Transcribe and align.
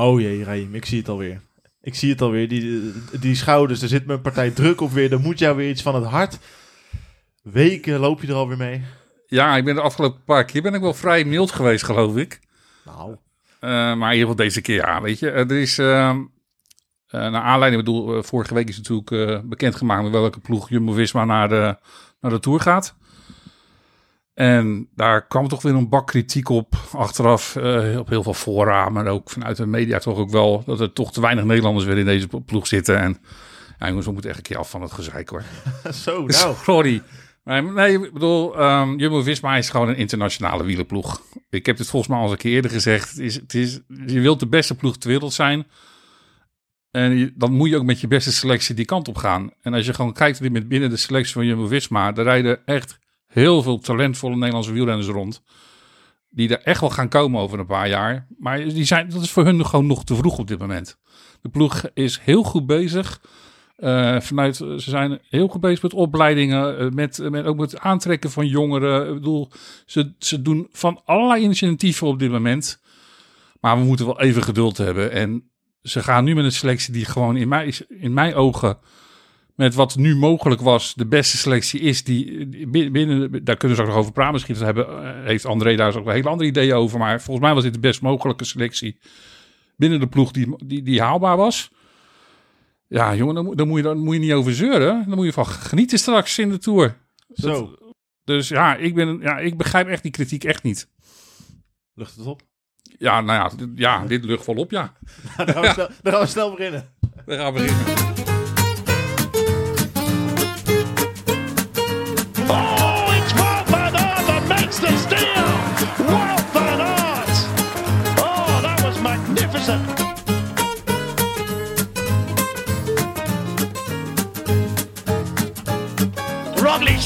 Oh 0.00 0.20
jee, 0.20 0.44
Raim, 0.44 0.74
ik 0.74 0.84
zie 0.84 0.98
het 0.98 1.08
alweer. 1.08 1.40
Ik 1.82 1.94
zie 1.94 2.10
het 2.10 2.20
alweer. 2.20 2.48
Die, 2.48 2.92
die 3.20 3.34
schouders, 3.34 3.82
er 3.82 3.88
zit 3.88 4.08
een 4.08 4.20
partij 4.20 4.50
druk 4.50 4.80
op 4.80 4.90
weer. 4.90 5.12
Er 5.12 5.20
moet 5.20 5.38
jou 5.38 5.56
weer 5.56 5.70
iets 5.70 5.82
van 5.82 5.94
het 5.94 6.04
hart. 6.04 6.38
Weken 7.42 7.98
loop 7.98 8.20
je 8.22 8.28
er 8.28 8.34
alweer 8.34 8.56
mee. 8.56 8.82
Ja, 9.26 9.56
ik 9.56 9.64
ben 9.64 9.74
de 9.74 9.80
afgelopen 9.80 10.24
paar 10.24 10.44
keer 10.44 10.62
ben 10.62 10.74
ik 10.74 10.80
wel 10.80 10.94
vrij 10.94 11.24
mild 11.24 11.50
geweest, 11.50 11.84
geloof 11.84 12.16
ik. 12.16 12.40
Nou, 12.84 13.16
Eh, 13.60 13.70
maar 13.70 14.12
in 14.12 14.18
ieder 14.18 14.28
geval 14.28 14.34
deze 14.34 14.60
keer, 14.60 14.74
ja, 14.74 15.00
weet 15.00 15.18
je. 15.18 15.30
Er 15.30 15.50
is, 15.52 15.78
eh, 15.78 16.16
naar 17.10 17.42
aanleiding, 17.42 17.80
ik 17.80 17.86
bedoel, 17.86 18.16
eh, 18.16 18.22
vorige 18.22 18.54
week 18.54 18.68
is 18.68 18.76
natuurlijk 18.76 19.10
eh, 19.10 19.38
bekendgemaakt 19.44 20.02
met 20.02 20.12
welke 20.12 20.40
ploeg 20.40 20.68
Jumbo-Visma 20.68 21.24
naar 21.24 21.48
de, 21.48 21.76
naar 22.20 22.30
de 22.30 22.40
Tour 22.40 22.60
gaat. 22.60 22.94
En 24.40 24.88
daar 24.94 25.26
kwam 25.26 25.48
toch 25.48 25.62
weer 25.62 25.74
een 25.74 25.88
bak 25.88 26.06
kritiek 26.06 26.48
op 26.48 26.74
achteraf, 26.92 27.56
eh, 27.56 27.98
op 27.98 28.08
heel 28.08 28.22
veel 28.22 28.34
fora, 28.34 28.88
maar 28.88 29.06
ook 29.06 29.30
vanuit 29.30 29.56
de 29.56 29.66
media 29.66 29.98
toch 29.98 30.18
ook 30.18 30.30
wel, 30.30 30.62
dat 30.66 30.80
er 30.80 30.92
toch 30.92 31.12
te 31.12 31.20
weinig 31.20 31.44
Nederlanders 31.44 31.86
weer 31.86 31.98
in 31.98 32.04
deze 32.04 32.26
ploeg 32.26 32.66
zitten. 32.66 32.98
En 32.98 33.18
ja, 33.78 33.86
jongens, 33.88 34.06
we 34.06 34.12
moeten 34.12 34.30
echt 34.30 34.38
een 34.38 34.44
keer 34.44 34.58
af 34.58 34.70
van 34.70 34.82
het 34.82 34.92
gezeik 34.92 35.28
hoor. 35.28 35.42
zo, 36.04 36.26
nou. 36.26 36.54
Sorry. 36.64 37.02
Nee, 37.44 37.92
ik 38.02 38.12
bedoel, 38.12 38.58
ehm 38.58 38.96
Jumbo-Visma 38.98 39.56
is 39.56 39.70
gewoon 39.70 39.88
een 39.88 39.96
internationale 39.96 40.64
wielerploeg. 40.64 41.22
Ik 41.50 41.66
heb 41.66 41.76
dit 41.76 41.88
volgens 41.88 42.10
mij 42.10 42.20
al 42.20 42.24
eens 42.24 42.32
een 42.32 42.38
keer 42.40 42.52
eerder 42.54 42.70
gezegd. 42.70 43.10
Het 43.10 43.18
is, 43.18 43.34
het 43.34 43.54
is, 43.54 43.80
je 44.06 44.20
wilt 44.20 44.40
de 44.40 44.46
beste 44.48 44.74
ploeg 44.74 44.96
ter 44.98 45.10
wereld 45.10 45.32
zijn. 45.32 45.66
En 46.90 47.16
je- 47.18 47.32
dan 47.36 47.52
moet 47.52 47.68
je 47.68 47.76
ook 47.76 47.84
met 47.84 48.00
je 48.00 48.06
beste 48.08 48.32
selectie 48.32 48.74
die 48.74 48.84
kant 48.84 49.08
op 49.08 49.16
gaan. 49.16 49.50
En 49.62 49.74
als 49.74 49.86
je 49.86 49.94
gewoon 49.94 50.12
kijkt 50.12 50.50
met 50.50 50.68
binnen 50.68 50.90
de 50.90 50.96
selectie 50.96 51.34
van 51.34 51.46
Jumbo-Visma... 51.46 52.12
daar 52.12 52.24
rijden 52.24 52.66
echt 52.66 52.98
heel 53.30 53.62
veel 53.62 53.78
talentvolle 53.78 54.36
Nederlandse 54.36 54.72
wielrenners 54.72 55.08
rond... 55.08 55.42
die 56.30 56.48
er 56.48 56.62
echt 56.62 56.80
wel 56.80 56.90
gaan 56.90 57.08
komen 57.08 57.40
over 57.40 57.58
een 57.58 57.66
paar 57.66 57.88
jaar. 57.88 58.26
Maar 58.38 58.58
die 58.58 58.84
zijn, 58.84 59.08
dat 59.08 59.22
is 59.22 59.30
voor 59.30 59.44
hun 59.44 59.66
gewoon 59.66 59.86
nog 59.86 60.04
te 60.04 60.14
vroeg 60.14 60.38
op 60.38 60.46
dit 60.46 60.58
moment. 60.58 60.98
De 61.40 61.48
ploeg 61.48 61.82
is 61.94 62.20
heel 62.22 62.42
goed 62.42 62.66
bezig... 62.66 63.20
Eh, 63.76 64.20
vanuit, 64.20 64.56
ze 64.56 64.78
zijn 64.78 65.18
heel 65.28 65.48
goed 65.48 65.60
bezig 65.60 65.82
met 65.82 65.94
opleidingen, 65.94 66.78
eh, 66.78 66.88
met, 66.88 67.30
met, 67.30 67.44
ook 67.44 67.56
met 67.56 67.70
het 67.70 67.80
aantrekken 67.80 68.30
van 68.30 68.46
jongeren. 68.46 69.08
Ik 69.08 69.14
bedoel, 69.14 69.50
ze, 69.86 70.14
ze 70.18 70.42
doen 70.42 70.68
van 70.72 71.00
allerlei 71.04 71.42
initiatieven 71.42 72.06
op 72.06 72.18
dit 72.18 72.30
moment. 72.30 72.80
Maar 73.60 73.78
we 73.78 73.84
moeten 73.84 74.06
wel 74.06 74.20
even 74.20 74.42
geduld 74.42 74.76
hebben. 74.76 75.12
En 75.12 75.50
ze 75.82 76.02
gaan 76.02 76.24
nu 76.24 76.34
met 76.34 76.44
een 76.44 76.52
selectie 76.52 76.92
die 76.92 77.04
gewoon 77.04 77.36
in 77.36 77.48
mijn, 77.48 77.72
in 77.88 78.12
mijn 78.12 78.34
ogen, 78.34 78.78
met 79.60 79.74
wat 79.74 79.96
nu 79.96 80.16
mogelijk 80.16 80.60
was, 80.60 80.94
de 80.94 81.06
beste 81.06 81.36
selectie 81.36 81.80
is. 81.80 82.04
Die 82.04 82.46
binnen, 82.90 83.44
daar 83.44 83.56
kunnen 83.56 83.76
ze 83.76 83.82
ook 83.82 83.88
nog 83.88 83.98
over 83.98 84.12
praten. 84.12 84.32
Misschien 84.32 84.56
hebben, 84.56 84.86
eh, 85.04 85.24
heeft 85.26 85.44
André 85.44 85.76
daar 85.76 85.96
ook 85.96 86.04
wel 86.04 86.14
hele 86.14 86.28
andere 86.28 86.48
ideeën 86.48 86.74
over. 86.74 86.98
Maar 86.98 87.20
volgens 87.20 87.46
mij 87.46 87.54
was 87.54 87.62
dit 87.64 87.74
de 87.74 87.80
best 87.80 88.00
mogelijke 88.02 88.44
selectie 88.44 88.98
binnen 89.76 90.00
de 90.00 90.06
ploeg 90.08 90.30
die, 90.30 90.54
die, 90.66 90.82
die 90.82 91.00
haalbaar 91.00 91.36
was. 91.36 91.70
Ja, 92.86 93.14
jongen, 93.14 93.34
dan, 93.34 93.44
moet- 93.44 93.58
dan, 93.58 93.68
moet 93.68 93.76
je, 93.76 93.82
dan 93.82 93.98
moet 93.98 94.14
je 94.14 94.20
niet 94.20 94.32
over 94.32 94.54
zeuren. 94.54 95.04
Dan 95.08 95.16
moet 95.16 95.26
je 95.26 95.32
van 95.32 95.46
genieten 95.46 95.98
straks 95.98 96.38
in 96.38 96.48
de 96.50 96.58
Tour. 96.58 96.96
Zo, 97.34 97.74
Dus 98.24 98.48
ja, 98.48 98.76
ik, 98.76 98.94
ben, 98.94 99.18
ja, 99.20 99.38
ik 99.38 99.56
begrijp 99.56 99.88
echt 99.88 100.02
die 100.02 100.10
kritiek 100.12 100.44
echt 100.44 100.62
niet. 100.62 100.88
lucht 101.94 102.16
het 102.16 102.26
op. 102.26 102.42
Ja, 102.98 103.20
nou 103.20 103.38
ja, 103.50 103.56
dit, 103.56 103.68
ja, 103.74 104.06
dit 104.06 104.24
lucht 104.24 104.44
volop, 104.44 104.70
ja. 104.70 104.92
dan, 105.36 105.48
gaan 105.48 105.62
we 105.62 105.68
snel, 105.68 105.88
dan 106.02 106.12
gaan 106.12 106.22
we 106.22 106.26
snel 106.28 106.50
beginnen. 106.50 106.88
We 107.26 107.36
gaan 107.36 107.52
beginnen. 107.54 108.29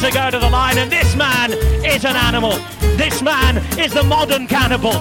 To 0.05 0.11
go 0.11 0.31
to 0.31 0.39
the 0.39 0.51
line, 0.51 0.77
and 0.77 0.93
this 0.93 1.17
man 1.17 1.51
is 1.83 2.05
an 2.05 2.15
animal. 2.15 2.59
This 2.99 3.23
man 3.23 3.57
is 3.79 3.95
the 3.95 4.03
modern 4.03 4.47
cannibal. 4.47 4.93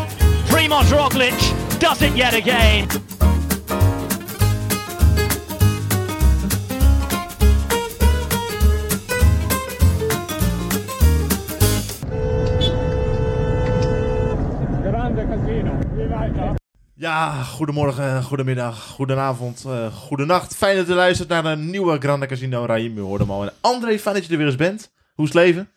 Primoz 0.47 0.86
Roglic 0.86 1.80
does 1.80 2.02
it 2.02 2.16
yet 2.16 2.34
again. 2.34 2.88
Ja, 17.03 17.44
goedemorgen, 17.44 18.24
goedemiddag, 18.24 18.88
goedenavond, 18.88 19.64
eh 19.66 19.94
goedenacht. 19.96 20.56
Fijn 20.56 20.75
dat 20.75 20.90
u 20.90 20.94
luistert 20.94 21.30
naar 21.30 21.46
een 21.46 21.69
nieuwe 21.69 21.97
Grande 22.00 22.25
Casino. 22.25 22.66
Raim, 22.66 22.97
u 22.97 23.02
hoorde 23.02 23.24
hem 23.24 23.34
al. 23.34 23.50
André, 23.62 24.00
fijn 24.00 24.16
dat 24.16 24.25
je 24.25 24.31
er 24.31 24.38
weer 24.38 24.47
eens 24.47 24.56
bent. 24.56 24.91
Hoe 25.13 25.25
is 25.25 25.34
het 25.34 25.44
leven? 25.44 25.69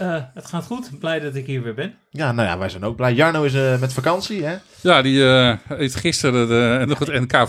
Eh, 0.00 0.14
het 0.34 0.46
gaat 0.46 0.64
goed. 0.64 0.90
Blij 0.98 1.20
dat 1.20 1.34
ik 1.34 1.46
hier 1.46 1.62
weer 1.62 1.74
ben. 1.74 1.94
Ja, 2.10 2.32
nou 2.32 2.48
ja, 2.48 2.58
wij 2.58 2.68
zijn 2.68 2.84
ook 2.84 2.96
blij. 2.96 3.12
Jarno 3.14 3.42
is 3.42 3.54
eh, 3.54 3.80
met 3.80 3.92
vakantie, 3.92 4.44
hè? 4.44 4.56
Ja, 4.80 5.02
die 5.02 5.24
eh, 5.28 5.56
heeft 5.68 5.94
gisteren 5.94 6.48
de, 6.48 6.84
nog 6.86 6.98
het 6.98 7.08
NK. 7.08 7.48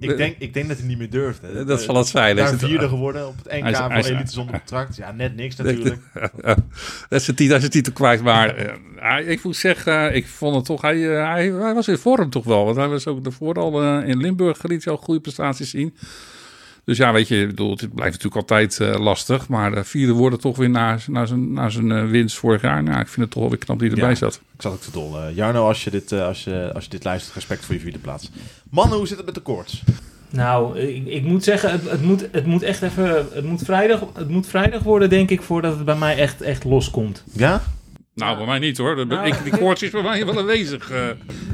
Ik 0.00 0.16
denk, 0.16 0.36
ik 0.38 0.54
denk 0.54 0.68
dat 0.68 0.78
hij 0.78 0.86
niet 0.86 0.98
meer 0.98 1.10
durft. 1.10 1.42
Hè. 1.42 1.64
Dat 1.64 1.82
zal 1.82 1.96
het 1.96 2.06
zijn. 2.06 2.36
Daar 2.36 2.44
Hij 2.44 2.54
is 2.54 2.60
het- 2.60 2.70
vierde 2.70 2.88
geworden 2.88 3.26
op 3.28 3.34
het 3.42 3.52
NK 3.52 3.60
Hij 3.62 3.70
is- 3.70 3.78
voor 3.78 3.88
hij 3.90 3.98
is- 3.98 4.08
elite 4.08 4.32
zonder 4.32 4.54
contract. 4.58 4.96
Ja, 4.96 5.12
net 5.12 5.36
niks 5.36 5.56
natuurlijk. 5.56 6.00
dat 7.08 7.20
is 7.20 7.24
titel, 7.24 7.46
hij 7.46 7.54
is 7.54 7.60
zijn 7.60 7.70
titel 7.70 7.92
kwijt. 7.92 8.22
Maar 8.22 8.54
ik 9.26 9.42
moet 9.42 9.56
zeggen, 9.56 10.14
ik 10.14 10.26
vond 10.26 10.54
het 10.56 10.64
toch... 10.64 10.82
Hij, 10.82 10.98
hij, 10.98 11.50
hij 11.50 11.74
was 11.74 11.88
in 11.88 11.98
vorm 11.98 12.30
toch 12.30 12.44
wel. 12.44 12.64
Want 12.64 12.76
hij 12.76 12.88
was 12.88 13.06
ook 13.06 13.22
daarvoor 13.24 13.54
al 13.54 13.82
eh, 13.82 14.08
in 14.08 14.18
Limburg 14.20 14.62
liet 14.62 14.84
hij 14.84 14.92
al 14.92 14.98
goede 14.98 15.20
prestaties 15.20 15.70
zien. 15.70 15.96
Dus 16.90 16.98
ja, 16.98 17.12
weet 17.12 17.28
je, 17.28 17.40
ik 17.40 17.46
bedoel, 17.48 17.70
het 17.70 17.94
blijft 17.94 18.22
natuurlijk 18.22 18.50
altijd 18.50 18.80
eh, 18.80 19.00
lastig. 19.00 19.48
Maar 19.48 19.70
de 19.74 19.84
vierde 19.84 20.12
worden 20.12 20.40
toch 20.40 20.56
weer 20.56 20.70
naar, 20.70 21.04
naar 21.06 21.26
zijn, 21.26 21.52
naar 21.52 21.70
zijn 21.70 21.92
eh, 21.92 22.04
winst 22.08 22.36
vorig 22.36 22.62
jaar. 22.62 22.82
Nou, 22.82 23.00
ik 23.00 23.06
vind 23.08 23.20
het 23.20 23.30
toch 23.30 23.40
wel 23.40 23.50
weer 23.50 23.58
knap 23.58 23.78
die 23.78 23.90
erbij 23.90 24.08
Ja. 24.08 24.14
zat. 24.14 24.34
Ik 24.54 24.62
zat 24.62 24.72
ook 24.72 24.80
te 24.80 24.90
dol. 24.90 25.18
Eh, 25.18 25.36
Jarno, 25.36 25.66
als 25.66 25.84
je, 25.84 25.90
dit, 25.90 26.12
eh, 26.12 26.26
als, 26.26 26.44
je, 26.44 26.70
als 26.74 26.84
je 26.84 26.90
dit 26.90 27.04
luistert, 27.04 27.34
respect 27.34 27.64
voor 27.64 27.74
je 27.74 27.80
vierde 27.80 27.98
plaats. 27.98 28.30
Mannen, 28.70 28.98
hoe 28.98 29.06
zit 29.06 29.16
het 29.16 29.26
met 29.26 29.34
de 29.34 29.40
koorts? 29.40 29.82
Nou, 30.30 30.78
ik, 30.78 31.06
ik 31.06 31.22
moet 31.24 31.44
zeggen, 31.44 31.70
het, 31.70 31.90
het, 31.90 32.02
moet, 32.02 32.28
het 32.32 32.46
moet 32.46 32.62
echt 32.62 32.82
even. 32.82 33.26
Het 33.32 33.44
moet, 33.44 33.62
vrijdag, 33.64 34.00
het 34.14 34.28
moet 34.28 34.46
vrijdag 34.46 34.82
worden, 34.82 35.08
denk 35.10 35.30
ik, 35.30 35.42
voordat 35.42 35.76
het 35.76 35.84
bij 35.84 35.96
mij 35.96 36.16
echt, 36.16 36.40
echt 36.42 36.64
loskomt. 36.64 37.24
Ja? 37.32 37.62
Nou, 38.20 38.36
bij 38.36 38.46
mij 38.46 38.58
niet 38.58 38.78
hoor. 38.78 38.96
De- 38.96 39.04
Nou. 39.04 39.26
ik, 39.26 39.34
die 39.44 39.56
koorts 39.58 39.82
is 39.82 39.90
bij 39.90 40.02
mij 40.02 40.26
wel 40.26 40.38
aanwezig. 40.38 40.90
eh. 40.90 41.02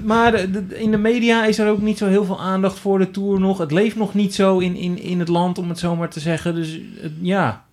Maar 0.05 0.33
de- 0.33 0.51
de- 0.67 0.79
in 0.81 0.91
de 0.91 0.97
media 0.99 1.45
is 1.45 1.59
er 1.59 1.69
ook 1.71 1.81
niet 1.81 1.99
zo 1.99 2.07
heel 2.07 2.25
veel 2.25 2.41
aandacht 2.41 2.79
voor 2.79 2.99
de 2.99 3.11
tour 3.11 3.41
nog. 3.41 3.59
Het 3.59 3.73
leeft 3.73 3.97
nog 3.97 4.15
niet 4.15 4.35
zo 4.35 4.59
in, 4.59 4.77
in, 4.77 4.99
in 4.99 5.19
het 5.19 5.29
land, 5.29 5.59
om 5.59 5.69
het 5.69 5.79
zo 5.79 5.97
maar 5.97 6.11
te 6.11 6.21
zeggen. 6.21 6.55
Dus 6.55 6.81
het- 7.01 7.13
ja, 7.21 7.65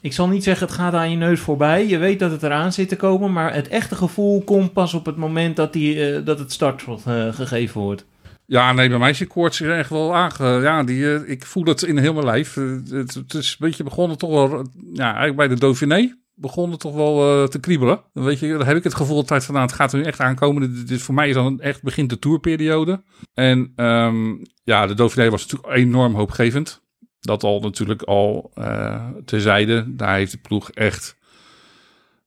ik 0.00 0.12
zal 0.12 0.28
niet 0.28 0.44
zeggen 0.44 0.66
het 0.66 0.76
gaat 0.76 0.94
aan 0.94 1.10
je 1.10 1.16
neus 1.16 1.40
voorbij. 1.40 1.86
Je 1.86 1.98
weet 1.98 2.18
dat 2.18 2.30
het 2.30 2.42
eraan 2.42 2.72
zit 2.72 2.88
te 2.88 2.96
komen, 2.96 3.32
maar 3.32 3.54
het 3.54 3.68
echte 3.68 3.94
gevoel 3.94 4.42
komt 4.44 4.72
pas 4.72 4.94
op 4.94 5.06
het 5.06 5.16
moment 5.16 5.56
dat, 5.56 5.72
die, 5.72 6.06
eh, 6.14 6.24
dat 6.24 6.38
het 6.38 6.52
startschot 6.52 7.02
eh, 7.06 7.28
gegeven 7.32 7.80
wordt. 7.80 8.04
Ja, 8.46 8.72
nee, 8.72 8.88
bij 8.88 8.98
mij 8.98 9.10
is 9.10 9.18
die 9.18 9.26
koorts 9.26 9.60
er 9.60 9.78
echt 9.78 9.90
wel 9.90 10.14
aange... 10.14 10.60
Ja, 10.62 10.82
die, 10.84 11.26
ik 11.26 11.46
voel 11.46 11.64
het 11.64 11.82
in 11.82 11.98
heel 11.98 12.12
mijn 12.12 12.24
lijf. 12.24 12.54
Het, 12.90 13.14
het 13.14 13.34
is 13.34 13.50
een 13.50 13.66
beetje 13.66 13.84
begonnen 13.84 14.18
toch 14.18 14.30
wel... 14.30 14.66
Ja, 14.92 15.04
eigenlijk 15.04 15.36
bij 15.36 15.48
de 15.48 15.54
Dauphiné 15.58 16.14
begon 16.40 16.70
het 16.70 16.80
toch 16.80 16.94
wel 16.94 17.42
eh, 17.42 17.48
te 17.48 17.60
kriebelen. 17.60 18.00
Dan 18.12 18.24
weet 18.24 18.38
je, 18.38 18.48
dan 18.48 18.66
heb 18.66 18.76
ik 18.76 18.84
het 18.84 18.94
gevoel 18.94 19.16
altijd 19.16 19.44
van, 19.44 19.54
nou, 19.54 19.66
het 19.66 19.76
gaat 19.76 19.92
er 19.92 19.98
nu 19.98 20.04
echt 20.04 20.20
aankomen. 20.20 20.86
Dit, 20.86 21.02
voor 21.02 21.14
mij 21.14 21.28
is 21.28 21.34
dan 21.34 21.60
echt 21.60 21.82
begint 21.82 22.10
de 22.10 22.18
tourperiode. 22.18 23.02
En 23.34 23.72
ehm, 23.76 24.36
ja, 24.64 24.86
de 24.86 24.94
Dauphiné 24.94 25.30
was 25.30 25.46
natuurlijk 25.46 25.76
enorm 25.78 26.14
hoopgevend. 26.14 26.82
Dat 27.20 27.42
al 27.42 27.60
natuurlijk 27.60 28.02
al 28.02 28.50
eh 28.54 29.08
terzijde. 29.24 29.84
Daar 29.96 30.14
heeft 30.14 30.32
de 30.32 30.38
ploeg 30.38 30.70
echt 30.70 31.16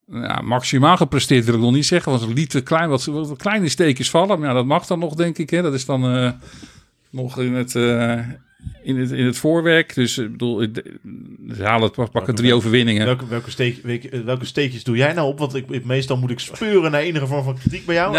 ja, 0.07 0.41
maximaal 0.41 0.97
gepresteerd, 0.97 1.45
wil 1.45 1.53
ik 1.53 1.61
nog 1.61 1.71
niet 1.71 1.85
zeggen. 1.85 2.11
Want 2.11 2.23
ze 2.23 2.33
lieten 2.33 2.63
klein, 2.63 2.89
wat, 2.89 3.05
wat 3.05 3.37
kleine 3.37 3.69
steekjes 3.69 4.09
vallen. 4.09 4.39
Maar 4.39 4.47
ja, 4.47 4.53
dat 4.53 4.65
mag 4.65 4.85
dan 4.85 4.99
nog, 4.99 5.15
denk 5.15 5.37
ik. 5.37 5.49
Hè. 5.49 5.61
Dat 5.61 5.73
is 5.73 5.85
dan 5.85 6.05
eh, 6.05 6.31
nog 7.09 7.39
in 7.39 7.53
het, 7.53 7.75
in, 8.83 8.97
het, 8.99 9.11
in 9.11 9.25
het 9.25 9.37
voorwerk. 9.37 9.93
Dus 9.95 10.17
ik 10.17 10.31
bedoel, 10.31 10.61
ik- 10.61 10.83
ze 11.55 11.63
halen 11.63 11.91
het, 11.95 12.11
pakken 12.11 12.35
drie 12.35 12.53
overwinningen. 12.53 13.05
Welke, 13.05 13.27
welke, 13.27 13.51
steek, 13.51 13.79
welke, 13.83 14.23
welke 14.23 14.45
steekjes 14.45 14.83
doe 14.83 14.97
jij 14.97 15.13
nou 15.13 15.27
op? 15.27 15.39
Want 15.39 15.55
ik, 15.55 15.69
ik- 15.69 15.85
meestal 15.85 16.17
moet 16.17 16.29
ik 16.29 16.39
speuren 16.39 16.91
naar 16.91 17.01
enige 17.01 17.27
vorm 17.27 17.43
van 17.43 17.57
kritiek 17.57 17.85
bij 17.85 17.95
jou. 17.95 18.11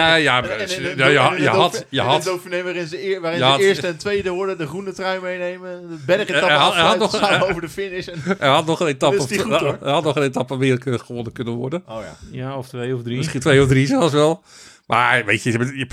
Nou 0.97 1.11
ja, 1.11 1.33
je, 1.43 1.49
had- 1.49 1.87
je 1.89 2.01
had... 2.01 2.39
waarin 2.51 2.87
ze, 2.87 3.05
eer, 3.11 3.21
waarin 3.21 3.41
had- 3.43 3.61
eerste 3.61 3.87
en 3.87 3.97
tweede 3.97 4.31
worden, 4.31 4.59
de 4.59 4.67
groene 4.67 4.93
trui 4.93 5.21
meenemen, 5.21 5.89
de 5.89 5.97
bergetappe 6.07 6.47
Hij 6.47 6.57
had- 6.57 6.75
hij 6.75 6.83
had 6.83 7.01
afsluiten, 7.01 7.21
nog- 7.21 7.31
samen 7.31 7.49
over 7.49 7.61
de 7.61 7.69
finish. 7.69 8.07
En, 8.09 8.21
hij 8.39 8.49
had 8.49 8.67
nog 8.67 8.81
een 8.81 8.87
etappe, 8.87 9.17
hij 9.81 9.93
had 9.93 10.05
nog 10.05 10.17
een 10.17 10.23
etappe 10.23 10.57
meer 10.57 10.79
kunnen- 10.79 11.01
gewonnen 11.01 11.33
kunnen 11.33 11.53
worden. 11.55 11.83
oh 11.89 12.01
ja. 12.01 12.17
Ja, 12.39 12.57
of 12.57 12.69
twee 12.69 12.95
of 12.95 13.03
drie. 13.03 13.17
Misschien 13.17 13.41
twee 13.41 13.63
of 13.63 13.69
drie 13.69 13.87
zelfs 13.87 14.13
wel. 14.13 14.43
Maar 14.87 15.25
weet 15.25 15.43
je, 15.43 15.51
je 15.77 15.87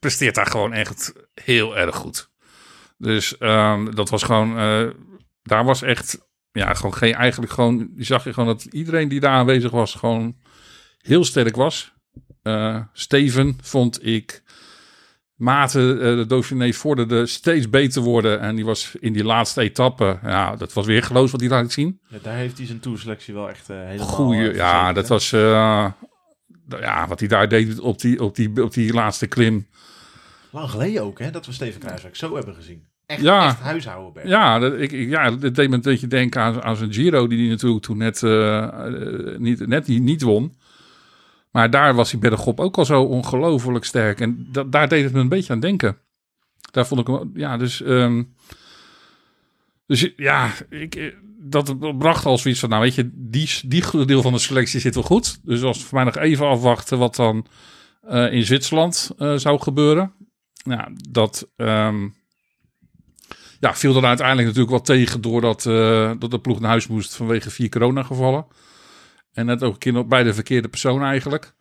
presteert 0.00 0.34
daar 0.34 0.46
gewoon 0.46 0.72
echt 0.72 1.12
heel 1.42 1.76
erg 1.78 1.96
goed. 1.96 2.28
Dus 2.98 3.38
ehm, 3.38 3.94
dat 3.94 4.08
was 4.08 4.22
gewoon, 4.22 4.58
eh, 4.58 4.88
daar 5.42 5.64
was 5.64 5.82
echt, 5.82 6.28
ja, 6.50 6.74
gewoon 6.74 6.94
geen, 6.94 7.14
eigenlijk 7.14 7.52
gewoon, 7.52 7.90
je 7.96 8.04
zag 8.04 8.24
je 8.24 8.32
gewoon 8.32 8.48
dat 8.48 8.64
iedereen 8.64 9.08
die 9.08 9.20
daar 9.20 9.32
aanwezig 9.32 9.70
was, 9.70 9.94
gewoon 9.94 10.36
heel 10.98 11.24
sterk 11.24 11.56
was. 11.56 11.92
Eh, 12.42 12.80
Steven 12.92 13.58
vond 13.62 14.06
ik 14.06 14.42
mate 15.34 15.92
eh, 15.92 15.98
de 15.98 16.26
Dauphiné 16.26 16.72
vorderde 16.72 17.26
steeds 17.26 17.70
beter 17.70 18.02
worden. 18.02 18.40
En 18.40 18.56
die 18.56 18.64
was 18.64 18.94
in 19.00 19.12
die 19.12 19.24
laatste 19.24 19.60
etappe, 19.60 20.18
ja, 20.22 20.56
dat 20.56 20.72
was 20.72 20.86
weer 20.86 21.02
geloos 21.02 21.30
wat 21.30 21.40
hij 21.40 21.48
laat 21.48 21.72
zien. 21.72 22.00
Ja, 22.08 22.18
daar 22.22 22.36
heeft 22.36 22.58
hij 22.58 22.66
zijn 22.66 22.80
toerselectie 22.80 23.34
wel 23.34 23.48
echt 23.48 23.66
helemaal... 23.66 24.06
Goeie, 24.06 24.50
eh, 24.50 24.56
ja, 24.56 24.92
dat 24.92 25.08
was, 25.08 25.30
ja, 25.30 27.06
wat 27.08 27.18
hij 27.18 27.28
daar 27.28 27.48
deed 27.48 27.78
op 27.78 28.00
die, 28.00 28.22
op 28.22 28.34
die, 28.34 28.62
op 28.62 28.72
die 28.72 28.92
laatste 28.92 29.26
klim. 29.26 29.68
Lang 30.50 30.70
geleden 30.70 31.02
ook, 31.02 31.18
hè, 31.18 31.30
dat 31.30 31.46
we 31.46 31.52
Steven 31.52 31.80
Kruiswijk 31.80 32.16
zo 32.16 32.34
hebben 32.34 32.54
gezien. 32.54 32.87
Echt, 33.08 33.20
Ja. 33.20 33.46
echt 33.46 33.60
huishouden. 33.60 34.28
Ja, 34.28 34.58
dat, 34.58 34.80
ik, 34.80 34.90
ja, 34.90 35.30
dat 35.30 35.54
deed 35.54 35.68
me 35.68 35.74
een 35.74 35.80
beetje 35.80 36.06
denken 36.06 36.40
aan, 36.40 36.62
aan 36.62 36.76
zijn 36.76 36.92
Giro, 36.92 37.26
die 37.26 37.38
hij 37.38 37.48
natuurlijk 37.48 37.82
toen 37.84 37.96
net, 37.96 38.22
eh, 38.22 38.62
eh, 38.62 39.38
niet, 39.38 39.66
net 39.66 39.86
niet, 39.86 40.02
niet 40.02 40.22
won. 40.22 40.54
Maar 41.50 41.70
daar 41.70 41.94
was 41.94 42.10
hij 42.10 42.20
bergop 42.20 42.60
ook 42.60 42.78
al 42.78 42.84
zo 42.84 43.02
ongelooflijk 43.02 43.84
sterk. 43.84 44.20
En 44.20 44.48
da- 44.52 44.64
daar 44.64 44.88
deed 44.88 45.04
het 45.04 45.12
me 45.12 45.20
een 45.20 45.28
beetje 45.28 45.52
aan 45.52 45.60
denken. 45.60 45.96
Daar 46.70 46.86
vond 46.86 47.00
ik 47.00 47.06
hem, 47.06 47.30
ja, 47.34 47.56
dus... 47.56 47.82
ehm, 47.82 48.22
dus 49.86 50.12
ja, 50.16 50.50
ik, 50.70 50.94
eh, 50.94 51.14
dat 51.38 51.98
bracht 51.98 52.24
al 52.26 52.38
zoiets 52.38 52.60
van, 52.60 52.68
nou 52.68 52.82
weet 52.82 52.94
je, 52.94 53.10
die, 53.14 53.50
die 53.66 54.04
deel 54.04 54.22
van 54.22 54.32
de 54.32 54.38
selectie 54.38 54.80
zit 54.80 54.94
wel 54.94 55.04
goed. 55.04 55.38
Dus 55.42 55.62
als 55.62 55.84
voor 55.84 55.94
mij 55.94 56.04
nog 56.04 56.16
even 56.16 56.46
afwachten 56.46 56.98
wat 56.98 57.16
dan 57.16 57.46
in 58.30 58.42
Zwitserland 58.44 59.10
zou 59.36 59.60
gebeuren. 59.60 60.12
Ja, 60.52 60.88
dat 61.10 61.48
ehm, 61.56 62.08
ja, 63.60 63.74
viel 63.74 63.92
dan 63.92 64.04
uiteindelijk 64.04 64.46
natuurlijk 64.46 64.74
wel 64.74 64.96
tegen 64.96 65.20
doordat 65.20 65.66
eh, 65.66 66.12
dat 66.18 66.30
de 66.30 66.40
ploeg 66.40 66.60
naar 66.60 66.70
huis 66.70 66.86
moest 66.86 67.14
vanwege 67.14 67.50
vier 67.50 67.68
coronagevallen. 67.68 68.46
En 69.32 69.46
net 69.46 69.62
ook 69.62 69.72
een 69.72 69.78
keer 69.78 70.06
bij 70.06 70.22
de 70.22 70.34
verkeerde 70.34 70.68
persoon 70.68 71.02
eigenlijk. 71.02 71.54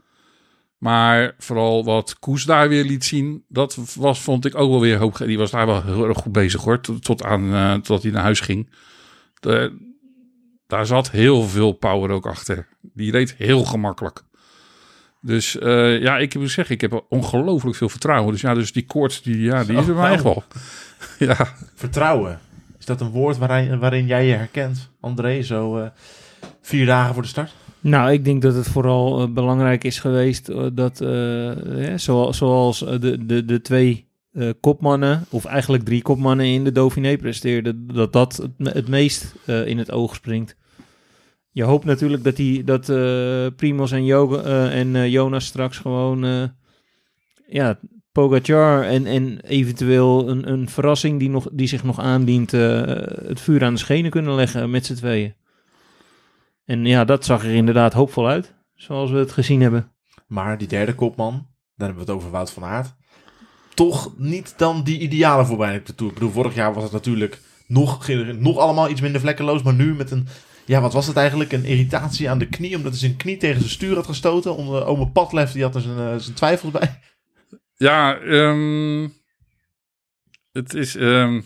Maar 0.78 1.36
vooral 1.38 1.84
wat 1.84 2.20
Koes 2.20 2.46
daar 2.46 2.70
weer 2.70 2.84
liet 2.84 3.06
zien, 3.06 3.44
dat 3.48 3.78
was, 3.96 4.22
vond 4.22 4.46
ik 4.46 4.56
ook 4.56 4.70
wel 4.70 4.82
weer 4.82 4.98
hoop. 4.98 5.18
Die 5.18 5.38
was 5.38 5.52
daar 5.52 5.66
wel 5.66 5.84
heel 5.84 6.08
erg 6.08 6.18
goed 6.18 6.32
bezig 6.32 6.62
hoor, 6.64 6.82
tot, 6.82 7.04
tot 7.04 7.24
aan 7.24 7.44
uh, 7.44 7.74
tot 7.74 8.04
hij 8.04 8.12
naar 8.12 8.24
huis 8.24 8.40
ging. 8.40 8.70
De, 9.40 9.86
daar 10.68 10.86
zat 10.86 11.12
heel 11.12 11.44
veel 11.44 11.72
power 11.72 12.10
ook 12.10 12.26
achter. 12.26 12.68
Die 12.82 13.12
reed 13.12 13.36
heel 13.38 13.66
gemakkelijk. 13.66 14.24
Dus 15.22 15.56
uh, 15.56 16.02
ja, 16.02 16.18
ik 16.18 16.36
moet 16.36 16.52
zeggen, 16.52 16.76
ik 16.76 16.82
heb 16.82 17.06
ongelooflijk 17.10 17.76
veel 17.76 17.90
vertrouwen. 17.90 18.32
Dus 18.32 18.42
ja, 18.42 18.54
dus 18.54 18.72
die 18.72 18.86
koorts, 18.86 19.22
die, 19.22 19.42
ja, 19.42 19.64
die 19.64 19.78
is 19.78 19.86
bij 19.86 19.96
mij 19.96 20.12
echt 20.12 20.24
wel. 20.24 20.44
ja. 21.20 21.48
Vertrouwen. 21.76 22.40
Is 22.80 22.86
dat 22.86 23.02
een 23.02 23.10
woord 23.10 23.38
waarin, 23.38 23.80
waarin 23.80 24.06
jij 24.06 24.26
je 24.26 24.34
herkent, 24.34 24.90
André, 25.00 25.42
zo 25.42 25.78
uh, 25.78 25.86
vier 26.62 26.86
dagen 26.86 27.14
voor 27.14 27.24
de 27.24 27.30
start? 27.30 27.56
Nou, 27.80 28.12
ik 28.12 28.26
denk 28.26 28.42
dat 28.42 28.56
het 28.56 28.68
vooral 28.68 29.22
uh, 29.22 29.34
belangrijk 29.34 29.84
is 29.84 30.00
geweest 30.00 30.50
uh, 30.50 30.68
dat, 30.74 30.98
zoals, 31.96 32.38
zoals 32.38 32.80
de, 32.80 33.26
de, 33.26 33.46
de 33.46 33.62
twee 33.62 34.06
kopmannen, 34.60 35.26
of 35.30 35.46
eigenlijk 35.46 35.84
drie 35.84 36.02
kopmannen 36.02 36.46
in 36.46 36.64
de 36.64 36.72
Dauphiné 36.72 37.18
presteerden, 37.18 37.88
dat 37.88 38.14
dat 38.14 38.36
het, 38.38 38.74
het 38.74 38.88
meest 38.88 39.36
in 39.46 39.78
het 39.78 39.92
oog 39.92 40.16
springt. 40.16 40.56
Je 41.58 41.64
hoopt 41.64 41.86
natuurlijk 41.86 42.24
dat, 42.24 42.36
die, 42.36 42.64
dat 42.64 42.90
uh, 42.90 43.48
Primos 43.56 43.92
en, 43.92 44.06
Joga, 44.06 44.44
uh, 44.44 44.80
en 44.80 44.96
uh, 44.96 45.08
Jonas 45.08 45.46
straks 45.46 45.78
gewoon 45.78 46.26
uh, 46.26 46.44
ja, 47.48 47.80
Pogacar 48.18 48.84
en, 48.84 49.06
en 49.06 49.40
eventueel 49.42 50.30
een, 50.30 50.52
een 50.52 50.70
verrassing 50.70 51.20
die, 51.20 51.30
nog, 51.30 51.48
die 51.52 51.68
zich 51.68 51.84
nog 51.84 52.00
aandient 52.00 52.52
het 52.52 53.42
vuur 53.42 53.64
aan 53.64 53.74
de 53.74 53.80
schenen 53.80 54.12
kunnen 54.12 54.36
leggen 54.36 54.70
met 54.70 54.86
z'n 54.86 54.94
tweeën. 54.94 55.36
En 56.66 56.86
ja, 56.86 57.06
dat 57.06 57.26
zag 57.26 57.44
er 57.44 57.54
inderdaad 57.54 57.94
hoopvol 57.94 58.28
uit, 58.28 58.54
zoals 58.76 59.12
we 59.12 59.18
het 59.18 59.32
gezien 59.32 59.62
hebben. 59.62 59.92
Maar 60.28 60.58
die 60.58 60.68
derde 60.68 60.96
kopman, 60.96 61.34
dan 61.34 61.88
hebben 61.88 62.06
we 62.06 62.12
het 62.12 62.20
over 62.20 62.32
Wout 62.32 62.52
van 62.52 62.64
Aert, 62.64 62.96
toch 63.74 64.14
niet 64.18 64.54
dan 64.58 64.84
die 64.84 65.00
ideale 65.00 65.46
voorbij 65.46 65.78
op 65.78 65.86
de 65.86 65.96
Tour. 65.96 66.12
Ik 66.12 66.18
bedoel, 66.18 66.34
vorig 66.34 66.56
jaar 66.56 66.74
was 66.74 66.84
het 66.84 66.92
natuurlijk 66.92 67.42
nog, 67.68 68.08
nog 68.40 68.58
allemaal 68.58 68.90
iets 68.90 69.02
minder 69.02 69.22
vlekkeloos, 69.22 69.62
maar 69.64 69.74
nu 69.74 69.96
met 69.96 70.12
een 70.12 70.28
ja, 70.66 70.82
wat 70.82 70.94
was 70.94 71.08
het 71.08 71.18
eigenlijk? 71.18 71.52
Een 71.52 71.66
irritatie 71.66 72.30
aan 72.30 72.40
de 72.40 72.50
knie, 72.50 72.76
omdat 72.76 72.92
hij 72.92 73.00
zijn 73.00 73.16
knie 73.16 73.38
tegen 73.38 73.60
zijn 73.60 73.72
stuur 73.72 73.96
had 73.96 74.06
gestoten. 74.06 74.56
Onder 74.56 74.86
ome 74.86 75.08
Padlef, 75.08 75.52
die 75.52 75.64
had 75.64 75.76
er 75.76 75.82
zijn, 75.82 75.98
uh, 75.98 76.16
zijn 76.18 76.36
twijfels 76.36 76.72
bij. 76.72 77.00
Ja, 77.78 78.22
um, 78.22 79.14
het 80.52 80.74
is... 80.74 80.96
Um, 80.96 81.46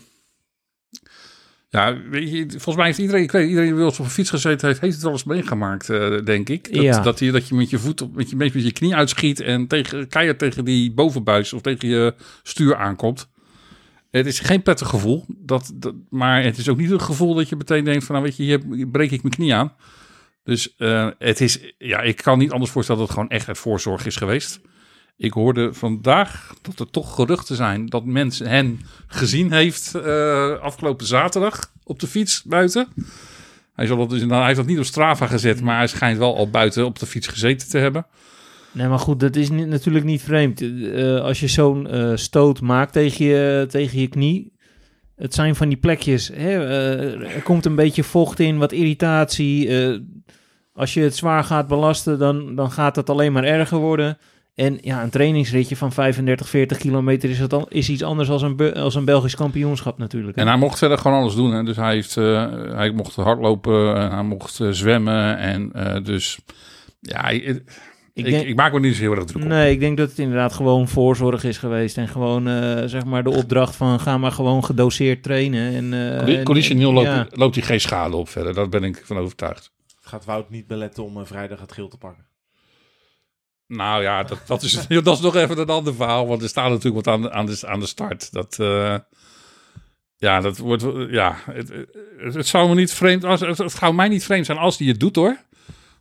ja, 1.68 2.00
weet 2.10 2.30
je, 2.30 2.46
volgens 2.50 2.76
mij 2.76 2.86
heeft 2.86 2.98
iedereen, 2.98 3.22
ik 3.22 3.32
weet, 3.32 3.48
iedereen 3.48 3.68
die 3.68 3.76
wel 3.76 3.86
eens 3.86 3.98
op 3.98 4.04
een 4.04 4.10
fiets 4.10 4.30
gezeten 4.30 4.68
heeft, 4.68 4.80
heeft 4.80 4.94
het 4.94 5.02
wel 5.02 5.12
eens 5.12 5.24
meegemaakt, 5.24 5.88
uh, 5.88 6.24
denk 6.24 6.48
ik. 6.48 6.74
Dat, 6.74 6.82
ja. 6.82 7.00
dat, 7.00 7.18
je, 7.18 7.30
dat 7.30 7.48
je 7.48 7.54
met 7.54 7.70
je 7.70 7.78
voet, 7.78 8.00
op, 8.00 8.14
met 8.14 8.30
je, 8.30 8.36
met 8.36 8.52
je 8.52 8.72
knie 8.72 8.94
uitschiet 8.94 9.40
en 9.40 9.66
tegen, 9.66 10.08
keihard 10.08 10.38
tegen 10.38 10.64
die 10.64 10.92
bovenbuis 10.92 11.52
of 11.52 11.60
tegen 11.60 11.88
je 11.88 12.14
stuur 12.42 12.76
aankomt. 12.76 13.28
Het 14.10 14.26
is 14.26 14.40
geen 14.40 14.62
prettig 14.62 14.88
gevoel, 14.88 15.24
dat, 15.28 15.72
dat, 15.74 15.94
maar 16.10 16.42
het 16.42 16.58
is 16.58 16.68
ook 16.68 16.76
niet 16.76 16.90
het 16.90 17.02
gevoel 17.02 17.34
dat 17.34 17.48
je 17.48 17.56
meteen 17.56 17.84
denkt 17.84 18.04
van, 18.04 18.14
nou 18.14 18.26
weet 18.26 18.36
je, 18.36 18.42
hier 18.42 18.88
breek 18.88 19.10
ik 19.10 19.22
mijn 19.22 19.34
knie 19.34 19.54
aan. 19.54 19.72
Dus 20.44 20.74
uh, 20.78 21.10
het 21.18 21.40
is, 21.40 21.74
ja, 21.78 22.00
ik 22.00 22.16
kan 22.16 22.38
niet 22.38 22.50
anders 22.50 22.70
voorstellen 22.70 23.00
dat 23.00 23.10
het 23.10 23.18
gewoon 23.18 23.36
echt 23.36 23.48
uit 23.48 23.58
voorzorg 23.58 24.06
is 24.06 24.16
geweest. 24.16 24.60
Ik 25.16 25.32
hoorde 25.32 25.74
vandaag 25.74 26.54
dat 26.62 26.80
er 26.80 26.90
toch 26.90 27.14
geruchten 27.14 27.56
zijn 27.56 27.86
dat 27.86 28.04
mensen 28.04 28.48
hen 28.48 28.80
gezien 29.06 29.52
heeft 29.52 29.92
uh, 29.96 30.58
afgelopen 30.58 31.06
zaterdag 31.06 31.72
op 31.84 32.00
de 32.00 32.06
fiets 32.06 32.42
buiten. 32.42 32.88
Hij, 33.74 33.86
zal 33.86 33.96
dat 33.96 34.10
dus, 34.10 34.22
hij 34.22 34.44
heeft 34.44 34.56
dat 34.56 34.66
niet 34.66 34.78
op 34.78 34.84
Strava 34.84 35.26
gezet, 35.26 35.60
maar 35.60 35.76
hij 35.76 35.86
schijnt 35.86 36.18
wel 36.18 36.36
al 36.36 36.50
buiten 36.50 36.84
op 36.84 36.98
de 36.98 37.06
fiets 37.06 37.26
gezeten 37.26 37.68
te 37.68 37.78
hebben. 37.78 38.06
Nee, 38.72 38.88
maar 38.88 38.98
goed, 38.98 39.20
dat 39.20 39.36
is 39.36 39.50
niet, 39.50 39.66
natuurlijk 39.66 40.04
niet 40.04 40.22
vreemd. 40.22 40.60
Uh, 40.60 41.20
als 41.20 41.40
je 41.40 41.48
zo'n 41.48 41.94
uh, 41.94 42.12
stoot 42.14 42.60
maakt 42.60 42.92
tegen 42.92 43.24
je, 43.24 43.66
tegen 43.68 44.00
je 44.00 44.08
knie, 44.08 44.52
het 45.16 45.34
zijn 45.34 45.54
van 45.54 45.68
die 45.68 45.78
plekjes. 45.78 46.28
Hè? 46.28 46.66
Er 47.24 47.42
komt 47.42 47.64
een 47.64 47.74
beetje 47.74 48.04
vocht 48.04 48.40
in, 48.40 48.58
wat 48.58 48.72
irritatie. 48.72 49.70
als 50.72 50.94
je 50.94 51.00
het 51.00 51.16
zwaar 51.16 51.44
gaat 51.44 51.68
belasten, 51.68 52.18
dan, 52.18 52.54
dan 52.54 52.70
gaat 52.70 52.96
het 52.96 53.10
alleen 53.10 53.32
maar 53.32 53.44
erger 53.44 53.78
worden. 53.78 54.18
En 54.54 54.78
ja, 54.80 55.02
een 55.02 55.10
trainingsritje 55.10 55.76
van 55.76 55.92
35, 55.92 56.48
40 56.48 56.78
kilometer 56.78 57.30
is, 57.30 57.38
het 57.38 57.52
al, 57.52 57.68
is 57.68 57.88
iets 57.88 58.02
anders 58.02 58.30
als 58.30 58.42
een, 58.42 58.74
als 58.74 58.94
een 58.94 59.04
Belgisch 59.04 59.36
kampioenschap 59.36 59.98
natuurlijk. 59.98 60.36
Hè? 60.36 60.42
En 60.42 60.48
hij 60.48 60.58
mocht 60.58 60.78
verder 60.78 60.98
gewoon 60.98 61.20
alles 61.20 61.34
doen. 61.34 61.52
Hè? 61.52 61.62
Dus 61.62 61.76
hij, 61.76 61.94
heeft, 61.94 62.14
hij 62.14 62.90
mocht 62.90 63.14
hardlopen, 63.14 63.96
en 63.96 64.12
hij 64.12 64.22
mocht 64.22 64.60
zwemmen. 64.70 65.38
En 65.38 65.72
dus 66.04 66.38
ja... 67.00 67.20
Hij, 67.20 67.62
ik, 68.14 68.24
denk, 68.24 68.42
ik, 68.42 68.48
ik, 68.48 68.56
maak 68.56 68.72
me 68.72 68.80
niet 68.80 68.94
zo 68.94 69.00
heel 69.00 69.14
erg 69.14 69.24
druk 69.24 69.42
op. 69.42 69.48
Nee, 69.48 69.72
ik 69.72 69.80
denk 69.80 69.96
dat 69.96 70.08
het 70.08 70.18
inderdaad 70.18 70.52
gewoon 70.52 70.88
voorzorg 70.88 71.44
is 71.44 71.58
geweest. 71.58 71.96
En 71.96 72.08
gewoon, 72.08 72.48
uh, 72.48 72.82
zeg 72.84 73.04
maar, 73.04 73.22
de 73.22 73.30
opdracht 73.30 73.76
van 73.76 74.00
ga 74.00 74.18
maar 74.18 74.32
gewoon 74.32 74.64
gedoseerd 74.64 75.22
trainen. 75.22 75.74
En, 75.74 75.92
uh, 76.28 76.42
Conditioneel 76.42 76.92
loopt, 76.92 77.06
ja. 77.06 77.26
loopt 77.30 77.54
hij 77.54 77.64
geen 77.64 77.80
schade 77.80 78.16
op 78.16 78.28
verder. 78.28 78.54
Daar 78.54 78.68
ben 78.68 78.84
ik 78.84 79.02
van 79.04 79.16
overtuigd. 79.16 79.72
Gaat 80.00 80.24
Wout 80.24 80.50
niet 80.50 80.66
beletten 80.66 81.04
om 81.04 81.16
uh, 81.16 81.24
vrijdag 81.24 81.60
het 81.60 81.72
geel 81.72 81.88
te 81.88 81.98
pakken? 81.98 82.26
Nou 83.76 84.02
ja, 84.02 84.22
dat, 84.22 84.38
dat, 84.46 84.62
is, 84.62 84.86
dat 84.88 85.16
is 85.16 85.20
nog 85.20 85.36
even 85.36 85.58
een 85.58 85.66
ander 85.66 85.94
verhaal. 85.94 86.26
Want 86.26 86.42
er 86.42 86.48
staat 86.48 86.68
natuurlijk 86.68 87.04
wat 87.04 87.14
aan, 87.14 87.32
aan, 87.32 87.46
de, 87.46 87.60
aan 87.66 87.80
de 87.80 87.86
start. 87.86 88.32
Dat, 88.32 88.58
uh, 88.60 88.96
ja, 90.16 90.40
dat 90.40 90.58
wordt... 90.58 90.84
Ja, 91.10 91.36
het, 91.50 91.72
het, 92.18 92.46
zou 92.46 92.68
me 92.68 92.74
niet 92.74 92.92
vreemd... 92.92 93.22
Het, 93.22 93.58
het 93.58 93.72
zou 93.72 93.94
mij 93.94 94.08
niet 94.08 94.24
vreemd 94.24 94.46
zijn 94.46 94.58
als 94.58 94.78
hij 94.78 94.86
het 94.86 95.00
doet, 95.00 95.16
hoor. 95.16 95.36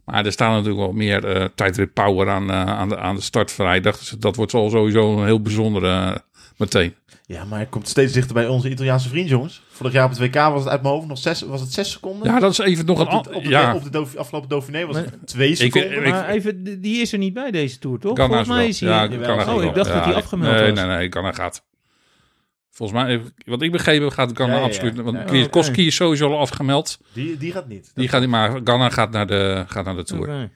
Maar 0.05 0.25
er 0.25 0.31
staan 0.31 0.51
natuurlijk 0.51 0.79
wel 0.79 0.91
meer 0.91 1.37
uh, 1.37 1.45
tijdrit 1.55 1.93
power 1.93 2.29
aan, 2.29 2.49
uh, 2.49 2.65
aan, 2.65 2.89
de, 2.89 2.97
aan 2.97 3.15
de 3.15 3.21
start 3.21 3.51
vrijdag. 3.51 3.97
Dus 3.97 4.09
dat 4.09 4.35
wordt 4.35 4.51
sowieso 4.51 5.17
een 5.17 5.25
heel 5.25 5.41
bijzondere 5.41 6.23
meteen. 6.61 6.95
Ja, 7.25 7.45
maar 7.45 7.59
het 7.59 7.69
komt 7.69 7.87
steeds 7.87 8.13
dichter 8.13 8.33
bij 8.33 8.47
onze 8.47 8.69
Italiaanse 8.69 9.09
vriend, 9.09 9.29
jongens. 9.29 9.61
Vorig 9.69 9.93
jaar 9.93 10.05
op 10.05 10.09
het 10.09 10.19
WK 10.19 10.35
was 10.35 10.59
het 10.63 10.69
uit 10.69 10.81
mijn 10.81 10.93
hoofd 10.93 11.07
nog 11.07 11.17
zes, 11.17 11.41
was 11.41 11.61
het 11.61 11.73
zes 11.73 11.91
seconden. 11.91 12.31
Ja, 12.31 12.39
dat 12.39 12.51
is 12.51 12.57
even 12.57 12.85
nog 12.85 12.99
een 12.99 13.07
op 13.07 13.23
de, 13.23 13.33
op 13.33 13.43
de, 13.43 13.49
ja. 13.49 13.75
op 13.75 13.91
de 13.91 14.07
afgelopen 14.15 14.49
Dauphiné 14.49 14.85
was 14.85 14.95
het 14.95 15.17
twee 15.25 15.55
seconden. 15.55 15.91
Ik, 15.91 16.05
ik, 16.05 16.11
maar 16.11 16.29
even, 16.29 16.81
die 16.81 17.01
is 17.01 17.11
er 17.11 17.17
niet 17.17 17.33
bij 17.33 17.51
deze 17.51 17.79
tour, 17.79 17.99
toch? 17.99 18.17
Volgens 18.17 18.47
mij 18.47 18.67
is 18.67 18.79
hij. 18.79 18.89
Ja, 18.89 19.07
kan 19.07 19.55
oh, 19.55 19.63
ik 19.63 19.73
dacht 19.73 19.87
ja, 19.87 19.95
dat 19.95 20.05
hij 20.05 20.13
afgemeld 20.13 20.51
nee, 20.51 20.69
was. 20.69 20.79
Nee, 20.79 20.87
nee, 20.87 20.97
nee, 20.97 21.11
Ghana 21.11 21.31
gaat. 21.31 21.65
Volgens 22.71 23.03
mij, 23.03 23.21
wat 23.45 23.61
ik 23.61 23.71
begrepen 23.71 24.03
heb, 24.03 24.13
gaat 24.13 24.37
ja, 24.37 24.61
absoluut. 24.61 24.95
ja. 24.95 25.01
Want 25.01 25.23
Kwiatkowski 25.23 25.71
oké. 25.71 25.81
is 25.81 25.95
sowieso 25.95 26.31
al 26.31 26.39
afgemeld. 26.39 26.99
Die, 27.13 27.37
die 27.37 27.51
gaat 27.51 27.67
niet. 27.67 27.91
Die 27.95 28.07
gaat 28.07 28.21
niet, 28.21 28.29
maar 28.29 28.59
Ghana 28.63 28.89
gaat 28.89 29.11
naar 29.11 29.27
de, 29.27 29.63
gaat 29.67 29.85
naar 29.85 29.95
de 29.95 30.03
Tour. 30.03 30.49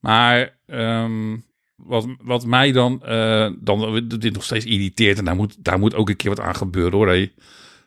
Maar 0.00 0.58
ehm, 0.66 1.36
wat, 1.76 2.06
wat 2.22 2.46
mij 2.46 2.72
dan, 2.72 3.02
eh, 3.02 3.50
dan 3.58 4.08
dit 4.08 4.32
nog 4.32 4.44
steeds 4.44 4.64
irriteert, 4.64 5.18
en 5.18 5.24
daar 5.24 5.36
moet, 5.36 5.64
daar 5.64 5.78
moet 5.78 5.94
ook 5.94 6.08
een 6.08 6.16
keer 6.16 6.30
wat 6.30 6.40
aan 6.40 6.56
gebeuren 6.56 6.92
hoor. 6.92 7.08
Hé. 7.08 7.32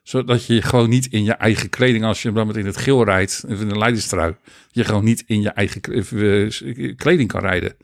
Zodat 0.03 0.45
je 0.45 0.61
gewoon 0.61 0.89
niet 0.89 1.05
in 1.05 1.23
je 1.23 1.33
eigen 1.33 1.69
kleding, 1.69 2.03
als 2.03 2.21
je 2.21 2.31
dan 2.31 2.47
met 2.47 2.55
in 2.55 2.65
het 2.65 2.77
geel 2.77 3.03
rijdt, 3.03 3.43
of 3.47 3.61
in 3.61 3.69
een 3.69 3.77
leiderstrui, 3.77 4.35
je 4.71 4.83
gewoon 4.83 5.03
niet 5.03 5.23
in 5.27 5.41
je 5.41 5.49
eigen 5.49 5.81
eh, 5.81 6.95
kleding 6.95 7.27
kan 7.27 7.41
rijden. 7.41 7.75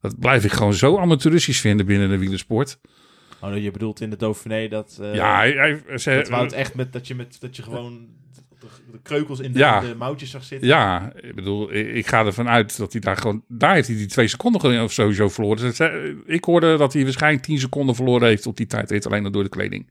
Dat 0.00 0.18
blijf 0.18 0.44
ik 0.44 0.52
gewoon 0.52 0.74
zo 0.74 0.98
amateuristisch 0.98 1.60
vinden 1.60 1.86
binnen 1.86 2.08
de 2.08 2.18
wielersport. 2.18 2.78
Oh, 3.40 3.56
je 3.56 3.70
bedoelt 3.70 4.00
in 4.00 4.10
de 4.10 4.16
Dauphiné 4.16 4.68
dat... 4.68 4.98
eh, 5.00 5.14
ja, 5.14 5.36
hij, 5.36 5.52
hij, 5.52 5.98
ze, 5.98 6.10
dat 6.10 6.28
Wout 6.28 6.52
echt 6.52 6.74
met... 6.74 6.92
Dat 6.92 7.06
je, 7.06 7.14
met, 7.14 7.36
dat 7.40 7.56
je 7.56 7.62
gewoon 7.62 8.06
de 8.92 8.98
kreukels 9.02 9.40
in 9.40 9.52
de, 9.52 9.58
Ja. 9.58 9.80
in 9.80 9.88
de 9.88 9.94
mouwtjes 9.94 10.30
zag 10.30 10.44
zitten. 10.44 10.68
Ja, 10.68 11.12
ik 11.20 11.34
bedoel, 11.34 11.72
ik, 11.74 12.06
ga 12.06 12.24
ervan 12.24 12.48
uit 12.48 12.76
dat 12.76 12.92
hij 12.92 13.00
daar 13.00 13.16
gewoon... 13.16 13.42
Daar 13.48 13.74
heeft 13.74 13.88
hij 13.88 13.96
die 13.96 14.06
twee 14.06 14.28
seconden 14.28 14.60
gewoon 14.60 14.82
of 14.82 14.92
sowieso 14.92 15.28
verloren. 15.28 15.58
Dus, 15.58 15.80
ik 16.26 16.44
hoorde 16.44 16.76
dat 16.76 16.92
hij 16.92 17.02
waarschijnlijk 17.04 17.42
tien 17.44 17.58
seconden 17.58 17.94
verloren 17.94 18.28
heeft 18.28 18.46
op 18.46 18.56
die 18.56 18.66
tijdrit. 18.66 19.06
Alleen 19.06 19.24
al 19.24 19.30
door 19.30 19.42
de 19.42 19.48
kleding. 19.48 19.90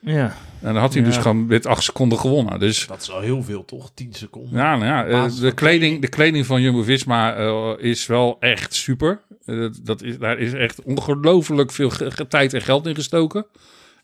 Ja. 0.00 0.24
En 0.60 0.72
dan 0.72 0.76
had 0.76 0.92
hij 0.92 1.02
Ja. 1.02 1.08
dus 1.08 1.16
gewoon 1.16 1.46
met 1.46 1.66
acht 1.66 1.82
seconden 1.82 2.18
gewonnen. 2.18 2.58
Dus 2.58 2.86
Dat 2.86 3.00
is 3.00 3.08
wel 3.08 3.20
heel 3.20 3.42
veel, 3.42 3.64
toch? 3.64 3.90
10 3.94 4.12
seconden. 4.12 4.58
ja, 4.58 4.76
nou 4.76 4.84
ja 4.84 5.06
eh, 5.06 5.36
de, 5.40 5.52
kleding, 5.52 6.00
de 6.00 6.08
kleding 6.08 6.46
van 6.46 6.60
Jumbo-Visma 6.62 7.34
eh, 7.34 7.72
is 7.78 8.06
wel 8.06 8.36
echt 8.40 8.74
super. 8.74 9.20
Eh, 9.44 9.58
dat- 9.58 9.80
dat 9.82 10.02
is, 10.02 10.18
daar 10.18 10.38
is 10.38 10.52
echt 10.52 10.82
ongelooflijk 10.82 11.70
veel 11.72 11.90
tijd 12.28 12.54
en 12.54 12.62
geld 12.62 12.86
in 12.86 12.94
gestoken. 12.94 13.46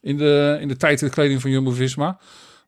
In 0.00 0.16
de, 0.16 0.58
in 0.61 0.68
de 0.68 0.76
tijdritkleding 0.76 1.40
van 1.40 1.50
Jumbo-Visma. 1.50 2.18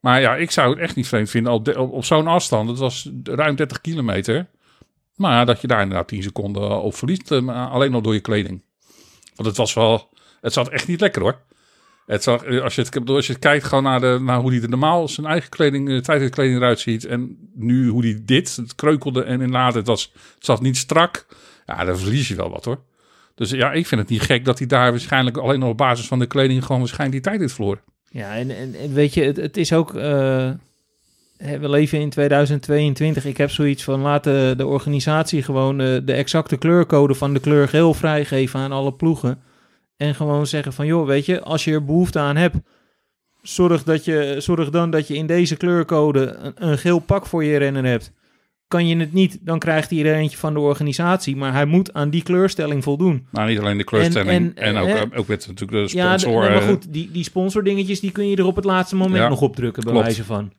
Maar 0.04 0.20
ja, 0.20 0.36
ik 0.36 0.50
zou 0.50 0.70
het 0.70 0.78
echt 0.78 0.96
niet 0.96 1.08
vreemd 1.08 1.30
vinden 1.30 1.52
op, 1.52 1.76
op, 1.76 2.04
zo'n 2.04 2.26
afstand. 2.26 2.68
Het 2.68 2.78
was 2.78 3.10
ruim 3.22 3.56
30 3.56 3.80
kilometer. 3.80 4.46
Maar 5.16 5.46
dat 5.46 5.60
je 5.60 5.66
daar 5.66 5.82
inderdaad 5.82 6.08
10 6.08 6.22
seconden 6.22 6.82
op 6.82 6.94
verliest. 6.94 7.32
eh, 7.32 7.72
alleen 7.72 7.94
al 7.94 8.02
door 8.02 8.14
je 8.14 8.20
kleding. 8.20 8.62
Want 9.34 9.48
het 9.48 9.56
was 9.56 9.74
wel... 9.74 10.08
Het 10.40 10.52
zat 10.52 10.68
echt 10.68 10.86
niet 10.86 11.00
lekker 11.00 11.22
hoor. 11.22 11.40
Het 12.06 12.22
zag, 12.22 12.42
eh, 12.42 12.62
als, 12.62 12.74
je 12.74 12.82
het, 12.82 13.38
kijkt 13.38 13.64
gewoon 13.64 13.84
naar, 13.84 14.00
de, 14.00 14.18
naar 14.20 14.40
hoe 14.40 14.52
hij 14.52 14.62
er 14.62 14.68
normaal 14.68 15.08
zijn 15.08 15.26
eigen 15.26 15.50
kleding, 15.50 15.90
eh, 15.90 15.98
tijdritkleding 15.98 16.56
eruit 16.56 16.80
ziet. 16.80 17.04
En 17.04 17.50
nu 17.54 17.88
hoe 17.88 18.02
hij 18.02 18.22
dit, 18.22 18.56
het 18.56 18.74
kreukelde 18.74 19.22
en 19.22 19.40
inderdaad, 19.40 19.74
het, 19.74 19.86
was, 19.86 20.12
het 20.34 20.44
zat 20.44 20.60
niet 20.60 20.76
strak. 20.76 21.26
Ja, 21.66 21.84
dan 21.84 21.98
verlies 21.98 22.28
je 22.28 22.34
wel 22.34 22.50
wat 22.50 22.64
hoor. 22.64 22.80
Dus 23.34 23.50
ja, 23.50 23.72
ik 23.72 23.86
vind 23.86 24.00
het 24.00 24.10
niet 24.10 24.22
gek 24.22 24.44
dat 24.44 24.58
hij 24.58 24.66
daar 24.66 24.90
waarschijnlijk 24.90 25.36
alleen 25.36 25.58
nog 25.58 25.70
op 25.70 25.76
basis 25.76 26.06
van 26.06 26.18
de 26.18 26.26
kleding 26.26 26.64
gewoon 26.64 26.80
waarschijnlijk 26.80 27.22
die 27.22 27.30
tijd 27.30 27.40
heeft 27.40 27.54
verloren. 27.54 27.80
Ja, 28.14 28.36
en, 28.36 28.50
en, 28.50 28.92
weet 28.92 29.14
je, 29.14 29.22
het, 29.22 29.56
is 29.56 29.72
ook... 29.72 29.94
eh, 29.94 30.50
we 31.36 31.68
leven 31.68 32.00
in 32.00 32.10
2022. 32.10 33.24
Ik 33.24 33.36
heb 33.36 33.50
zoiets 33.50 33.84
van, 33.84 34.00
laat 34.00 34.24
de, 34.24 34.66
organisatie 34.66 35.42
gewoon 35.42 35.80
eh, 35.80 36.00
de 36.04 36.12
exacte 36.12 36.56
kleurcode 36.56 37.14
van 37.14 37.34
de 37.34 37.40
kleur 37.40 37.68
geel 37.68 37.94
vrijgeven 37.94 38.60
aan 38.60 38.72
alle 38.72 38.92
ploegen. 38.92 39.42
En 39.96 40.14
gewoon 40.14 40.46
zeggen 40.46 40.72
van, 40.72 40.86
joh, 40.86 41.06
weet 41.06 41.26
je, 41.26 41.40
als 41.40 41.64
je 41.64 41.72
er 41.72 41.84
behoefte 41.84 42.18
aan 42.18 42.36
hebt... 42.36 42.56
Zorg, 43.42 43.82
dat 43.82 44.04
je, 44.04 44.36
zorg 44.38 44.70
dan 44.70 44.90
dat 44.90 45.08
je 45.08 45.14
in 45.14 45.26
deze 45.26 45.56
kleurcode 45.56 46.34
een, 46.34 46.54
een 46.56 46.78
geel 46.78 46.98
pak 46.98 47.26
voor 47.26 47.44
je 47.44 47.56
renner 47.56 47.84
hebt. 47.84 48.12
Kan 48.68 48.86
je 48.86 48.96
het 48.96 49.12
niet, 49.12 49.38
dan 49.40 49.58
krijgt 49.58 49.90
hij 49.90 50.04
er 50.04 50.14
eentje 50.14 50.36
van 50.38 50.54
de 50.54 50.60
organisatie. 50.60 51.36
Maar 51.36 51.52
hij 51.52 51.64
moet 51.66 51.92
aan 51.92 52.10
die 52.10 52.22
kleurstelling 52.22 52.82
voldoen. 52.82 53.26
Nou, 53.30 53.48
niet 53.48 53.58
alleen 53.58 53.78
de 53.78 53.84
kleurstelling 53.84 54.30
en, 54.30 54.52
En- 54.56 54.76
en, 54.76 54.82
ook, 54.82 54.88
eh, 54.88 55.18
ook 55.18 55.26
met 55.26 55.46
natuurlijk 55.48 55.90
de 55.90 55.96
Ja, 55.96 56.18
sponsor. 56.18 56.40
nee, 56.40 56.50
maar 56.50 56.62
eh, 56.62 56.68
goed, 56.68 56.92
die, 56.92 57.10
die 57.10 57.24
sponsordingetjes 57.24 58.00
die 58.00 58.10
kun 58.12 58.28
je 58.28 58.36
er 58.36 58.46
op 58.46 58.56
het 58.56 58.64
laatste 58.64 58.96
moment 58.96 59.22
Ja, 59.22 59.28
nog 59.28 59.40
opdrukken, 59.40 59.82
bij 59.82 59.92
klopt. 59.92 60.06
wijze 60.06 60.24
van. 60.24 60.52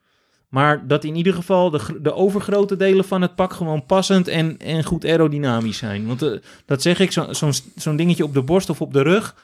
Maar 0.49 0.87
dat 0.87 1.03
in 1.03 1.15
ieder 1.15 1.33
geval 1.33 1.69
de, 1.69 1.79
de 2.01 2.13
overgrote 2.13 2.75
delen 2.75 3.05
van 3.05 3.21
het 3.21 3.35
pak 3.35 3.53
gewoon 3.53 3.85
passend 3.85 4.27
en, 4.27 4.57
en 4.57 4.83
goed 4.83 5.05
aerodynamisch 5.05 5.77
zijn. 5.77 6.05
Want 6.07 6.21
eh, 6.21 6.31
dat 6.65 6.81
zeg 6.81 6.99
ik, 6.99 7.11
zo- 7.11 7.33
zo'n 7.33 7.53
zo'n 7.75 7.95
dingetje 7.95 8.23
op 8.23 8.33
de 8.33 8.41
borst 8.43 8.69
of 8.69 8.81
op 8.81 8.93
de 8.93 9.01
rug, 9.01 9.35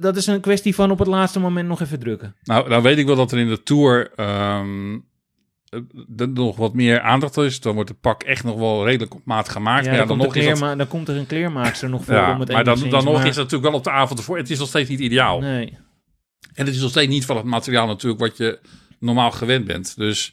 dat 0.00 0.16
is 0.16 0.26
een 0.26 0.40
kwestie 0.40 0.74
van 0.74 0.90
op 0.90 0.98
het 0.98 1.08
laatste 1.08 1.40
moment 1.40 1.68
nog 1.68 1.80
even 1.80 1.98
drukken. 1.98 2.34
Nou, 2.42 2.68
dan 2.68 2.82
weet 2.82 2.98
ik 2.98 3.06
wel 3.06 3.16
dat 3.16 3.32
er 3.32 3.38
in 3.38 3.48
de 3.48 3.62
Tour 3.62 4.10
ehm, 4.16 4.92
eh, 4.94 5.00
er 6.16 6.28
nog 6.28 6.56
wat 6.56 6.74
meer 6.74 7.00
aandacht 7.00 7.36
is. 7.36 7.60
Dan 7.60 7.74
wordt 7.74 7.88
het 7.88 8.00
pak 8.00 8.22
echt 8.22 8.44
nog 8.44 8.56
wel 8.56 8.84
redelijk 8.86 9.14
op 9.14 9.20
maat 9.24 9.48
gemaakt. 9.48 9.84
Ja, 9.84 9.90
maar 9.90 10.00
ja, 10.00 10.06
dan, 10.06 10.18
nog 10.18 10.36
is 10.36 10.58
dat, 10.58 10.78
dan 10.78 10.88
komt 10.88 11.08
er 11.08 11.16
een 11.16 11.26
kleermaakster 11.26 11.88
nog 11.88 12.04
voor 12.04 12.14
ja, 12.14 12.32
om 12.32 12.40
het 12.40 12.52
maar 12.52 12.64
dan, 12.64 12.78
nog 12.90 13.18
is 13.18 13.26
het 13.26 13.36
natuurlijk 13.36 13.62
wel 13.62 13.72
op 13.72 13.84
de 13.84 13.90
avond 13.90 14.18
ervoor. 14.18 14.36
Het 14.36 14.50
is 14.50 14.58
nog 14.58 14.68
steeds 14.68 14.88
niet 14.88 15.00
ideaal. 15.00 15.40
Nee. 15.40 15.78
En 16.54 16.66
het 16.66 16.74
is 16.74 16.80
nog 16.80 16.90
steeds 16.90 17.12
niet 17.12 17.24
van 17.24 17.36
het 17.36 17.44
materiaal 17.44 17.86
natuurlijk 17.86 18.20
wat 18.20 18.36
je 18.36 18.58
normaal 18.98 19.30
gewend 19.30 19.64
bent. 19.64 19.96
Dus 19.96 20.32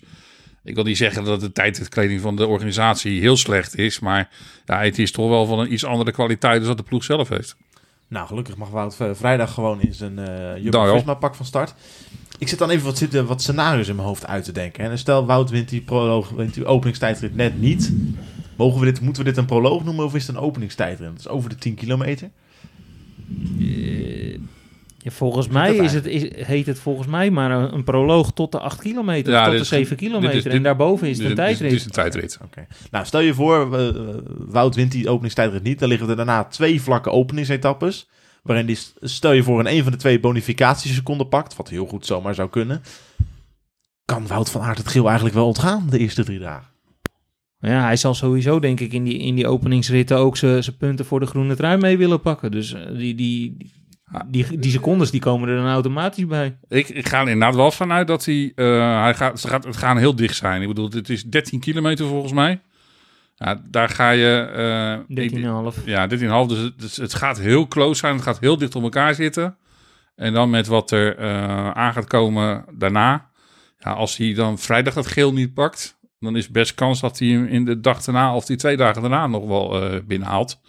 ik 0.63 0.75
wil 0.75 0.83
niet 0.83 0.97
zeggen 0.97 1.23
dat 1.23 1.39
de 1.39 1.51
tijdkleding 1.51 2.21
van 2.21 2.35
de 2.35 2.47
organisatie 2.47 3.19
heel 3.19 3.37
slecht 3.37 3.77
is. 3.77 3.99
Maar 3.99 4.29
ja, 4.65 4.81
het 4.81 4.99
is 4.99 5.11
toch 5.11 5.29
wel 5.29 5.45
van 5.45 5.59
een 5.59 5.73
iets 5.73 5.85
andere 5.85 6.11
kwaliteit 6.11 6.57
dan 6.57 6.67
dat 6.67 6.77
de 6.77 6.83
ploeg 6.83 7.03
zelf 7.03 7.29
heeft. 7.29 7.55
Nou, 8.11 8.27
gelukkig 8.27 8.57
mag 8.57 8.69
Wout 8.69 8.95
v- 8.95 9.17
vrijdag 9.17 9.53
gewoon 9.53 9.81
in 9.81 9.93
zijn 9.93 10.19
eh 10.19 10.25
Nou, 10.27 10.59
Jumbo-Visma 10.61 11.13
pak 11.13 11.35
van 11.35 11.45
start. 11.45 11.73
Ik 12.37 12.47
zit 12.47 12.59
dan 12.59 12.69
even 12.69 12.85
wat, 12.85 12.97
zitten, 12.97 13.25
wat 13.25 13.41
scenario's 13.41 13.87
in 13.87 13.95
mijn 13.95 14.07
hoofd 14.07 14.27
uit 14.27 14.43
te 14.43 14.51
denken. 14.51 14.83
En 14.83 14.97
stel, 14.97 15.25
Wout 15.25 15.49
wint 15.49 15.69
die, 15.69 15.81
proloog, 15.81 16.29
wint 16.29 16.53
die 16.53 16.65
openingstijdrit 16.65 17.35
net 17.35 17.59
niet. 17.59 17.93
Mogen 18.55 18.79
we 18.79 18.85
dit, 18.85 19.01
moeten 19.01 19.23
we 19.23 19.29
dit 19.29 19.37
een 19.37 19.45
proloog 19.45 19.83
noemen 19.83 20.05
of 20.05 20.15
is 20.15 20.27
het 20.27 20.35
een 20.35 20.41
openingstijdrit? 20.41 21.09
Dat 21.09 21.19
is 21.19 21.27
over 21.27 21.49
de 21.49 21.55
10 21.55 21.75
kilometer. 21.75 22.29
Eh, 23.59 24.39
ja, 25.03 25.11
volgens 25.11 25.47
mij 25.47 25.75
is 25.75 25.93
het, 25.93 26.05
is, 26.05 26.45
heet 26.45 26.65
het 26.65 26.79
volgens 26.79 27.07
mij 27.07 27.31
maar 27.31 27.51
een, 27.51 27.73
een 27.73 27.83
proloog 27.83 28.31
tot 28.33 28.51
de 28.51 28.59
8 28.59 28.79
kilometer, 28.81 29.33
Ja, 29.33 29.39
tot 29.43 29.51
dit 29.51 29.55
de 29.59 29.63
is- 29.63 29.69
7 29.69 29.89
dit 29.89 30.01
is- 30.01 30.07
kilometer. 30.07 30.43
dit- 30.43 30.53
en 30.53 30.63
daarboven 30.63 31.07
is 31.09 31.15
het 31.17 31.25
een 31.25 31.31
is- 31.31 31.37
tijdrit. 31.37 31.71
Het 31.71 31.79
is 31.79 31.85
een 31.85 31.91
tijdrit. 31.91 32.39
Oké. 32.43 32.65
Nou, 32.91 33.05
stel 33.05 33.19
je 33.19 33.33
voor, 33.33 33.75
eh, 33.77 33.87
eh, 33.87 33.95
Wout 34.37 34.75
wint 34.75 34.91
die 34.91 35.09
openingstijdrit 35.09 35.63
niet. 35.63 35.79
Dan 35.79 35.89
liggen 35.89 36.09
er 36.09 36.15
daarna 36.15 36.43
twee 36.43 36.81
vlakke 36.81 37.09
openingsetappes. 37.09 38.09
Waarin 38.43 38.65
die, 38.65 38.77
stel 39.01 39.31
je 39.31 39.43
voor, 39.43 39.59
in 39.59 39.77
een 39.77 39.83
van 39.83 39.91
de 39.91 39.97
twee 39.97 40.19
bonificatieseconden 40.19 41.27
pakt. 41.29 41.55
Wat 41.55 41.69
heel 41.69 41.85
goed 41.85 42.05
zomaar 42.05 42.35
zou 42.35 42.49
kunnen. 42.49 42.81
Kan 44.05 44.27
Wout 44.27 44.49
van 44.51 44.61
Aert 44.61 44.77
het 44.77 44.87
geel 44.87 45.05
eigenlijk 45.05 45.35
wel 45.35 45.45
ontgaan, 45.47 45.87
de 45.89 45.97
eerste 45.97 46.23
drie 46.23 46.39
dagen? 46.39 46.69
Ja, 47.59 47.83
hij 47.83 47.95
zal 47.95 48.13
sowieso 48.13 48.59
denk 48.59 48.79
ik 48.79 48.93
in 48.93 49.03
die, 49.03 49.17
in 49.17 49.35
die 49.35 49.47
openingsritten 49.47 50.17
ook 50.17 50.37
zijn 50.37 50.63
zijn 50.63 50.77
punten 50.77 51.05
voor 51.05 51.19
de 51.19 51.25
groene 51.25 51.55
trui 51.55 51.77
mee 51.77 51.97
willen 51.97 52.21
pakken. 52.21 52.51
Dus 52.51 52.73
eh, 52.73 52.81
die, 52.97 53.15
die, 53.15 53.71
die, 54.27 54.59
die 54.59 54.71
secondes 54.71 55.11
die 55.11 55.21
komen 55.21 55.49
er 55.49 55.55
dan 55.55 55.67
automatisch 55.67 56.25
bij. 56.27 56.57
Ik, 56.67 56.89
ik 56.89 57.07
ga 57.07 57.21
er 57.21 57.27
inderdaad 57.29 57.55
wel 57.55 57.71
vanuit 57.71 58.07
dat 58.07 58.25
hij... 58.25 58.51
eh, 58.55 59.01
hij 59.01 59.13
gaat, 59.15 59.39
ze 59.39 59.47
gaat, 59.47 59.63
het 59.63 59.77
gaan 59.77 59.97
heel 59.97 60.15
dicht 60.15 60.35
zijn. 60.35 60.61
Ik 60.61 60.67
bedoel, 60.67 60.89
het 60.89 61.09
is 61.09 61.23
13 61.23 61.59
kilometer 61.59 62.05
volgens 62.07 62.33
mij. 62.33 62.61
Ja, 63.35 63.61
daar 63.69 63.89
ga 63.89 64.09
je... 64.09 64.39
eh, 65.09 65.17
ik- 65.23 65.31
13,5. 65.79 65.83
Ja, 65.85 66.07
13,5. 66.07 66.13
Dus 66.47 66.57
het, 66.57 66.79
dus 66.79 66.97
het 66.97 67.13
gaat 67.13 67.39
heel 67.39 67.67
close 67.67 67.99
zijn. 67.99 68.13
Het 68.13 68.23
gaat 68.23 68.39
heel 68.39 68.57
dicht 68.57 68.75
op 68.75 68.83
elkaar 68.83 69.13
zitten. 69.15 69.57
En 70.15 70.33
dan 70.33 70.49
met 70.49 70.67
wat 70.67 70.91
er 70.91 71.17
eh, 71.17 71.71
aan 71.71 71.93
gaat 71.93 72.07
komen 72.07 72.65
daarna. 72.77 73.29
Ja, 73.77 73.91
als 73.91 74.17
hij 74.17 74.33
dan 74.33 74.57
vrijdag 74.59 74.93
dat 74.93 75.07
geel 75.07 75.33
niet 75.33 75.53
pakt... 75.53 75.99
dan 76.19 76.35
is 76.35 76.49
best 76.49 76.73
kans 76.75 76.99
dat 76.99 77.19
hij 77.19 77.27
hem 77.27 77.45
in 77.45 77.65
de 77.65 77.79
dag 77.79 78.03
daarna... 78.03 78.35
of 78.35 78.45
die 78.45 78.57
twee 78.57 78.77
dagen 78.77 79.01
daarna 79.01 79.27
nog 79.27 79.45
wel 79.47 79.81
eh, 79.83 79.99
binnenhaalt. 80.07 80.59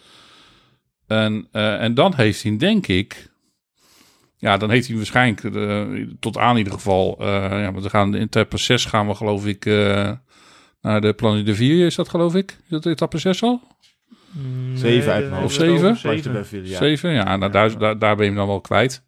En, 1.07 1.49
eh, 1.53 1.83
en 1.83 1.95
dan 1.95 2.15
heeft 2.17 2.43
hij, 2.43 2.57
denk 2.57 2.87
ik... 2.87 3.31
Ja, 4.43 4.57
dan 4.57 4.71
heeft 4.71 4.87
hij 4.89 4.97
waarschijnlijk 4.97 5.45
eh, 5.57 5.83
tot 6.21 6.39
aan 6.39 6.51
in 6.53 6.57
ieder 6.59 6.73
geval... 6.73 7.17
eh, 7.21 7.27
ja, 7.51 7.73
want 7.73 7.85
we 7.85 7.91
gaan 7.91 8.15
in 8.15 8.23
etappe 8.23 8.59
6 8.59 8.85
gaan 8.85 9.07
we 9.07 9.15
geloof 9.15 9.47
ik... 9.47 9.67
eh, 9.67 10.11
naar 10.81 11.01
de 11.01 11.13
Planche 11.13 11.43
de 11.43 11.55
Vier 11.55 11.87
is 11.87 11.95
dat 11.95 12.09
geloof 12.09 12.35
ik? 12.35 12.51
Is 12.51 12.69
dat 12.69 12.87
etappe 12.87 13.19
6 13.19 13.43
al? 13.43 13.61
Mm, 14.31 14.77
Zeven 14.77 15.13
uit 15.13 15.21
nee, 15.23 15.31
mijn 15.31 15.45
Of 15.45 15.53
zeven? 15.53 15.97
Zeven. 15.97 16.67
Ja. 16.67 16.77
Zeven, 16.79 17.11
ja. 17.11 17.37
Nou, 17.37 17.53
daar, 17.53 17.79
daar, 17.79 17.99
daar 17.99 18.15
ben 18.17 18.25
je 18.25 18.31
hem 18.31 18.39
dan 18.41 18.47
wel 18.49 18.61
kwijt. 18.61 19.03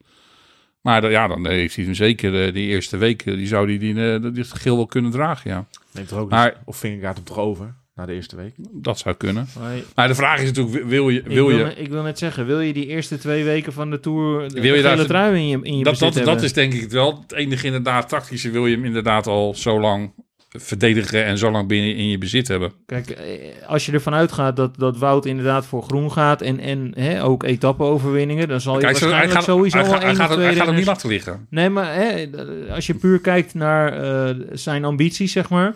Maar 0.80 1.10
ja, 1.10 1.28
dan 1.28 1.46
heeft 1.46 1.76
hij 1.76 1.84
hem 1.84 1.94
zeker 1.94 2.46
eh, 2.46 2.52
die 2.52 2.66
eerste 2.68 2.96
weken, 2.96 3.36
die 3.36 3.46
zou 3.46 3.66
hij 3.68 3.78
die, 3.78 3.94
die, 3.94 4.20
die, 4.20 4.30
dit 4.30 4.52
geel 4.52 4.76
wel 4.76 4.86
kunnen 4.86 5.10
dragen, 5.10 5.50
ja. 5.50 5.66
Neemt 5.92 6.10
er 6.10 6.18
ook 6.18 6.30
Maar- 6.30 6.44
niet, 6.50 6.58
of 6.64 6.76
Vingegaard 6.76 7.16
hem 7.16 7.24
toch 7.24 7.38
over, 7.38 7.74
na 7.94 8.06
de 8.06 8.12
eerste 8.12 8.36
week? 8.36 8.52
Dat 8.72 8.98
zou 8.98 9.14
kunnen. 9.14 9.46
Maar 9.60 9.74
Maar 9.94 10.08
de 10.08 10.14
vraag 10.14 10.40
is 10.40 10.52
natuurlijk, 10.52 10.84
wil 10.86 11.08
je... 11.08 11.18
ik, 11.18 11.26
Wil 11.26 11.46
wil, 11.46 11.58
je 11.58 11.64
net- 11.64 11.78
ik 11.78 11.88
wil 11.88 12.02
net 12.02 12.18
zeggen, 12.18 12.46
wil 12.46 12.60
je 12.60 12.72
die 12.72 12.86
eerste 12.86 13.18
twee 13.18 13.44
weken 13.44 13.72
van 13.72 13.90
de 13.90 14.00
Tour 14.00 14.48
de, 14.48 14.60
Wil 14.60 14.74
je 14.74 14.82
daar 14.82 15.06
trui 15.06 15.36
in 15.36 15.48
je, 15.48 15.58
in 15.62 15.78
je 15.78 15.84
dat, 15.84 15.92
bezit 15.92 16.00
dat, 16.14 16.14
dat 16.14 16.24
hebben? 16.26 16.44
is 16.44 16.52
denk 16.52 16.72
ik 16.72 16.80
het 16.80 16.92
wel. 16.92 17.18
Het 17.22 17.32
enige 17.32 17.66
inderdaad 17.66 18.08
tactische 18.08 18.50
wil 18.50 18.66
je 18.66 18.74
hem 18.74 18.84
inderdaad 18.84 19.26
al 19.26 19.54
zo 19.54 19.80
lang 19.80 20.12
verdedigen 20.58 21.24
en 21.24 21.38
zo 21.38 21.50
lang 21.50 21.68
binnen 21.68 21.96
in 21.96 22.08
je 22.08 22.18
bezit 22.18 22.48
hebben. 22.48 22.72
Kijk, 22.86 23.10
eh, 23.10 23.68
als 23.68 23.86
je 23.86 23.92
ervan 23.92 24.14
uitgaat 24.14 24.56
dat, 24.56 24.78
dat 24.78 24.98
Wout 24.98 25.26
inderdaad 25.26 25.66
voor 25.66 25.82
groen 25.82 26.12
gaat 26.12 26.42
en, 26.42 26.58
en 26.60 26.92
hè, 26.98 27.24
ook 27.24 27.42
etappe-overwinningen, 27.42 28.48
dan 28.48 28.60
zal 28.60 28.74
je 28.74 28.80
Kijk, 28.80 28.96
zo- 28.96 29.00
hij 29.08 29.10
waarschijnlijk 29.10 29.46
gaat, 29.46 29.56
sowieso 29.56 29.76
hij, 29.76 29.84
wel 29.86 29.92
gaat, 29.94 30.02
hij, 30.02 30.10
één 30.10 30.18
gaat, 30.20 30.30
of 30.30 30.36
hem- 30.36 30.44
twee 30.44 30.48
hij 30.50 30.58
gaat 30.58 30.66
hem 30.66 30.76
niet 30.76 30.86
laten 30.86 31.08
liggen. 31.08 31.46
Nee, 31.50 31.68
maar 31.70 31.94
hè, 31.94 32.26
als 32.70 32.86
je 32.86 32.94
puur 32.94 33.20
kijkt 33.20 33.54
naar 33.54 33.92
eh, 34.28 34.34
zijn 34.52 34.84
ambities, 34.84 35.32
zeg 35.32 35.48
maar, 35.48 35.74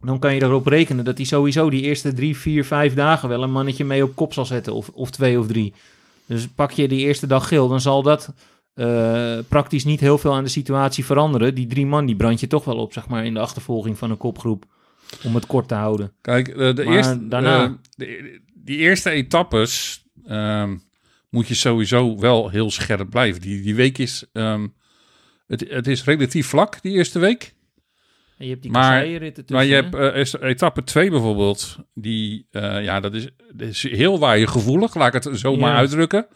dan 0.00 0.18
kan 0.18 0.34
je 0.34 0.42
erop 0.42 0.66
rekenen 0.66 1.04
dat 1.04 1.16
hij 1.16 1.26
sowieso 1.26 1.70
die 1.70 1.82
eerste 1.82 2.12
drie, 2.12 2.36
vier, 2.36 2.64
vijf 2.64 2.94
dagen 2.94 3.28
wel 3.28 3.42
een 3.42 3.52
mannetje 3.52 3.84
mee 3.84 4.02
op 4.04 4.14
kop 4.14 4.32
zal 4.32 4.44
zetten, 4.44 4.72
of, 4.74 4.88
of 4.88 5.10
twee 5.10 5.38
of 5.38 5.46
drie. 5.46 5.74
Dus 6.26 6.48
pak 6.48 6.70
je 6.70 6.88
die 6.88 7.00
eerste 7.06 7.26
dag 7.26 7.48
geel, 7.48 7.68
dan 7.68 7.80
zal 7.80 8.02
dat 8.02 8.32
eh, 8.74 9.38
praktisch 9.48 9.84
niet 9.84 10.00
heel 10.00 10.18
veel 10.18 10.34
aan 10.34 10.44
de 10.44 10.50
situatie 10.50 11.04
veranderen. 11.04 11.54
Die 11.54 11.66
drie 11.66 11.86
man, 11.86 12.06
die 12.06 12.16
brand 12.16 12.40
je 12.40 12.46
toch 12.46 12.64
wel 12.64 12.76
op, 12.76 12.92
zeg 12.92 13.08
maar, 13.08 13.24
in 13.24 13.34
de 13.34 13.40
achtervolging 13.40 13.98
van 13.98 14.10
een 14.10 14.16
kopgroep, 14.16 14.64
om 15.24 15.34
het 15.34 15.46
kort 15.46 15.68
te 15.68 15.74
houden. 15.74 16.12
Kijk, 16.20 16.48
eh, 16.48 16.74
de 16.74 16.84
Maar 16.84 16.94
eerste, 16.96 17.28
daarna- 17.28 17.64
eh, 17.64 17.70
de- 17.96 18.40
die 18.54 18.76
eerste 18.78 19.10
etappes 19.10 20.04
ehm, 20.26 20.76
moet 21.30 21.48
je 21.48 21.54
sowieso 21.54 22.18
wel 22.18 22.48
heel 22.48 22.70
scherp 22.70 23.10
blijven. 23.10 23.40
Die, 23.40 23.62
die 23.62 23.74
week 23.74 23.98
is, 23.98 24.24
ehm, 24.32 24.66
het, 25.46 25.64
het 25.68 25.86
is 25.86 26.04
relatief 26.04 26.46
vlak, 26.46 26.82
die 26.82 26.92
eerste 26.92 27.18
week. 27.18 27.54
En 28.36 28.44
je 28.44 28.50
hebt 28.50 28.62
die 28.62 28.70
Maar- 28.70 28.92
kasseienritten 28.92 29.44
Maar 29.48 29.64
je 29.64 29.74
hebt 29.74 29.94
eh, 29.94 30.48
etappe 30.50 30.84
2 30.84 31.10
bijvoorbeeld, 31.10 31.78
die, 31.94 32.46
eh, 32.50 32.82
ja, 32.84 33.00
dat 33.00 33.14
is, 33.14 33.28
dat 33.54 33.68
is 33.68 33.82
heel 33.82 34.18
waaiengevoelig, 34.18 34.94
laat 34.94 35.14
ik 35.14 35.22
het 35.24 35.38
zo 35.38 35.56
maar 35.56 35.70
Ja. 35.70 35.76
uitdrukken. 35.76 36.26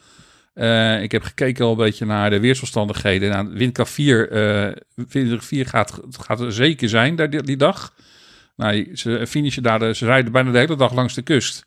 Eh, 0.54 1.02
ik 1.02 1.12
heb 1.12 1.22
gekeken 1.22 1.64
al 1.64 1.70
een 1.70 1.76
beetje 1.76 2.04
naar 2.06 2.30
de 2.30 2.40
weersomstandigheden. 2.40 3.30
Nou, 3.30 3.48
windkracht 3.52 3.90
4, 3.90 4.30
eh 4.30 4.72
windkracht 5.08 5.44
4 5.46 5.66
gaat, 5.66 6.00
gaat 6.10 6.40
er 6.40 6.52
zeker 6.52 6.88
zijn 6.88 7.16
daar, 7.16 7.30
die, 7.30 7.42
die 7.42 7.56
dag. 7.56 7.94
Nou, 8.56 8.96
ze 8.96 9.26
finishen 9.26 9.62
daar, 9.62 9.78
de- 9.78 9.94
ze 9.94 10.04
rijden 10.04 10.32
bijna 10.32 10.50
de 10.50 10.58
hele 10.58 10.76
dag 10.76 10.94
langs 10.94 11.14
de 11.14 11.22
kust. 11.22 11.66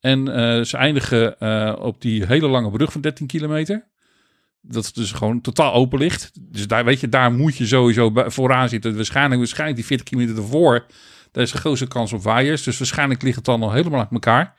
En 0.00 0.26
ze 0.66 0.76
eindigen 0.76 1.40
op 1.80 2.00
die 2.00 2.26
hele 2.26 2.48
lange 2.48 2.70
brug 2.70 2.92
van 2.92 3.00
13 3.00 3.26
kilometer. 3.26 3.86
Dat 4.60 4.84
is 4.84 4.92
dus 4.92 5.12
gewoon 5.12 5.40
totaal 5.40 5.72
open 5.72 5.98
ligt. 5.98 6.30
Dus 6.40 6.66
daar, 6.66 6.84
weet 6.84 7.00
je, 7.00 7.08
daar 7.08 7.32
moet 7.32 7.56
je 7.56 7.66
sowieso 7.66 8.12
vooraan 8.14 8.68
zitten. 8.68 8.96
Waarschijnlijk, 8.96 9.38
waarschijnlijk 9.38 9.78
die 9.78 9.86
40 9.86 10.06
kilometer 10.06 10.36
ervoor. 10.36 10.86
Daar 11.32 11.42
is 11.42 11.52
de 11.52 11.58
grootste 11.58 11.86
kans 11.86 12.12
op 12.12 12.22
waaiers. 12.22 12.62
Dus 12.62 12.78
waarschijnlijk 12.78 13.22
ligt 13.22 13.36
het 13.36 13.44
dan 13.44 13.62
al 13.62 13.72
helemaal 13.72 14.00
uit 14.00 14.10
elkaar. 14.10 14.54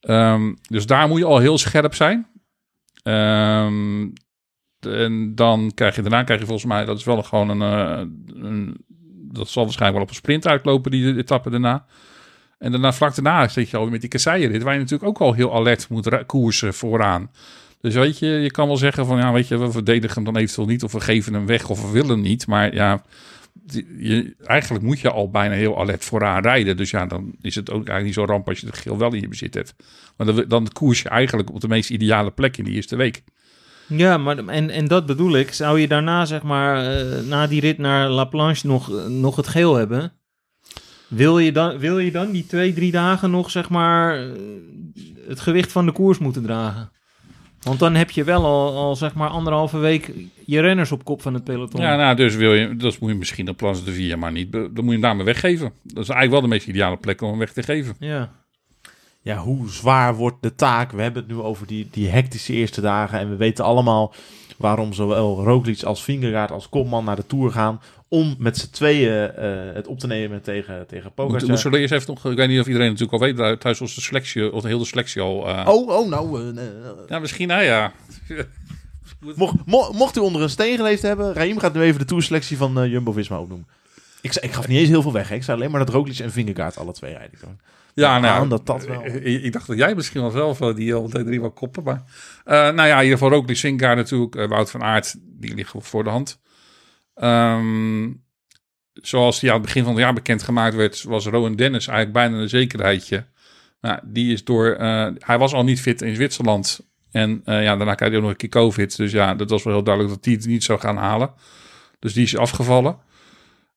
Ehm, 0.00 0.54
dus 0.62 0.86
daar 0.86 1.08
moet 1.08 1.18
je 1.18 1.24
al 1.24 1.38
heel 1.38 1.58
scherp 1.58 1.94
zijn. 1.94 2.26
Ehm, 3.02 4.08
en 4.80 5.34
dan 5.34 5.72
krijg 5.74 5.94
je 5.94 6.02
daarna 6.02 6.22
krijg 6.22 6.40
je 6.40 6.46
volgens 6.46 6.66
mij, 6.66 6.84
dat 6.84 6.98
is 6.98 7.04
wel 7.04 7.22
gewoon 7.22 7.48
een, 7.48 7.62
eh, 7.62 8.06
een 8.42 8.84
dat 9.32 9.48
zal 9.48 9.64
waarschijnlijk 9.64 9.98
wel 9.98 10.02
op 10.02 10.08
een 10.08 10.22
sprint 10.22 10.46
uitlopen, 10.46 10.90
die 10.90 11.16
etappe 11.16 11.50
daarna. 11.50 11.86
En 12.58 12.70
daarna, 12.70 12.92
vlak 12.92 13.14
daarna, 13.14 13.48
zit 13.48 13.70
je 13.70 13.76
al 13.76 13.88
met 13.88 14.00
die 14.00 14.10
kasseien 14.10 14.62
waar 14.62 14.72
je 14.72 14.78
natuurlijk 14.78 15.08
ook 15.08 15.18
al 15.18 15.32
heel 15.32 15.54
alert 15.54 15.88
moet 15.88 16.26
koersen 16.26 16.74
vooraan. 16.74 17.30
Dus 17.80 17.94
weet 17.94 18.18
je, 18.18 18.26
je 18.26 18.50
kan 18.50 18.66
wel 18.66 18.76
zeggen 18.76 19.06
van, 19.06 19.18
ja, 19.18 19.32
weet 19.32 19.48
je, 19.48 19.58
we 19.58 19.70
verdedigen 19.70 20.14
hem 20.14 20.32
dan 20.32 20.42
eventueel 20.42 20.66
niet, 20.66 20.82
of 20.82 20.92
we 20.92 21.00
geven 21.00 21.34
hem 21.34 21.46
weg, 21.46 21.68
of 21.68 21.82
we 21.82 21.90
willen 21.90 22.10
hem 22.10 22.20
niet. 22.20 22.46
Maar 22.46 22.74
ja, 22.74 23.02
je, 23.98 24.34
eigenlijk 24.44 24.84
moet 24.84 25.00
je 25.00 25.10
al 25.10 25.30
bijna 25.30 25.54
heel 25.54 25.78
alert 25.78 26.04
vooraan 26.04 26.42
rijden. 26.42 26.76
Dus 26.76 26.90
ja, 26.90 27.06
dan 27.06 27.32
is 27.40 27.54
het 27.54 27.70
ook 27.70 27.76
eigenlijk 27.76 28.04
niet 28.04 28.14
zo 28.14 28.24
ramp 28.24 28.48
als 28.48 28.60
je 28.60 28.66
de 28.66 28.72
geel 28.72 28.98
wel 28.98 29.12
in 29.12 29.20
je 29.20 29.28
bezit 29.28 29.54
hebt. 29.54 29.74
Maar 30.16 30.26
dan, 30.26 30.44
dan 30.48 30.68
koers 30.72 31.02
je 31.02 31.08
eigenlijk 31.08 31.50
op 31.50 31.60
de 31.60 31.68
meest 31.68 31.90
ideale 31.90 32.30
plek 32.30 32.56
in 32.56 32.64
die 32.64 32.74
eerste 32.74 32.96
week. 32.96 33.22
Ja, 33.86 34.18
maar 34.18 34.38
en, 34.46 34.70
en 34.70 34.88
dat 34.88 35.06
bedoel 35.06 35.36
ik. 35.36 35.52
Zou 35.52 35.80
je 35.80 35.88
daarna, 35.88 36.24
zeg 36.24 36.42
maar, 36.42 36.98
eh, 36.98 37.20
na 37.20 37.46
die 37.46 37.60
rit 37.60 37.78
naar 37.78 38.08
La 38.08 38.24
Planche 38.24 38.66
nog, 38.66 39.08
nog 39.08 39.36
het 39.36 39.48
geel 39.48 39.74
hebben? 39.74 40.12
Wil 41.08 41.38
je, 41.38 41.52
dan, 41.52 41.78
wil 41.78 41.98
je 41.98 42.10
dan 42.10 42.30
die 42.30 42.46
twee, 42.46 42.72
drie 42.72 42.90
dagen 42.90 43.30
nog, 43.30 43.50
zeg 43.50 43.68
maar, 43.68 44.18
eh, 44.18 44.30
het 45.26 45.40
gewicht 45.40 45.72
van 45.72 45.86
de 45.86 45.92
koers 45.92 46.18
moeten 46.18 46.42
dragen? 46.42 46.90
Want 47.62 47.78
dan 47.78 47.94
heb 47.94 48.10
je 48.10 48.24
wel 48.24 48.44
al, 48.44 48.76
al 48.76 48.96
zeg 48.96 49.14
maar, 49.14 49.28
anderhalve 49.28 49.78
week 49.78 50.12
je 50.44 50.60
renners 50.60 50.92
op 50.92 51.04
kop 51.04 51.22
van 51.22 51.34
het 51.34 51.44
peloton. 51.44 51.80
Ja, 51.80 51.96
nou, 51.96 52.16
dus 52.16 52.34
wil 52.34 52.54
je, 52.54 52.76
dat 52.76 52.98
moet 53.00 53.10
je 53.10 53.16
misschien 53.16 53.48
op 53.48 53.56
Plans 53.56 53.84
de 53.84 53.92
Via, 53.92 54.16
maar 54.16 54.32
niet. 54.32 54.52
Dan 54.52 54.70
moet 54.74 54.84
je 54.84 54.90
hem 54.90 55.00
daar 55.00 55.16
maar 55.16 55.24
weggeven. 55.24 55.72
Dat 55.82 56.02
is 56.02 56.08
eigenlijk 56.08 56.30
wel 56.30 56.40
de 56.40 56.48
meest 56.48 56.66
ideale 56.66 56.96
plek 56.96 57.20
om 57.20 57.28
hem 57.28 57.38
weg 57.38 57.52
te 57.52 57.62
geven. 57.62 57.96
ja. 57.98 58.32
ja, 59.22 59.36
hoe 59.36 59.70
zwaar 59.70 60.14
wordt 60.14 60.42
de 60.42 60.54
taak? 60.54 60.92
We 60.92 61.02
hebben 61.02 61.22
het 61.22 61.32
nu 61.32 61.38
over 61.38 61.66
die, 61.66 61.88
die 61.90 62.08
hectische 62.08 62.52
eerste 62.52 62.80
dagen. 62.80 63.18
En 63.18 63.30
we 63.30 63.36
weten 63.36 63.64
allemaal 63.64 64.14
waarom 64.56 64.92
zowel 64.92 65.44
Roglic 65.44 65.82
als 65.82 66.02
Vingegaard 66.04 66.50
als 66.50 66.68
Kopman 66.68 67.04
naar 67.04 67.16
de 67.16 67.26
Tour 67.26 67.50
gaan. 67.50 67.80
Om 68.12 68.34
met 68.38 68.58
z'n 68.58 68.70
tweeën 68.70 69.30
eh, 69.34 69.74
het 69.74 69.86
op 69.86 69.98
te 69.98 70.06
nemen 70.06 70.42
tegen, 70.42 70.86
tegen 70.86 71.04
Moet, 71.04 71.14
Pogacar. 71.14 71.48
moet 71.48 71.58
zullen 71.58 71.80
eerst 71.80 71.92
even 71.92 72.14
nog, 72.14 72.26
ik 72.30 72.36
weet 72.36 72.48
niet 72.48 72.60
of 72.60 72.66
iedereen 72.66 72.88
natuurlijk 72.92 73.22
al 73.22 73.32
weet, 73.34 73.60
thuis 73.60 73.78
was 73.78 73.94
de 73.94 74.00
selectie, 74.00 74.52
of 74.52 74.62
de 74.62 74.68
hele 74.68 74.84
selectie 74.84 75.22
al. 75.22 75.48
eh, 75.48 75.68
Oh, 75.68 75.88
oh, 75.88 76.08
nou. 76.08 76.56
eh, 76.56 76.64
Ja, 77.08 77.18
misschien, 77.18 77.48
nou 77.48 77.62
ja. 77.62 77.92
mocht, 79.36 79.54
mo- 79.66 79.92
mocht 79.92 80.16
u 80.16 80.20
onder 80.20 80.42
een 80.42 80.50
steen 80.50 80.76
geleefd 80.76 81.02
hebben, 81.02 81.32
Raim 81.34 81.58
gaat 81.58 81.74
nu 81.74 81.80
even 81.80 82.00
de 82.00 82.06
toerselectie 82.06 82.56
van 82.56 82.90
Jumbo-Visma 82.90 83.38
opnoemen. 83.40 83.66
Ik, 84.22 84.34
ik 84.34 84.52
gaf 84.52 84.68
niet 84.68 84.78
eens 84.78 84.88
heel 84.88 85.02
veel 85.02 85.12
weg. 85.12 85.28
Hè. 85.28 85.34
Ik 85.34 85.42
zei 85.42 85.56
alleen 85.58 85.70
maar 85.70 85.84
dat 85.84 85.94
Roglic 85.94 86.18
en 86.18 86.32
Vingegaard 86.32 86.78
alle 86.78 86.92
twee 86.92 87.12
rijden. 87.12 87.38
Ja, 87.40 87.48
Ja, 87.94 88.18
nou, 88.18 88.48
dat 88.48 88.66
dat 88.66 88.86
wel. 88.86 89.04
Ik, 89.04 89.42
ik 89.42 89.52
dacht 89.52 89.66
dat 89.66 89.76
jij 89.76 89.94
misschien 89.94 90.20
wel 90.20 90.30
zelf 90.30 90.60
eh, 90.60 90.74
die 90.74 90.94
al 90.94 91.08
drie 91.08 91.40
wel 91.40 91.50
koppen, 91.50 91.82
maar... 91.82 92.02
eh, 92.44 92.54
nou 92.54 92.88
ja, 92.88 92.96
in 92.96 93.02
ieder 93.04 93.18
geval 93.18 93.32
Roglic, 93.38 93.56
Vingegaard 93.56 93.96
natuurlijk, 93.96 94.34
Wout 94.48 94.70
van 94.70 94.82
Aert, 94.82 95.14
die 95.20 95.54
liggen 95.54 95.82
voor 95.82 96.04
de 96.04 96.10
hand. 96.10 96.38
Ehm, 97.20 98.10
zoals 98.92 99.40
die 99.40 99.50
aan 99.50 99.56
het 99.56 99.64
begin 99.64 99.82
van 99.84 99.92
het 99.92 100.02
jaar 100.02 100.12
bekendgemaakt 100.12 100.74
werd, 100.74 101.02
was 101.02 101.26
Rowan 101.26 101.56
Dennis 101.56 101.86
eigenlijk 101.86 102.18
bijna 102.18 102.42
een 102.42 102.48
zekerheidje. 102.48 103.26
Nou, 103.80 104.00
die 104.04 104.32
is 104.32 104.44
door, 104.44 104.70
eh, 104.70 105.08
hij 105.18 105.38
was 105.38 105.52
al 105.52 105.64
niet 105.64 105.80
fit 105.80 106.02
in 106.02 106.14
Zwitserland. 106.14 106.88
En 107.10 107.42
eh, 107.44 107.62
ja, 107.62 107.76
daarna 107.76 107.94
kreeg 107.94 108.08
hij 108.08 108.16
ook 108.16 108.22
nog 108.22 108.30
een 108.32 108.36
keer 108.36 108.48
COVID. 108.48 108.96
Dus 108.96 109.12
ja, 109.12 109.34
dat 109.34 109.50
was 109.50 109.62
wel 109.62 109.72
heel 109.72 109.82
duidelijk 109.82 110.14
dat 110.14 110.24
hij 110.24 110.34
het 110.34 110.46
niet 110.46 110.64
zou 110.64 110.80
gaan 110.80 110.96
halen. 110.96 111.32
Dus 111.98 112.12
die 112.12 112.24
is 112.24 112.36
afgevallen. 112.36 112.98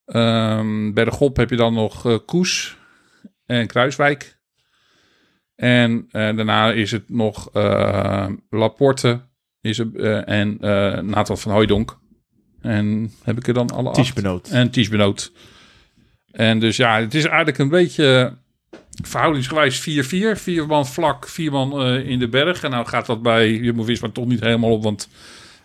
Ehm 0.06 0.94
bij 0.94 1.06
de 1.06 1.12
Gop 1.12 1.38
heb 1.38 1.50
je 1.50 1.56
dan 1.56 1.74
nog 1.74 2.06
eh, 2.06 2.18
Koes 2.26 2.78
en 3.46 3.68
Kruiswijk. 3.68 4.42
En 5.56 6.08
daarna 6.12 6.72
is 6.72 6.92
het 6.92 7.10
nog 7.10 7.50
Laporte 8.50 9.22
is 9.62 9.80
eh, 9.80 10.28
en 10.28 10.58
Nathan 11.10 11.38
van 11.38 11.52
Hooijdonk. 11.52 12.00
En 12.64 13.12
heb 13.24 13.38
ik 13.38 13.48
er 13.48 13.54
dan 13.54 13.70
alle? 13.70 13.92
Tiesbenoot. 13.92 14.50
En 14.50 14.70
Ties 14.70 14.90
Benoot. 14.90 15.32
En 16.32 16.60
dus 16.60 16.78
ja, 16.78 17.00
het 17.00 17.14
is 17.14 17.26
eigenlijk 17.26 17.58
een 17.58 17.70
beetje 17.70 18.38
verhoudingsgewijs 19.04 19.80
4-4. 19.80 19.84
Vier 20.42 20.68
man 20.68 20.88
vlak, 20.88 21.28
vier 21.28 21.52
man 21.52 21.82
eh, 21.82 22.10
in 22.10 22.20
de 22.20 22.28
berg. 22.28 22.64
En 22.64 22.72
nou 22.72 22.86
gaat 22.86 23.06
dat 23.06 23.22
bij 23.22 23.52
Jumbo-Visma 23.52 24.10
toch 24.10 24.26
niet 24.26 24.40
helemaal 24.40 24.72
op. 24.72 24.84
Want 24.84 25.10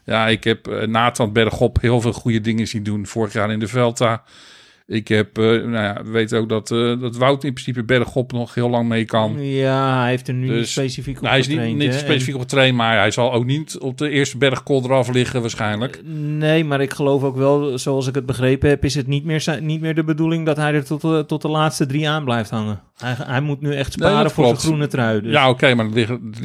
ja, 0.04 0.28
ik 0.28 0.44
heb 0.44 0.68
uh, 0.68 0.82
Nathan 0.82 1.32
Bergop 1.32 1.80
heel 1.80 2.00
veel 2.00 2.12
goede 2.12 2.40
dingen 2.40 2.68
zien 2.68 2.82
doen. 2.82 3.06
Vorig 3.06 3.32
jaar 3.32 3.50
in 3.50 3.58
de 3.58 3.68
Velta. 3.68 4.24
Ik 4.90 5.08
heb, 5.08 5.38
uh, 5.38 5.44
nou 5.44 5.72
ja, 5.72 6.00
we 6.04 6.10
weten 6.10 6.38
ook 6.38 6.48
dat, 6.48 6.70
uh, 6.70 7.00
dat 7.00 7.16
Wout 7.16 7.44
in 7.44 7.52
principe 7.52 7.84
bergop 7.84 8.32
nog 8.32 8.54
heel 8.54 8.68
lang 8.68 8.88
mee 8.88 9.04
kan. 9.04 9.44
Ja, 9.44 10.00
hij 10.00 10.10
heeft 10.10 10.28
er 10.28 10.34
nu 10.34 10.46
dus, 10.46 10.70
specifiek 10.70 11.16
op 11.16 11.22
nou, 11.22 11.32
Hij 11.32 11.40
is 11.40 11.48
niet, 11.48 11.76
niet 11.76 11.94
specifiek 11.94 12.34
op 12.34 12.40
getraind, 12.40 12.76
maar 12.76 12.98
hij 12.98 13.10
zal 13.10 13.32
ook 13.32 13.44
niet 13.44 13.78
op 13.78 13.98
de 13.98 14.08
eerste 14.08 14.38
bergkol 14.38 14.84
eraf 14.84 15.08
liggen 15.08 15.40
waarschijnlijk. 15.40 16.00
Nee, 16.04 16.64
maar 16.64 16.80
ik 16.80 16.92
geloof 16.92 17.22
ook 17.22 17.36
wel, 17.36 17.78
zoals 17.78 18.06
ik 18.06 18.14
het 18.14 18.26
begrepen 18.26 18.68
heb, 18.68 18.84
is 18.84 18.94
het 18.94 19.06
niet 19.06 19.24
meer, 19.24 19.58
niet 19.60 19.80
meer 19.80 19.94
de 19.94 20.04
bedoeling 20.04 20.46
dat 20.46 20.56
hij 20.56 20.72
er 20.72 20.84
tot 20.84 21.00
de, 21.00 21.24
tot 21.26 21.42
de 21.42 21.48
laatste 21.48 21.86
drie 21.86 22.08
aan 22.08 22.24
blijft 22.24 22.50
hangen. 22.50 22.80
Hij, 22.96 23.14
hij 23.18 23.40
moet 23.40 23.60
nu 23.60 23.74
echt 23.74 23.92
sparen 23.92 24.22
nee, 24.22 24.28
voor 24.28 24.44
zijn 24.44 24.56
groene 24.56 24.86
trui. 24.86 25.20
Dus. 25.20 25.32
Ja, 25.32 25.48
oké, 25.48 25.50
okay, 25.50 25.74
maar 25.74 25.90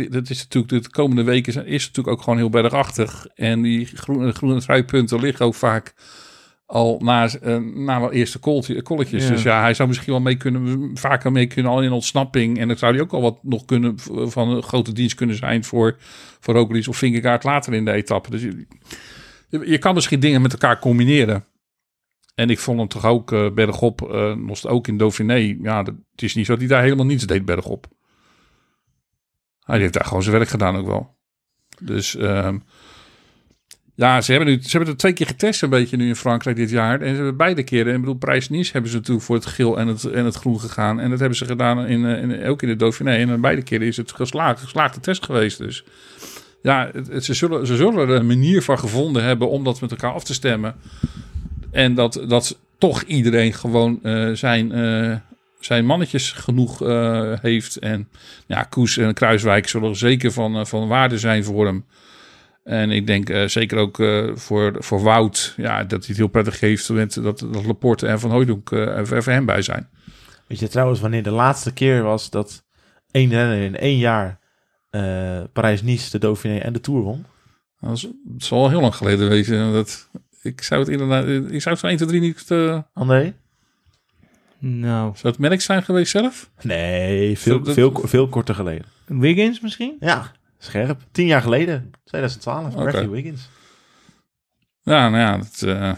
dat 0.10 0.30
is 0.30 0.48
natuurlijk 0.48 0.84
de 0.84 0.90
komende 0.90 1.24
weken 1.24 1.66
is 1.66 1.86
natuurlijk 1.88 2.18
ook 2.18 2.24
gewoon 2.24 2.40
heel 2.40 2.50
bergachtig. 2.50 3.28
En 3.36 3.62
die 3.62 3.86
groene, 3.86 4.32
groene 4.32 4.62
truipunten 4.62 5.20
liggen 5.20 5.46
ook 5.46 5.56
vaak 5.56 5.94
al 6.74 7.00
na, 7.04 7.30
uh, 7.44 7.58
na 7.58 8.00
wel 8.00 8.12
eerste 8.12 8.40
kolletjes. 8.84 9.24
Ja. 9.24 9.30
Dus 9.30 9.44
ja, 9.44 9.62
hij 9.62 9.74
zou 9.74 9.88
misschien 9.88 10.14
wel 10.14 10.22
mee 10.22 10.36
kunnen, 10.36 10.92
vaker 10.98 11.32
mee 11.32 11.48
kunnen 11.48 11.72
al 11.72 11.82
in 11.82 11.92
ontsnapping. 11.92 12.60
En 12.60 12.68
dan 12.68 12.78
zou 12.78 12.94
hij 12.94 13.02
ook 13.02 13.12
al 13.12 13.22
wat 13.22 13.40
nog 13.42 13.66
kunnen 13.66 13.96
van 14.30 14.50
een 14.50 14.64
grote 14.64 14.94
dienst 14.94 15.16
kunnen 15.16 15.36
zijn 15.36 15.64
voor, 15.64 15.96
voor 16.40 16.54
Roglic 16.54 16.88
of 16.88 16.98
Vingegaard 16.98 17.44
later 17.44 17.74
in 17.74 17.86
de 17.86 17.92
etappe. 17.92 18.30
Dus 18.30 18.42
je, 18.42 18.66
je 19.66 19.78
kan 19.78 19.94
misschien 19.94 20.20
dingen 20.20 20.42
met 20.42 20.52
elkaar 20.52 20.80
combineren. 20.80 21.46
En 22.36 22.50
ik 22.50 22.60
vond 22.60 22.80
hem 22.80 22.88
toch 22.88 23.06
ook 23.06 23.32
uh, 23.32 23.52
bergop, 23.52 24.02
uh, 24.02 24.36
nog 24.36 24.66
ook 24.66 24.88
in 24.88 24.98
Dauphiné. 24.98 25.58
Ja, 25.62 25.84
dat, 25.84 25.96
het 26.12 26.22
is 26.22 26.36
niet 26.36 26.46
zo 26.46 26.52
dat 26.52 26.62
hij 26.62 26.72
daar 26.72 26.84
helemaal 26.84 27.06
niets 27.06 27.26
deed 27.26 27.46
bergop. 27.46 27.88
Hij 29.60 29.80
heeft 29.80 29.94
daar 29.94 30.06
gewoon 30.06 30.24
zijn 30.24 30.36
werk 30.36 30.50
gedaan 30.50 30.76
ook 30.76 30.88
wel. 30.88 31.16
Dus... 31.80 32.16
Um, 32.20 32.64
ja, 33.96 34.22
ze 34.22 34.32
hebben, 34.32 34.50
nu, 34.50 34.62
ze 34.62 34.70
hebben 34.70 34.90
het 34.90 34.98
twee 34.98 35.14
keer 35.14 35.26
getest 35.26 35.62
een 35.62 35.70
beetje 35.70 35.98
nu 35.98 36.08
in 36.08 36.16
Frankrijk 36.16 36.56
dit 36.56 36.70
jaar. 36.70 37.02
En 37.02 37.10
ze 37.10 37.16
hebben 37.16 37.38
beide 37.38 37.64
keren, 37.64 37.94
ik 37.94 38.00
bedoel, 38.00 38.16
prijs 38.16 38.50
Nice 38.50 38.72
hebben 38.72 38.92
ze 38.92 38.98
natuurlijk 38.98 39.26
voor 39.26 39.36
het 39.36 39.46
geel 39.46 39.80
en 39.80 39.88
het, 39.88 40.04
en 40.04 40.26
het 40.26 40.36
groen 40.36 40.60
gegaan. 40.60 41.00
En 41.00 41.10
dat 41.10 41.20
hebben 41.20 41.38
ze 41.38 41.46
gedaan 41.46 41.86
in, 41.86 42.06
in, 42.06 42.46
ook 42.46 42.62
in 42.62 42.68
de 42.68 42.76
Dauphiné. 42.76 43.16
En 43.16 43.42
beide 43.42 43.62
keren 43.62 43.88
is 43.88 43.98
het 43.98 44.12
geslaagd, 44.12 44.62
geslaagde 44.62 45.00
test 45.00 45.26
geweest 45.26 45.58
dus. 45.58 45.84
Ja, 46.62 46.90
het, 46.94 47.26
ze, 47.26 47.34
zullen, 47.34 47.68
ze 47.68 47.76
zullen 47.76 48.10
er 48.10 48.10
een 48.10 48.28
manier 48.28 48.62
van 48.62 48.80
gevonden 48.80 49.24
hebben 49.24 49.50
om 49.50 49.64
dat 49.64 49.82
met 49.82 49.92
elkaar 49.92 50.14
af 50.14 50.24
te 50.24 50.34
stemmen. 50.34 50.76
En 51.72 51.94
dat, 51.94 52.24
dat 52.28 52.60
toch 52.78 53.02
iedereen 53.04 53.54
gewoon 53.54 54.00
uh, 54.04 54.36
zijn, 54.36 54.78
uh, 54.78 55.16
zijn 55.60 55.86
mannetjes 55.86 56.32
genoeg 56.32 56.80
heeft. 57.42 57.78
En 57.78 58.08
ja, 58.46 58.64
Koes 58.64 58.98
en 58.98 59.14
Kruiswijk 59.14 59.68
zullen 59.68 59.96
zeker 59.96 60.32
van, 60.32 60.68
van 60.68 60.88
waarde 60.88 61.18
zijn 61.18 61.44
voor 61.44 61.66
hem. 61.66 61.86
En 62.64 62.92
ik 62.92 63.08
denk 63.08 63.30
uh, 63.30 63.48
zeker 63.48 63.78
ook 63.78 64.00
uh, 64.00 64.36
voor, 64.36 64.76
voor 64.78 65.02
Wout, 65.02 65.54
ja, 65.58 65.84
dat 65.84 66.00
hij 66.00 66.08
het 66.08 66.18
heel 66.18 66.28
prettig 66.28 66.60
heeft 66.60 66.90
met 66.90 67.14
dat, 67.14 67.40
dat 67.40 67.66
Laporte 67.66 68.08
en 68.08 68.20
Van 68.20 68.32
Hooydonk 68.32 68.72
uh, 68.72 68.98
er 68.98 69.24
voor 69.24 69.34
hem 69.34 69.46
bij 69.46 69.62
zijn. 69.62 69.90
Weet 70.48 70.60
je 70.60 70.68
trouwens 70.68 71.00
wanneer 71.00 71.24
de 71.24 71.32
laatste 71.32 71.74
keer 71.74 72.04
was 72.04 72.30
dat 72.30 72.66
één 73.12 73.30
renner 73.30 73.62
in 73.62 73.78
één 73.78 73.98
jaar 73.98 74.40
uh, 74.92 75.42
Parijs-Nice, 75.54 76.12
de 76.12 76.20
Dauphiné 76.20 76.58
en 76.58 76.74
de 76.74 76.80
Tour 76.80 77.02
won? 77.02 77.26
Dat, 77.80 77.96
is, 77.96 78.02
dat 78.24 78.44
zal 78.44 78.58
al 78.60 78.70
heel 78.70 78.82
lang 78.82 78.96
geleden 78.96 79.30
wezen. 79.30 79.74
Dat, 79.74 80.10
ik 80.42 80.62
zou 80.62 80.80
het 80.80 80.90
inderdaad, 80.90 81.28
ik 81.52 81.62
zou 81.62 81.76
het 81.76 81.80
zo 81.80 81.88
1, 81.88 81.98
2, 81.98 82.08
3 82.10 82.22
niet... 82.22 82.46
Uh... 82.50 82.80
André? 82.94 83.34
Nou. 84.60 85.12
Zou 85.16 85.34
het 85.34 85.38
Merck 85.38 85.62
zijn 85.62 85.84
geweest 85.84 86.12
zelf? 86.12 86.50
Nee, 86.62 87.38
veel, 87.38 87.62
dat, 87.62 87.74
veel, 87.74 88.02
veel 88.04 88.28
korter 88.28 88.56
geleden. 88.56 88.86
Wiggins 89.06 89.60
misschien? 89.60 89.96
Ja, 90.00 90.32
Scherp. 90.64 91.02
Tien 91.12 91.26
jaar 91.26 91.42
geleden, 91.42 91.92
2012, 92.04 92.74
okay. 92.74 92.84
Bradley 92.84 93.10
Wiggins. 93.10 93.50
Ja, 94.82 95.10
nou 95.10 95.22
ja, 95.22 95.38
dat, 95.38 95.62
uh, 95.66 95.94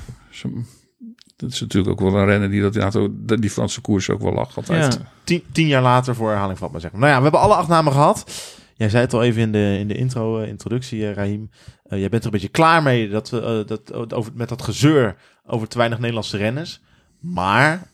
dat, 1.36 1.51
is 1.51 1.62
natuurlijk 1.62 2.01
ook 2.01 2.12
wel 2.12 2.21
een 2.21 2.28
renner 2.28 2.49
die 2.49 2.62
dat, 2.62 3.41
die 3.41 3.49
Franse 3.49 3.82
koers 3.82 4.10
ook 4.10 4.21
wel 4.21 4.34
lag 4.34 4.58
altijd. 4.58 4.93
Ja. 4.93 5.12
Tien, 5.23 5.43
tien, 5.51 5.67
jaar 5.67 5.82
later 5.82 6.15
voor 6.15 6.30
herhaling 6.30 6.58
van 6.58 6.71
maar 6.71 6.82
zeggen. 6.82 6.99
Nou 6.99 7.12
ja, 7.12 7.17
we 7.17 7.23
hebben 7.23 7.41
alle 7.41 7.56
acht 7.56 7.67
namen 7.67 7.93
gehad. 7.93 8.43
Jij 8.75 8.89
zei 8.89 9.04
het 9.04 9.13
al 9.13 9.23
even 9.23 9.41
in 9.41 9.51
de, 9.51 9.78
in 9.80 9.88
de 9.88 9.95
intro, 9.95 10.39
eh, 10.39 10.47
introductie, 10.47 11.08
eh, 11.08 11.13
Raheem. 11.13 11.49
Eh, 11.86 11.99
jij 11.99 12.10
bent 12.10 12.21
er 12.21 12.25
een 12.25 12.34
beetje 12.34 12.47
klaar 12.47 12.84
mee 12.84 13.10
dat, 13.10 13.30
we, 13.30 13.41
eh, 13.41 13.67
dat, 13.67 13.89
eh, 13.89 14.17
over, 14.17 14.32
met 14.36 14.49
dat 14.49 14.62
gezeur 14.62 15.15
over 15.45 15.67
te 15.67 15.78
weinig 15.78 15.99
Nederlandse 15.99 16.38
renners. 16.38 16.82
Maar 17.19 17.89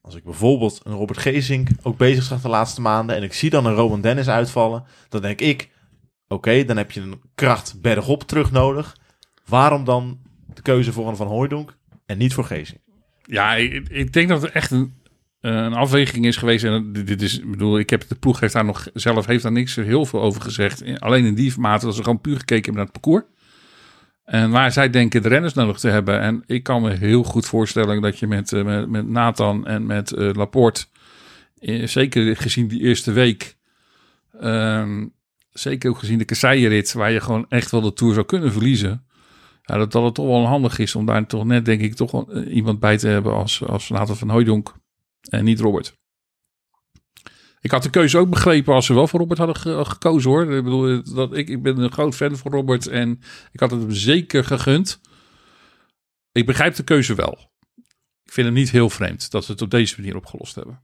als 0.00 0.14
ik 0.14 0.24
bijvoorbeeld 0.24 0.80
een 0.84 0.92
Robert 0.92 1.18
Geesink 1.18 1.68
ook 1.82 1.96
bezig 1.96 2.24
zag 2.24 2.40
de 2.40 2.48
laatste 2.48 2.80
maanden... 2.80 3.16
en 3.16 3.22
ik 3.22 3.32
zie 3.32 3.50
dan 3.50 3.66
een 3.66 3.74
Rowan 3.74 4.00
Dennis 4.00 4.28
uitvallen, 4.28 4.84
dan 5.08 5.20
denk 5.20 5.40
ik... 5.40 5.69
oké, 6.30 6.64
dan 6.64 6.76
heb 6.76 6.90
je 6.90 7.00
een 7.00 7.20
kracht 7.34 7.80
bergop 7.80 8.22
terug 8.22 8.50
nodig. 8.50 8.96
Waarom 9.46 9.84
dan 9.84 10.18
de 10.54 10.62
keuze 10.62 10.92
voor 10.92 11.08
een 11.08 11.16
Van 11.16 11.26
Hooijdonk 11.26 11.76
en 12.06 12.18
niet 12.18 12.34
voor 12.34 12.44
Geesink? 12.44 12.80
Ja, 13.22 13.54
ik, 13.54 13.88
ik 13.88 14.12
denk 14.12 14.28
dat 14.28 14.42
het 14.42 14.52
echt 14.52 14.70
een, 14.70 14.94
eh, 15.40 15.52
een 15.52 15.74
afweging 15.74 16.26
is 16.26 16.36
geweest. 16.36 16.64
En 16.64 16.92
dit, 16.92 17.22
is, 17.22 17.38
ik 17.38 17.50
bedoel, 17.50 17.78
ik 17.78 17.90
heb 17.90 18.08
de 18.08 18.14
ploeg 18.14 18.40
heeft 18.40 18.52
daar 18.52 18.64
nog 18.64 18.88
zelf 18.94 19.26
heeft 19.26 19.42
daar 19.42 19.52
niks 19.52 19.74
heel 19.74 20.06
veel 20.06 20.20
over 20.20 20.42
gezegd. 20.42 21.00
Alleen 21.00 21.24
in 21.24 21.34
die 21.34 21.52
mate 21.58 21.84
dat 21.84 21.94
ze 21.94 22.02
gewoon 22.02 22.20
puur 22.20 22.38
gekeken 22.38 22.64
hebben 22.64 22.74
naar 22.74 22.92
het 22.92 23.00
parcours. 23.00 23.24
En 24.24 24.50
waar 24.50 24.72
zij 24.72 24.90
denken 24.90 25.22
de 25.22 25.28
renners 25.28 25.54
nodig 25.54 25.78
te 25.78 25.88
hebben. 25.88 26.20
En 26.20 26.42
ik 26.46 26.62
kan 26.62 26.82
me 26.82 26.90
heel 26.90 27.22
goed 27.22 27.46
voorstellen 27.46 28.00
dat 28.00 28.18
je 28.18 28.26
met, 28.26 28.52
eh, 28.52 28.64
met, 28.64 28.88
met 28.88 29.08
Nathan 29.08 29.66
en 29.66 29.86
met 29.86 30.12
eh, 30.12 30.30
Laporte, 30.32 30.84
zeker 31.84 32.36
gezien 32.36 32.68
die 32.68 32.80
eerste 32.80 33.12
week, 33.12 33.56
ehm, 34.40 35.06
zeker 35.50 35.90
ook 35.90 35.98
gezien 35.98 36.18
de 36.18 36.24
kasseienrit, 36.24 36.92
waar 36.92 37.10
je 37.10 37.20
gewoon 37.20 37.46
echt 37.48 37.70
wel 37.70 37.80
de 37.80 37.92
Tour 37.92 38.14
zou 38.14 38.26
kunnen 38.26 38.52
verliezen. 38.52 39.06
Ja, 39.62 39.76
dat, 39.76 39.92
dat 39.92 40.04
het 40.04 40.14
toch 40.14 40.26
wel 40.26 40.46
handig 40.46 40.78
is 40.78 40.94
om 40.94 41.06
daar 41.06 41.26
toch 41.26 41.44
net, 41.44 41.64
denk 41.64 41.80
ik, 41.80 41.94
toch 41.94 42.30
eh, 42.30 42.54
iemand 42.54 42.80
bij 42.80 42.98
te 42.98 43.08
hebben 43.08 43.34
als, 43.34 43.64
als 43.64 43.86
van 43.86 44.30
Hooijdonk 44.30 44.74
en 45.30 45.44
niet 45.44 45.60
Robert. 45.60 45.98
Ik 47.60 47.70
had 47.70 47.82
de 47.82 47.90
keuze 47.90 48.18
ook 48.18 48.30
begrepen 48.30 48.74
als 48.74 48.86
ze 48.86 48.94
wel 48.94 49.06
voor 49.06 49.20
Robert 49.20 49.38
hadden 49.38 49.56
ge- 49.56 49.84
gekozen 49.84 50.30
hoor. 50.30 50.52
Ik 50.52 50.64
bedoel, 50.64 51.02
dat 51.14 51.36
ik, 51.36 51.48
ik 51.48 51.62
ben 51.62 51.78
een 51.78 51.92
groot 51.92 52.14
fan 52.14 52.36
van 52.36 52.52
Robert 52.52 52.86
en 52.86 53.20
ik 53.52 53.60
had 53.60 53.70
het 53.70 53.80
hem 53.80 53.90
zeker 53.90 54.44
gegund. 54.44 55.00
Ik 56.32 56.46
begrijp 56.46 56.74
de 56.74 56.82
keuze 56.82 57.14
wel. 57.14 57.50
Ik 58.24 58.32
vind 58.32 58.46
het 58.46 58.56
niet 58.56 58.70
heel 58.70 58.90
vreemd 58.90 59.30
dat 59.30 59.44
ze 59.44 59.52
het 59.52 59.62
op 59.62 59.70
deze 59.70 59.94
manier 59.96 60.16
opgelost 60.16 60.54
hebben. 60.54 60.82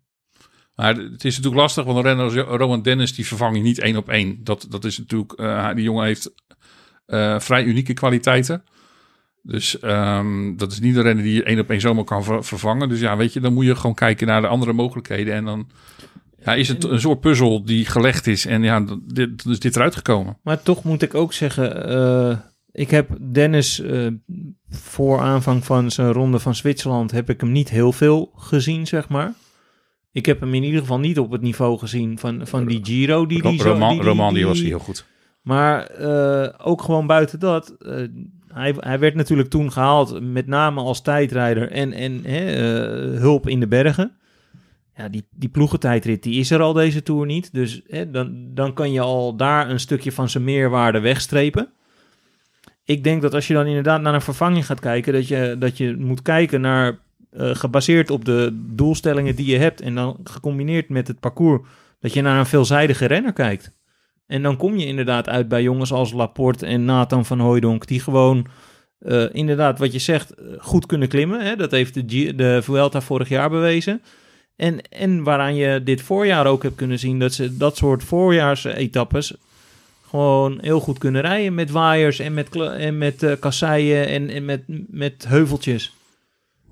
Maar 0.76 0.96
het 0.96 1.24
is 1.24 1.36
natuurlijk 1.36 1.62
lastig, 1.62 1.84
want 1.84 2.34
Rowan 2.36 2.82
Dennis, 2.82 3.14
die 3.14 3.26
vervang 3.26 3.56
je 3.56 3.62
niet 3.62 3.78
één 3.78 3.96
op 3.96 4.08
één. 4.08 4.38
Dat, 4.44 4.66
dat 4.70 4.84
is 4.84 4.98
natuurlijk, 4.98 5.32
eh, 5.32 5.74
die 5.74 5.84
jongen 5.84 6.04
heeft 6.04 6.32
eh, 7.06 7.40
vrij 7.40 7.64
unieke 7.64 7.94
kwaliteiten. 7.94 8.64
Dus 9.42 9.80
ehm, 9.80 10.56
dat 10.56 10.72
is 10.72 10.80
niet 10.80 10.96
een 10.96 11.02
renner 11.02 11.24
die 11.24 11.34
je 11.34 11.44
één 11.44 11.58
op 11.58 11.70
één 11.70 11.80
zomaar 11.80 12.04
kan 12.04 12.24
ver- 12.24 12.44
vervangen. 12.44 12.88
Dus 12.88 13.00
ja, 13.00 13.16
weet 13.16 13.32
je, 13.32 13.40
dan 13.40 13.52
moet 13.52 13.64
je 13.64 13.76
gewoon 13.76 13.94
kijken 13.94 14.26
naar 14.26 14.40
de 14.40 14.46
andere 14.46 14.72
mogelijkheden. 14.72 15.34
En 15.34 15.44
dan 15.44 15.68
ja, 16.44 16.54
is 16.54 16.68
het 16.68 16.84
een 16.84 17.00
soort 17.00 17.20
puzzel 17.20 17.64
die 17.64 17.84
gelegd 17.84 18.26
is. 18.26 18.46
En 18.46 18.62
ja, 18.62 18.84
dit, 19.02 19.44
is 19.44 19.58
dit 19.58 19.76
eruit 19.76 19.96
gekomen. 19.96 20.38
Maar 20.42 20.62
toch 20.62 20.84
moet 20.84 21.02
ik 21.02 21.14
ook 21.14 21.32
zeggen, 21.32 21.88
eh, 21.88 22.36
ik 22.72 22.90
heb 22.90 23.08
Dennis 23.32 23.82
voor 24.70 25.20
aanvang 25.20 25.64
van 25.64 25.90
zijn 25.90 26.12
ronde 26.12 26.38
van 26.38 26.54
Zwitserland 26.54 27.10
heb 27.10 27.30
ik 27.30 27.40
hem 27.40 27.52
niet 27.52 27.68
heel 27.68 27.92
veel 27.92 28.32
gezien, 28.36 28.86
zeg 28.86 29.08
maar. 29.08 29.32
Ik 30.16 30.26
heb 30.26 30.40
hem 30.40 30.54
in 30.54 30.62
ieder 30.62 30.80
geval 30.80 30.98
niet 30.98 31.18
op 31.18 31.30
het 31.30 31.40
niveau 31.40 31.78
gezien 31.78 32.18
van, 32.18 32.46
van 32.46 32.66
die 32.66 32.80
Giro. 32.84 33.26
Die, 33.26 33.42
die, 33.42 33.58
zo- 33.60 33.68
Roman, 33.68 33.88
die, 33.88 33.98
die, 34.00 34.08
Roman 34.08 34.28
die 34.28 34.36
die- 34.36 34.46
was 34.46 34.60
heel 34.60 34.78
goed. 34.78 35.06
Maar 35.42 35.86
eh, 35.86 36.48
ook 36.66 36.82
gewoon 36.82 37.06
buiten 37.06 37.38
dat. 37.40 37.70
eh, 37.78 37.94
hij, 38.52 38.74
hij 38.78 38.98
werd 38.98 39.14
natuurlijk 39.14 39.48
toen 39.48 39.72
gehaald, 39.72 40.20
met 40.32 40.46
name 40.46 40.80
als 40.80 41.02
tijdrijder 41.02 41.70
en, 41.70 41.92
en 41.92 42.20
hè, 42.24 42.44
eh, 42.44 43.18
hulp 43.20 43.48
in 43.48 43.60
de 43.60 43.66
bergen. 43.66 44.12
Ja, 44.96 45.08
die, 45.08 45.26
die 45.30 45.48
ploegentijdrit 45.48 46.22
die 46.22 46.38
is 46.40 46.50
er 46.50 46.60
al 46.60 46.72
deze 46.72 47.02
Tour 47.02 47.26
niet. 47.26 47.52
Dus 47.54 47.82
hè, 47.86 48.10
dan, 48.10 48.50
dan 48.54 48.72
kan 48.72 48.92
je 48.92 49.00
al 49.00 49.36
daar 49.36 49.70
een 49.70 49.80
stukje 49.80 50.12
van 50.12 50.28
zijn 50.28 50.44
meerwaarde 50.44 51.00
wegstrepen. 51.00 51.68
Ik 52.84 53.04
denk 53.04 53.22
dat 53.22 53.34
als 53.34 53.46
je 53.46 53.54
dan 53.54 53.66
inderdaad 53.66 54.00
naar 54.00 54.14
een 54.14 54.20
vervanging 54.20 54.66
gaat 54.66 54.80
kijken, 54.80 55.12
dat 55.12 55.28
je, 55.28 55.56
dat 55.58 55.76
je 55.78 55.96
moet 55.98 56.22
kijken 56.22 56.60
naar, 56.60 56.98
eh, 57.36 57.54
gebaseerd 57.54 58.10
op 58.10 58.24
de 58.24 58.64
doelstellingen 58.74 59.36
die 59.36 59.46
je 59.46 59.58
hebt 59.58 59.80
en 59.80 59.94
dan 59.94 60.16
gecombineerd 60.24 60.88
met 60.88 61.08
het 61.08 61.20
parcours, 61.20 61.62
dat 62.00 62.12
je 62.12 62.22
naar 62.22 62.38
een 62.38 62.46
veelzijdige 62.46 63.06
renner 63.06 63.32
kijkt. 63.32 63.70
En 64.26 64.42
dan 64.42 64.56
kom 64.56 64.76
je 64.76 64.86
inderdaad 64.86 65.28
uit 65.28 65.48
bij 65.48 65.62
jongens 65.62 65.92
als 65.92 66.12
Laporte 66.12 66.66
en 66.66 66.84
Nathan 66.84 67.24
van 67.24 67.40
Hooijdonk, 67.40 67.86
die 67.86 68.00
gewoon 68.00 68.46
eh, 68.98 69.24
inderdaad, 69.32 69.78
wat 69.78 69.92
je 69.92 69.98
zegt, 69.98 70.34
eh, 70.34 70.44
goed 70.58 70.86
kunnen 70.86 71.08
klimmen. 71.08 71.40
Hè? 71.40 71.56
Dat 71.56 71.70
heeft 71.70 71.94
de, 71.94 72.34
de 72.34 72.58
Vuelta 72.62 73.00
vorig 73.00 73.28
jaar 73.28 73.50
bewezen. 73.50 74.02
En, 74.56 74.90
en 74.90 75.22
waaraan 75.22 75.54
je 75.54 75.82
dit 75.82 76.02
voorjaar 76.02 76.46
ook 76.46 76.62
hebt 76.62 76.74
kunnen 76.74 76.98
zien 76.98 77.18
dat 77.18 77.32
ze 77.32 77.56
dat 77.56 77.76
soort 77.76 78.04
voorjaarsetappes 78.04 79.34
gewoon 80.08 80.58
heel 80.60 80.80
goed 80.80 80.98
kunnen 80.98 81.20
rijden 81.20 81.54
met 81.54 81.70
waaiers 81.70 82.18
en 82.18 82.34
met, 82.34 82.56
en 82.56 82.98
met 82.98 83.36
kasseien 83.40 84.08
en, 84.08 84.30
en 84.30 84.44
met, 84.44 84.62
met 84.88 85.24
heuveltjes. 85.28 85.95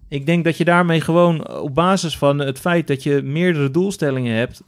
Ik 0.08 0.26
denk 0.26 0.44
dat 0.44 0.56
je 0.56 0.64
daarmee 0.64 1.00
gewoon 1.00 1.48
op 1.48 1.74
basis 1.74 2.18
van 2.18 2.38
het 2.38 2.58
feit 2.58 2.86
dat 2.86 3.02
je 3.02 3.22
meerdere 3.22 3.70
doelstellingen 3.70 4.36
hebt, 4.36 4.62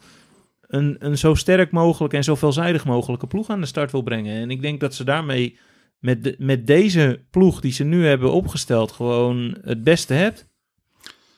een, 0.60 0.96
een 0.98 1.18
zo 1.18 1.34
sterk 1.34 1.70
mogelijk 1.70 2.14
en 2.14 2.24
zo 2.24 2.34
veelzijdig 2.34 2.84
mogelijke 2.84 3.26
ploeg 3.26 3.48
aan 3.48 3.60
de 3.60 3.66
start 3.66 3.92
wil 3.92 4.02
brengen. 4.02 4.40
En 4.40 4.50
ik 4.50 4.62
denk 4.62 4.80
dat 4.80 4.94
ze 4.94 5.04
daarmee 5.04 5.58
met, 5.98 6.24
de, 6.24 6.34
met 6.38 6.66
deze 6.66 7.24
ploeg 7.30 7.60
die 7.60 7.72
ze 7.72 7.84
nu 7.84 8.06
hebben 8.06 8.32
opgesteld 8.32 8.92
gewoon 8.92 9.56
het 9.62 9.84
beste 9.84 10.14
hebt. 10.14 10.48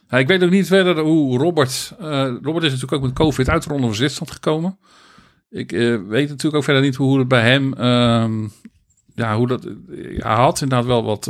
Ja, 0.09 0.19
ik 0.19 0.27
weet 0.27 0.43
ook 0.43 0.51
niet 0.51 0.67
verder 0.67 0.99
hoe 0.99 1.39
Robert... 1.39 1.95
eh, 1.99 2.35
Robert 2.43 2.65
is 2.65 2.71
natuurlijk 2.71 2.93
ook 2.93 3.03
met 3.03 3.13
COVID 3.13 3.49
uit 3.49 3.63
de 3.63 3.69
Ronde 3.69 3.87
van 3.87 3.95
Zwitserland 3.95 4.31
gekomen. 4.31 4.79
Ik 5.51 5.73
eh, 5.73 6.01
weet 6.07 6.29
natuurlijk 6.29 6.57
ook 6.57 6.65
verder 6.65 6.83
niet 6.83 6.97
hoe 6.97 7.19
het 7.19 7.29
bij 7.29 7.51
hem... 7.51 7.75
ehm, 7.75 8.49
ja, 9.15 9.37
hoe 9.37 9.47
dat... 9.47 9.69
hij 10.17 10.35
had 10.35 10.61
inderdaad 10.61 10.87
wel 10.87 11.05
wat... 11.05 11.27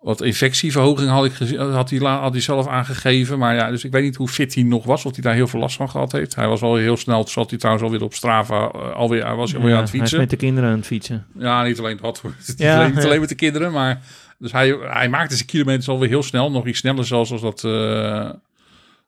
eh, 0.00 0.06
wat 0.06 0.20
infectieverhoging 0.20 1.10
had, 1.10 1.24
ik 1.24 1.32
gezien, 1.32 1.58
had, 1.58 1.90
hij, 1.90 1.98
had 1.98 2.32
hij 2.32 2.40
zelf 2.40 2.66
aangegeven. 2.66 3.38
Maar 3.38 3.54
ja, 3.54 3.70
dus 3.70 3.84
ik 3.84 3.92
weet 3.92 4.02
niet 4.02 4.16
hoe 4.16 4.28
fit 4.28 4.54
hij 4.54 4.62
nog 4.62 4.84
was. 4.84 5.04
Of 5.04 5.12
hij 5.12 5.22
daar 5.22 5.34
heel 5.34 5.46
veel 5.46 5.60
last 5.60 5.76
van 5.76 5.90
gehad 5.90 6.12
heeft. 6.12 6.34
Hij 6.34 6.48
was 6.48 6.60
wel 6.60 6.76
heel 6.76 6.96
snel. 6.96 7.28
Zat 7.28 7.50
hij 7.50 7.58
trouwens 7.58 7.86
alweer 7.86 8.02
op 8.02 8.14
Strava. 8.14 8.70
eh, 8.70 8.92
alweer, 8.92 9.26
hij 9.26 9.34
was 9.34 9.54
alweer 9.54 9.74
aan 9.74 9.80
het 9.80 9.90
hij 9.90 9.94
is 9.94 10.00
fietsen. 10.00 10.18
met 10.18 10.30
de 10.30 10.36
kinderen 10.36 10.70
aan 10.70 10.76
het 10.76 10.86
fietsen. 10.86 11.26
Ja, 11.38 11.62
niet 11.62 11.78
alleen 11.78 11.98
dat. 12.00 12.22
Ja, 12.24 12.28
niet, 12.28 12.60
alleen, 12.60 12.86
niet 12.86 13.02
ja. 13.02 13.04
alleen 13.04 13.20
met 13.20 13.28
de 13.28 13.34
kinderen, 13.34 13.72
maar... 13.72 14.02
Dus 14.38 14.52
hij, 14.52 14.68
hij 14.80 15.08
maakte 15.08 15.34
zijn 15.34 15.46
kilometers 15.46 15.88
alweer 15.88 16.08
heel 16.08 16.22
snel. 16.22 16.50
Nog 16.50 16.66
iets 16.66 16.78
sneller 16.78 17.06
zelfs 17.06 17.32
als 17.32 17.40
dat, 17.40 17.64
eh 17.64 18.30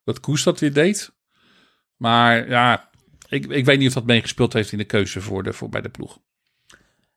dat 0.05 0.21
Koes 0.21 0.43
dat 0.43 0.61
weer 0.61 0.73
deed. 0.73 1.13
Maar 1.97 2.49
ja, 2.49 2.89
ik, 3.29 3.47
ik 3.47 3.65
weet 3.65 3.79
niet 3.79 3.89
of 3.89 3.95
dat 3.95 4.07
meegespeeld 4.07 4.53
heeft 4.53 4.73
in 4.73 4.79
de 4.79 4.85
keuze 4.85 5.21
voor 5.21 5.43
de, 5.43 5.53
voor, 5.53 5.69
bij 5.69 5.81
de 5.81 5.89
ploeg. 5.89 6.19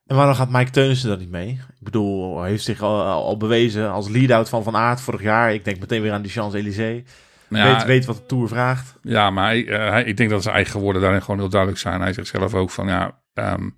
En 0.06 0.16
waarom 0.16 0.36
gaat 0.36 0.50
Mike 0.50 0.72
Teunissen 0.72 1.10
dat 1.10 1.20
niet 1.20 1.30
mee? 1.32 1.48
Ik 1.50 1.84
bedoel, 1.84 2.40
hij 2.42 2.50
heeft 2.50 2.64
zich 2.64 2.82
al, 2.82 3.02
al 3.02 3.38
bewezen 3.38 3.92
als 3.92 4.08
lead-out 4.10 4.50
van 4.50 4.64
Van 4.64 4.76
Aert 4.76 5.02
vorig 5.02 5.22
jaar. 5.22 5.54
Ik 5.54 5.66
denk 5.66 5.80
meteen 5.80 6.02
weer 6.02 6.12
aan 6.14 6.22
die 6.22 6.32
Champs-Élysées. 6.32 7.02
Ja, 7.50 7.74
weet, 7.76 7.86
weet 7.86 8.06
wat 8.06 8.16
de 8.16 8.26
Tour 8.26 8.48
vraagt. 8.48 8.96
ja 9.02 9.30
maar 9.30 9.46
hij, 9.46 9.68
eh, 9.68 9.90
hij- 9.90 10.04
ik 10.04 10.18
denk 10.18 10.30
dat 10.30 10.44
zijn 10.44 10.56
eigen 10.56 10.80
woorden 10.80 11.02
daarin 11.02 11.22
gewoon 11.22 11.40
heel 11.40 11.50
duidelijk 11.50 11.82
zijn. 11.82 12.02
Hij 12.02 12.14
zegt 12.14 12.28
zelf 12.28 12.54
ook 12.54 12.72
van 12.72 12.88
ja, 12.88 13.20
ehm, 13.34 13.70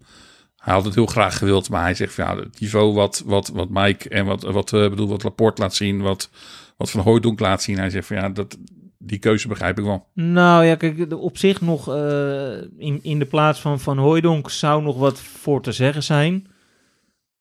hij 0.57 0.73
had 0.73 0.85
het 0.85 0.95
heel 0.95 1.05
graag 1.05 1.37
gewild, 1.37 1.69
maar 1.69 1.81
hij 1.81 1.93
zegt 1.93 2.13
van 2.13 2.25
ja, 2.25 2.35
het 2.37 2.59
niveau 2.59 2.93
wat, 2.93 3.23
wat, 3.25 3.47
wat 3.47 3.69
Mike 3.69 4.09
en 4.09 4.25
wat, 4.25 4.43
wat, 4.43 4.73
eh, 4.73 4.89
bedoel, 4.89 5.07
wat 5.07 5.23
Laporte 5.23 5.61
laat 5.61 5.75
zien, 5.75 6.01
wat, 6.01 6.29
wat 6.77 6.89
Van 6.91 7.01
Hooijdonk 7.01 7.39
laat 7.39 7.61
zien. 7.61 7.77
Hij 7.77 7.89
zegt 7.89 8.07
van 8.07 8.15
ja, 8.15 8.29
dat, 8.29 8.57
die 8.97 9.19
keuze 9.19 9.47
begrijp 9.47 9.77
ik 9.77 9.83
wel. 9.83 10.07
Nou 10.13 10.65
ja, 10.65 10.75
kijk, 10.75 11.13
op 11.13 11.37
zich 11.37 11.61
nog 11.61 11.89
eh, 11.93 12.51
in, 12.77 12.99
in 13.01 13.19
de 13.19 13.25
plaats 13.25 13.59
van 13.61 13.79
Van 13.79 13.97
Hooijdonk 13.97 14.49
zou 14.49 14.83
nog 14.83 14.97
wat 14.97 15.19
voor 15.19 15.61
te 15.61 15.71
zeggen 15.71 16.03
zijn. 16.03 16.47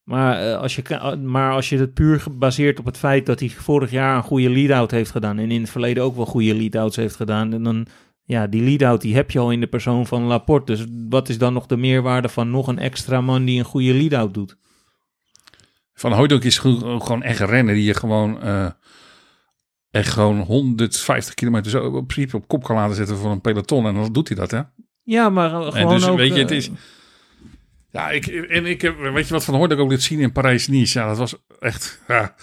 Maar, 0.02 0.40
eh, 0.40 0.58
als 0.58 0.76
je, 0.76 0.82
ka- 0.82 1.14
maar 1.16 1.52
als 1.52 1.68
je 1.68 1.78
het 1.78 1.94
puur 1.94 2.20
gebaseerd 2.20 2.78
op 2.78 2.84
het 2.84 2.96
feit 2.98 3.26
dat 3.26 3.40
hij 3.40 3.48
vorig 3.48 3.90
jaar 3.90 4.16
een 4.16 4.22
goede 4.22 4.50
lead-out 4.50 4.90
heeft 4.90 5.10
gedaan 5.10 5.38
en 5.38 5.50
in 5.50 5.60
het 5.60 5.70
verleden 5.70 6.02
ook 6.02 6.16
wel 6.16 6.26
goede 6.26 6.54
lead-outs 6.54 6.96
heeft 6.96 7.16
gedaan, 7.16 7.52
en 7.52 7.62
dan 7.62 7.86
ja, 8.24 8.46
die 8.46 8.62
lead-out 8.62 9.00
die 9.00 9.14
heb 9.14 9.30
je 9.30 9.38
al 9.38 9.50
in 9.50 9.60
de 9.60 9.66
persoon 9.66 10.06
van 10.06 10.22
Laporte. 10.22 10.72
Dus 10.72 10.84
wat 11.08 11.28
is 11.28 11.38
dan 11.38 11.52
nog 11.52 11.66
de 11.66 11.76
meerwaarde 11.76 12.28
van 12.28 12.50
nog 12.50 12.66
een 12.66 12.78
extra 12.78 13.20
man 13.20 13.44
die 13.44 13.58
een 13.58 13.64
goede 13.64 13.94
lead-out 13.94 14.34
doet? 14.34 14.56
Van 15.94 16.12
Hooydonk 16.12 16.44
is 16.44 16.58
gewoon 16.58 17.22
echt 17.22 17.40
een 17.40 17.46
renner 17.46 17.74
die 17.74 17.84
je 17.84 17.94
gewoon 17.94 18.42
eh, 18.42 18.66
echt 19.96 20.12
gewoon 20.12 20.40
150 20.40 21.34
kilometer 21.34 21.70
zo 21.70 21.84
op 21.84 22.08
principe 22.08 22.36
op 22.36 22.48
kop 22.48 22.64
kan 22.64 22.76
laten 22.76 22.96
zetten 22.96 23.16
voor 23.16 23.30
een 23.30 23.40
peloton. 23.40 23.86
En 23.86 23.94
dan 23.94 24.12
doet 24.12 24.28
hij 24.28 24.36
dat, 24.36 24.50
hè? 24.50 24.60
Ja, 25.02 25.28
maar 25.28 25.52
eh, 25.52 25.66
En 25.66 25.72
gewoon 25.72 25.94
dus 25.94 26.06
ook... 26.06 26.16
weet 26.16 26.34
je, 26.34 26.40
het 26.40 26.50
eh, 26.50 26.56
is... 26.56 26.70
Ja, 27.90 28.10
ik, 28.10 28.26
en 28.26 28.66
ik 28.66 28.82
heb, 28.82 28.98
weet 28.98 29.26
je 29.26 29.32
wat 29.32 29.44
Van 29.44 29.54
Hooydonk 29.54 29.80
ook 29.80 29.90
liet 29.90 30.02
zien 30.02 30.20
in 30.20 30.32
Parijs-Nice? 30.32 30.98
Ja, 30.98 31.06
dat 31.06 31.18
was 31.18 31.34
echt... 31.60 32.00
Ja, 32.08 32.34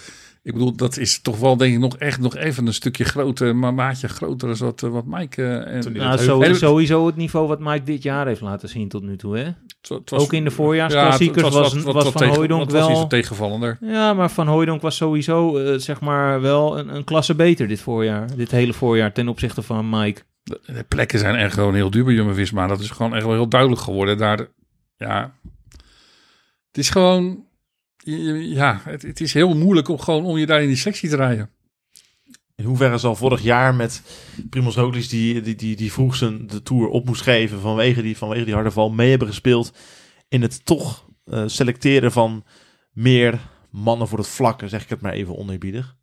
ik 0.44 0.52
bedoel, 0.52 0.76
dat 0.76 0.96
is 0.96 1.20
toch 1.20 1.38
wel 1.38 1.56
denk 1.56 1.72
ik 1.74 1.78
nog 1.80 1.96
echt 1.96 2.20
nog 2.20 2.36
even 2.36 2.66
een 2.66 2.74
stukje 2.74 3.04
groter, 3.04 3.56
maar 3.56 3.74
maatje 3.74 4.08
groter 4.08 4.48
dan 4.48 4.56
wat, 4.58 4.82
eh, 4.82 4.90
wat 4.90 5.04
Mike... 5.06 5.42
eh, 5.44 5.86
en, 5.86 5.92
nou, 5.92 6.18
zo, 6.18 6.54
sowieso 6.54 7.06
het 7.06 7.16
niveau 7.16 7.48
wat 7.48 7.60
Mike 7.60 7.82
dit 7.84 8.02
jaar 8.02 8.26
heeft 8.26 8.40
laten 8.40 8.68
zien 8.68 8.88
tot 8.88 9.02
nu 9.02 9.16
toe, 9.16 9.36
hè? 9.38 9.44
het 9.44 10.10
was- 10.10 10.20
Ook 10.22 10.32
in 10.32 10.44
de 10.44 10.50
ja, 10.50 10.56
voorjaarsklassiekers 10.56 11.44
het 11.44 11.54
was, 11.54 11.74
was 11.74 11.82
wat 11.94 12.02
Van 12.02 12.12
tegen- 12.12 12.34
Hooijdonk 12.34 12.70
wat 12.70 12.72
was 12.80 12.88
wel... 12.88 12.96
zo 12.96 13.06
tegenvallender. 13.06 13.78
Ja, 13.80 14.14
maar 14.14 14.30
Van 14.30 14.46
Hooijdonk 14.46 14.80
was 14.82 14.96
sowieso, 14.96 15.56
eh, 15.58 15.78
zeg 15.78 16.00
maar, 16.00 16.40
wel 16.40 16.78
een, 16.78 16.94
een 16.94 17.04
klasse 17.04 17.34
beter 17.34 17.68
dit 17.68 17.80
voorjaar. 17.80 18.36
Dit 18.36 18.50
hele 18.50 18.72
voorjaar 18.72 19.12
ten 19.12 19.28
opzichte 19.28 19.62
van 19.62 19.88
Mike. 19.90 20.20
De, 20.42 20.60
de 20.66 20.84
plekken 20.88 21.18
zijn 21.18 21.34
echt 21.34 21.54
gewoon 21.54 21.74
heel 21.74 21.90
duur 21.90 22.04
bij 22.04 22.14
Jumbo-Visma. 22.14 22.66
Dat 22.66 22.80
is 22.80 22.90
gewoon 22.90 23.14
echt 23.14 23.24
wel 23.24 23.32
heel 23.34 23.48
duidelijk 23.48 23.80
geworden. 23.80 24.18
Daar, 24.18 24.46
ja, 24.96 25.34
het 26.68 26.78
is 26.78 26.90
gewoon, 26.90 27.44
ja, 28.54 28.80
het, 28.84 29.02
het 29.02 29.20
is 29.20 29.32
heel 29.32 29.54
moeilijk 29.54 29.88
om 29.88 29.98
gewoon 29.98 30.24
om 30.24 30.38
je 30.38 30.46
daar 30.46 30.62
in 30.62 30.68
die 30.68 30.76
sectie 30.76 31.08
te 31.08 31.16
rijden. 31.16 31.50
In 32.56 32.64
hoeverre 32.64 32.98
zal 32.98 33.16
vorig 33.16 33.42
jaar 33.42 33.74
met 33.74 34.02
Primoz 34.50 34.76
Roglic 34.76 35.08
die, 35.08 35.40
die, 35.40 35.54
die, 35.54 35.76
die 35.76 35.92
vroeg 35.92 36.16
zijn 36.16 36.46
de 36.46 36.62
Tour 36.62 36.88
op 36.88 37.04
moest 37.04 37.22
geven 37.22 37.60
vanwege 37.60 38.02
die, 38.02 38.16
vanwege 38.16 38.44
die 38.44 38.54
harde 38.54 38.70
val 38.70 38.90
mee 38.90 39.10
hebben 39.10 39.28
gespeeld 39.28 39.72
in 40.28 40.42
het 40.42 40.64
toch 40.64 41.08
eh, 41.24 41.42
selecteren 41.46 42.12
van 42.12 42.44
meer 42.92 43.40
mannen 43.70 44.08
voor 44.08 44.18
het 44.18 44.28
vlak, 44.28 44.62
zeg 44.66 44.82
ik 44.82 44.88
het 44.88 45.00
maar 45.00 45.12
even 45.12 45.36
oneerbiedig. 45.36 45.96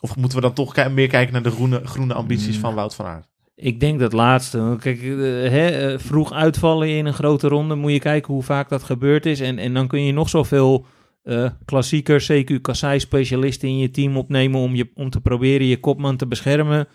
Of 0.00 0.16
moeten 0.16 0.38
we 0.38 0.44
dan 0.44 0.54
toch 0.54 0.90
meer 0.90 1.08
kijken 1.08 1.32
naar 1.32 1.42
de 1.42 1.50
groene, 1.50 1.80
groene 1.84 2.14
ambities 2.14 2.54
Mm. 2.54 2.60
van 2.60 2.74
Wout 2.74 2.94
van 2.94 3.06
Aert? 3.06 3.30
Ik 3.54 3.80
denk 3.80 4.00
dat 4.00 4.12
laatste. 4.12 4.76
Kijk, 4.80 5.02
eh, 5.02 5.08
hè, 5.50 5.66
eh, 5.66 5.98
vroeg 5.98 6.32
uitvallen 6.32 6.88
in 6.88 7.06
een 7.06 7.14
grote 7.14 7.48
ronde. 7.48 7.74
Moet 7.74 7.92
je 7.92 7.98
kijken 7.98 8.34
hoe 8.34 8.42
vaak 8.42 8.68
dat 8.68 8.82
gebeurd 8.82 9.26
is. 9.26 9.40
En, 9.40 9.58
en 9.58 9.74
dan 9.74 9.86
kun 9.86 10.04
je 10.04 10.12
nog 10.12 10.28
zoveel 10.28 10.86
eh 11.22 11.50
klassiekers, 11.64 12.32
CQ 12.32 12.60
Kassei 12.60 13.00
specialisten 13.00 13.68
in 13.68 13.78
je 13.78 13.90
team 13.90 14.16
opnemen 14.16 14.60
om, 14.60 14.74
je, 14.74 14.90
om 14.94 15.10
te 15.10 15.20
proberen 15.20 15.66
je 15.66 15.80
kopman 15.80 16.16
te 16.16 16.26
beschermen. 16.26 16.88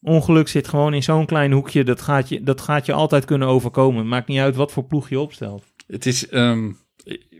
Ongeluk 0.00 0.48
zit 0.48 0.68
gewoon 0.68 0.94
in 0.94 1.02
zo'n 1.02 1.26
klein 1.26 1.52
hoekje. 1.52 1.84
Dat 1.84 2.00
gaat, 2.00 2.28
je, 2.28 2.42
dat 2.42 2.60
gaat 2.60 2.86
je 2.86 2.92
altijd 2.92 3.24
kunnen 3.24 3.48
overkomen. 3.48 4.08
Maakt 4.08 4.28
niet 4.28 4.38
uit 4.38 4.56
wat 4.56 4.72
voor 4.72 4.84
ploeg 4.84 5.08
je 5.08 5.20
opstelt. 5.20 5.64
Het 5.86 6.06
is, 6.06 6.28
ehm, 6.28 6.72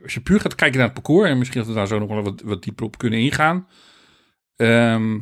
als 0.03 0.15
je 0.15 0.21
puur 0.21 0.41
gaat 0.41 0.55
kijken 0.55 0.79
naar 0.79 0.87
het 0.87 0.95
parcours, 0.95 1.29
en 1.29 1.39
misschien 1.39 1.61
dat 1.61 1.69
we 1.69 1.75
daar 1.77 1.87
zo 1.87 1.99
nog 1.99 2.09
wel 2.09 2.23
wat, 2.23 2.41
wat 2.41 2.63
dieper 2.63 2.85
op 2.85 2.99
kunnen 2.99 3.19
ingaan. 3.19 3.69
Ehm 4.57 5.21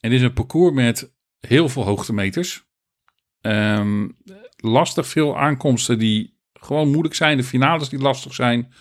het 0.00 0.12
is 0.12 0.22
een 0.22 0.32
parcours 0.32 0.74
met 0.74 1.14
heel 1.40 1.68
veel 1.68 1.84
hoogtemeters. 1.84 2.64
Ehm 3.40 4.08
lastig 4.56 5.06
veel 5.06 5.38
aankomsten 5.38 5.98
die 5.98 6.38
gewoon 6.52 6.90
moeilijk 6.90 7.14
zijn. 7.14 7.36
De 7.36 7.44
finales 7.44 7.88
die 7.88 7.98
lastig 7.98 8.34
zijn. 8.34 8.72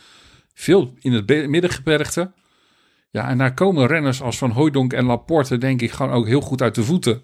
Veel 0.54 0.94
in 1.00 1.12
het 1.14 1.26
be- 1.26 1.46
middengebergte. 1.48 2.32
Ja, 3.10 3.30
en 3.30 3.38
daar 3.38 3.54
komen 3.54 3.88
renners 3.88 4.22
als 4.22 4.38
Van 4.38 4.52
Hooijdonk 4.52 4.94
en 4.94 5.06
Laporte 5.06 5.58
denk 5.58 5.82
ik 5.82 5.92
gewoon 5.92 6.12
ook 6.12 6.28
heel 6.28 6.42
goed 6.42 6.62
uit 6.62 6.76
de 6.76 6.84
voeten. 6.84 7.24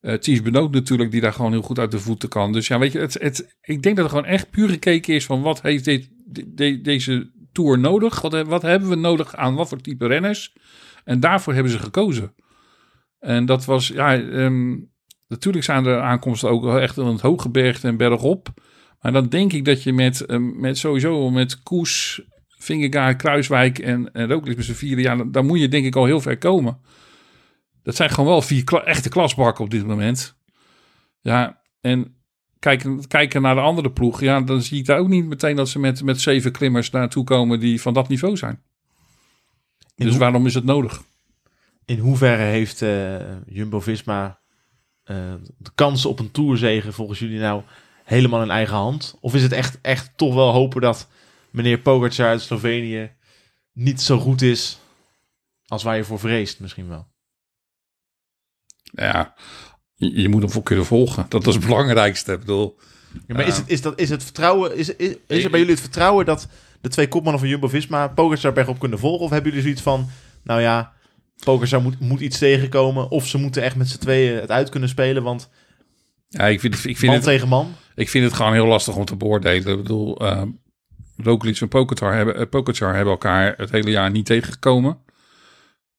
Eh 0.00 0.14
Thies 0.14 0.42
Benoot 0.42 0.72
natuurlijk, 0.72 1.10
die 1.10 1.20
daar 1.20 1.32
gewoon 1.32 1.50
heel 1.52 1.62
goed 1.62 1.78
uit 1.78 1.90
de 1.90 1.98
voeten 1.98 2.28
kan. 2.28 2.52
Dus 2.52 2.66
ja, 2.68 2.78
weet 2.78 2.92
je, 2.92 2.98
het, 2.98 3.14
het, 3.14 3.56
ik 3.62 3.82
denk 3.82 3.96
dat 3.96 4.04
er 4.04 4.10
gewoon 4.10 4.24
echt 4.24 4.50
puur 4.50 4.68
gekeken 4.68 5.14
is 5.14 5.26
van 5.26 5.42
wat 5.42 5.62
heeft 5.62 5.84
dit, 5.84 6.08
de- 6.24 6.54
de- 6.54 6.80
deze 6.80 7.30
Tour 7.52 7.78
nodig? 7.78 8.20
Wat, 8.20 8.42
wat 8.46 8.62
hebben 8.62 8.88
we 8.88 8.94
nodig 8.94 9.36
aan 9.36 9.54
wat 9.54 9.68
voor 9.68 9.80
type 9.80 10.06
renners? 10.06 10.52
En 11.04 11.20
daarvoor 11.20 11.54
hebben 11.54 11.72
ze 11.72 11.78
gekozen. 11.78 12.34
En 13.18 13.46
dat 13.46 13.64
was, 13.64 13.88
ja, 13.88 14.20
ehm, 14.20 14.76
natuurlijk 15.28 15.64
zijn 15.64 15.86
er 15.86 16.00
aankomsten 16.00 16.50
ook 16.50 16.76
echt 16.76 16.98
aan 16.98 17.06
het 17.06 17.20
hooggebergte 17.20 17.86
en 17.88 17.96
bergop. 17.96 18.48
Maar 19.00 19.12
dan 19.12 19.28
denk 19.28 19.52
ik 19.52 19.64
dat 19.64 19.82
je 19.82 19.92
met, 19.92 20.20
ehm, 20.20 20.60
met 20.60 20.78
sowieso 20.78 21.30
met 21.30 21.62
Koes, 21.62 22.22
Vingegaard, 22.62 23.16
Kruiswijk 23.16 23.78
en, 23.78 24.12
en 24.12 24.28
Roglic 24.28 24.56
met 24.56 24.64
z'n 24.64 24.72
vieren, 24.72 25.02
ja, 25.02 25.16
dan, 25.16 25.32
dan 25.32 25.46
moet 25.46 25.60
je 25.60 25.68
denk 25.68 25.84
ik 25.86 25.96
al 25.96 26.04
heel 26.04 26.20
ver 26.20 26.38
komen. 26.38 26.78
Dat 27.82 27.96
zijn 27.96 28.10
gewoon 28.10 28.30
wel 28.30 28.42
vier 28.42 28.64
kla- 28.64 28.84
echte 28.84 29.08
klasbakken 29.08 29.64
op 29.64 29.70
dit 29.70 29.86
moment. 29.86 30.36
Ja, 31.20 31.60
en 31.80 32.14
kijken, 32.58 33.06
kijken 33.06 33.42
naar 33.42 33.54
de 33.54 33.60
andere 33.60 33.90
ploeg, 33.90 34.20
ja, 34.20 34.40
dan 34.40 34.62
zie 34.62 34.78
ik 34.78 34.86
daar 34.86 34.98
ook 34.98 35.08
niet 35.08 35.26
meteen 35.26 35.56
dat 35.56 35.68
ze 35.68 35.78
met, 35.78 36.02
met 36.02 36.20
zeven 36.20 36.52
klimmers 36.52 36.90
naartoe 36.90 37.24
komen 37.24 37.60
die 37.60 37.80
van 37.80 37.94
dat 37.94 38.08
niveau 38.08 38.36
zijn. 38.36 38.62
In 39.96 40.06
Dus 40.06 40.16
waarom 40.16 40.46
is 40.46 40.54
het 40.54 40.64
nodig? 40.64 41.02
In 41.84 41.98
hoeverre 41.98 42.42
heeft 42.42 42.82
eh, 42.82 43.16
Jumbo-Visma 43.46 44.40
eh, 45.04 45.16
de 45.58 45.70
kans 45.74 46.06
op 46.06 46.18
een 46.18 46.30
Tourzege 46.30 46.92
volgens 46.92 47.18
jullie 47.18 47.38
nou 47.38 47.62
helemaal 48.04 48.42
in 48.42 48.50
eigen 48.50 48.76
hand? 48.76 49.16
Of 49.20 49.34
is 49.34 49.42
het 49.42 49.52
echt, 49.52 49.78
echt 49.82 50.12
toch 50.16 50.34
wel 50.34 50.52
hopen 50.52 50.80
dat 50.80 51.08
meneer 51.50 51.78
Pogacar 51.78 52.28
uit 52.28 52.40
Slovenië 52.40 53.12
niet 53.72 54.00
zo 54.00 54.18
goed 54.18 54.42
is 54.42 54.78
als 55.66 55.82
waar 55.82 55.96
je 55.96 56.04
voor 56.04 56.18
vreest 56.18 56.60
misschien 56.60 56.88
wel? 56.88 57.08
Ja, 58.82 59.34
je, 59.94 60.20
je 60.20 60.28
moet 60.28 60.42
hem 60.42 60.50
voor 60.50 60.62
kunnen 60.62 60.86
volgen. 60.86 61.26
Dat 61.28 61.46
is 61.46 61.54
het 61.54 61.66
belangrijkste. 61.66 62.32
Ik 62.32 62.38
bedoel, 62.38 62.78
Ja, 63.26 63.34
maar 63.34 63.46
is, 63.46 63.56
het, 63.56 63.68
is, 63.68 63.82
dat, 63.82 64.00
is 64.00 64.10
het 64.10 64.22
vertrouwen, 64.22 64.76
is, 64.76 64.96
is, 64.96 65.14
is 65.26 65.44
er 65.44 65.50
bij 65.50 65.58
jullie 65.58 65.74
het 65.74 65.82
vertrouwen 65.82 66.24
dat 66.24 66.48
de 66.80 66.88
twee 66.88 67.08
kopmannen 67.08 67.40
van 67.40 67.50
Jumbo-Visma 67.50 68.08
Pogacar 68.08 68.52
bergop 68.52 68.78
kunnen 68.78 68.98
volgen? 68.98 69.24
Of 69.24 69.30
hebben 69.30 69.48
jullie 69.48 69.64
zoiets 69.64 69.82
van, 69.82 70.08
nou 70.42 70.60
ja, 70.60 70.92
Pogacar 71.44 71.82
moet, 71.82 72.00
moet 72.00 72.20
iets 72.20 72.38
tegenkomen 72.38 73.10
of 73.10 73.26
ze 73.26 73.38
moeten 73.38 73.62
echt 73.62 73.76
met 73.76 73.88
z'n 73.88 73.98
tweeën 73.98 74.40
het 74.40 74.50
uit 74.50 74.68
kunnen 74.68 74.88
spelen, 74.88 75.22
want 75.22 75.50
ja, 76.28 76.46
ik 76.46 76.60
vind, 76.60 76.74
ik 76.74 76.98
vind 76.98 77.02
man 77.02 77.14
het... 77.14 77.24
tegen 77.24 77.48
man. 77.48 77.74
Ik 77.94 78.08
vind 78.08 78.24
het 78.24 78.34
gewoon 78.34 78.52
heel 78.52 78.66
lastig 78.66 78.96
om 78.96 79.04
te 79.04 79.16
beoordelen. 79.16 79.72
Ik 79.72 79.82
bedoel, 79.82 80.22
uh, 80.22 80.42
Roglic 81.22 81.60
en 81.60 81.68
Pogacar 81.68 82.14
hebben, 82.14 82.48
Pogacar 82.48 82.94
hebben 82.94 83.12
elkaar 83.12 83.54
het 83.56 83.70
hele 83.70 83.90
jaar 83.90 84.10
niet 84.10 84.26
tegengekomen. 84.26 84.98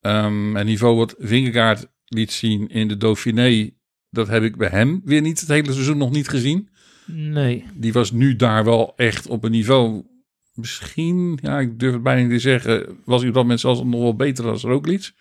Um, 0.00 0.56
het 0.56 0.66
niveau 0.66 0.96
wat 0.96 1.14
Vingegaard 1.18 1.86
liet 2.04 2.32
zien 2.32 2.68
in 2.68 2.88
de 2.88 2.96
Dauphiné, 2.96 3.70
dat 4.10 4.28
heb 4.28 4.42
ik 4.42 4.56
bij 4.56 4.68
hem 4.68 5.00
weer 5.04 5.20
niet 5.20 5.40
het 5.40 5.48
hele 5.48 5.72
seizoen 5.72 5.98
nog 5.98 6.10
niet 6.10 6.28
gezien. 6.28 6.68
Nee. 7.06 7.64
Die 7.74 7.92
was 7.92 8.12
nu 8.12 8.36
daar 8.36 8.64
wel 8.64 8.92
echt 8.96 9.26
op 9.26 9.44
een 9.44 9.50
niveau, 9.50 10.04
misschien, 10.54 11.38
ja, 11.42 11.60
ik 11.60 11.78
durf 11.78 11.92
het 11.92 12.02
bijna 12.02 12.20
niet 12.20 12.30
te 12.30 12.38
zeggen, 12.38 12.98
was 13.04 13.18
hij 13.18 13.28
op 13.28 13.34
dat 13.34 13.42
moment 13.42 13.60
zelfs 13.60 13.82
nog 13.82 14.00
wel 14.00 14.16
beter 14.16 14.44
dan 14.44 14.56
Roglic. 14.56 15.12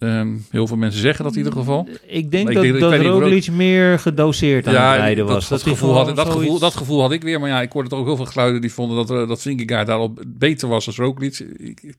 Um, 0.00 0.46
heel 0.50 0.66
veel 0.66 0.76
mensen 0.76 1.00
zeggen 1.00 1.24
dat 1.24 1.32
in 1.32 1.38
ieder 1.38 1.52
geval. 1.58 1.88
Ik 2.06 2.30
denk 2.30 2.48
Ik 2.48 2.54
dat, 2.54 2.62
denk 2.62 2.80
dat- 2.80 2.90
dat 3.20 3.48
meer 3.56 3.98
gedoseerd 3.98 4.66
aan 4.66 4.74
het 4.74 4.96
rijden 4.96 5.26
dat, 5.26 5.34
was. 5.34 5.48
Dat, 5.48 5.62
gevoel 5.62 5.94
had, 5.94 6.06
dat, 6.06 6.16
zoiets- 6.16 6.34
gevoel, 6.42 6.58
dat 6.58 6.74
gevoel 6.76 7.00
had 7.00 7.12
ik 7.12 7.22
weer. 7.22 7.40
Maar 7.40 7.48
ja, 7.48 7.60
ik 7.60 7.72
hoorde 7.72 7.88
toch 7.88 7.98
ook 7.98 8.06
heel 8.06 8.16
veel 8.16 8.24
geluiden 8.24 8.60
die 8.60 8.72
vonden 8.72 8.96
dat, 8.96 9.10
uh, 9.10 9.28
dat 9.28 9.40
Vingegaard 9.42 9.86
daarop 9.86 10.22
beter 10.26 10.68
was 10.68 10.86
als 10.86 10.96
Roglic. 10.96 11.38
Ik- 11.38 11.94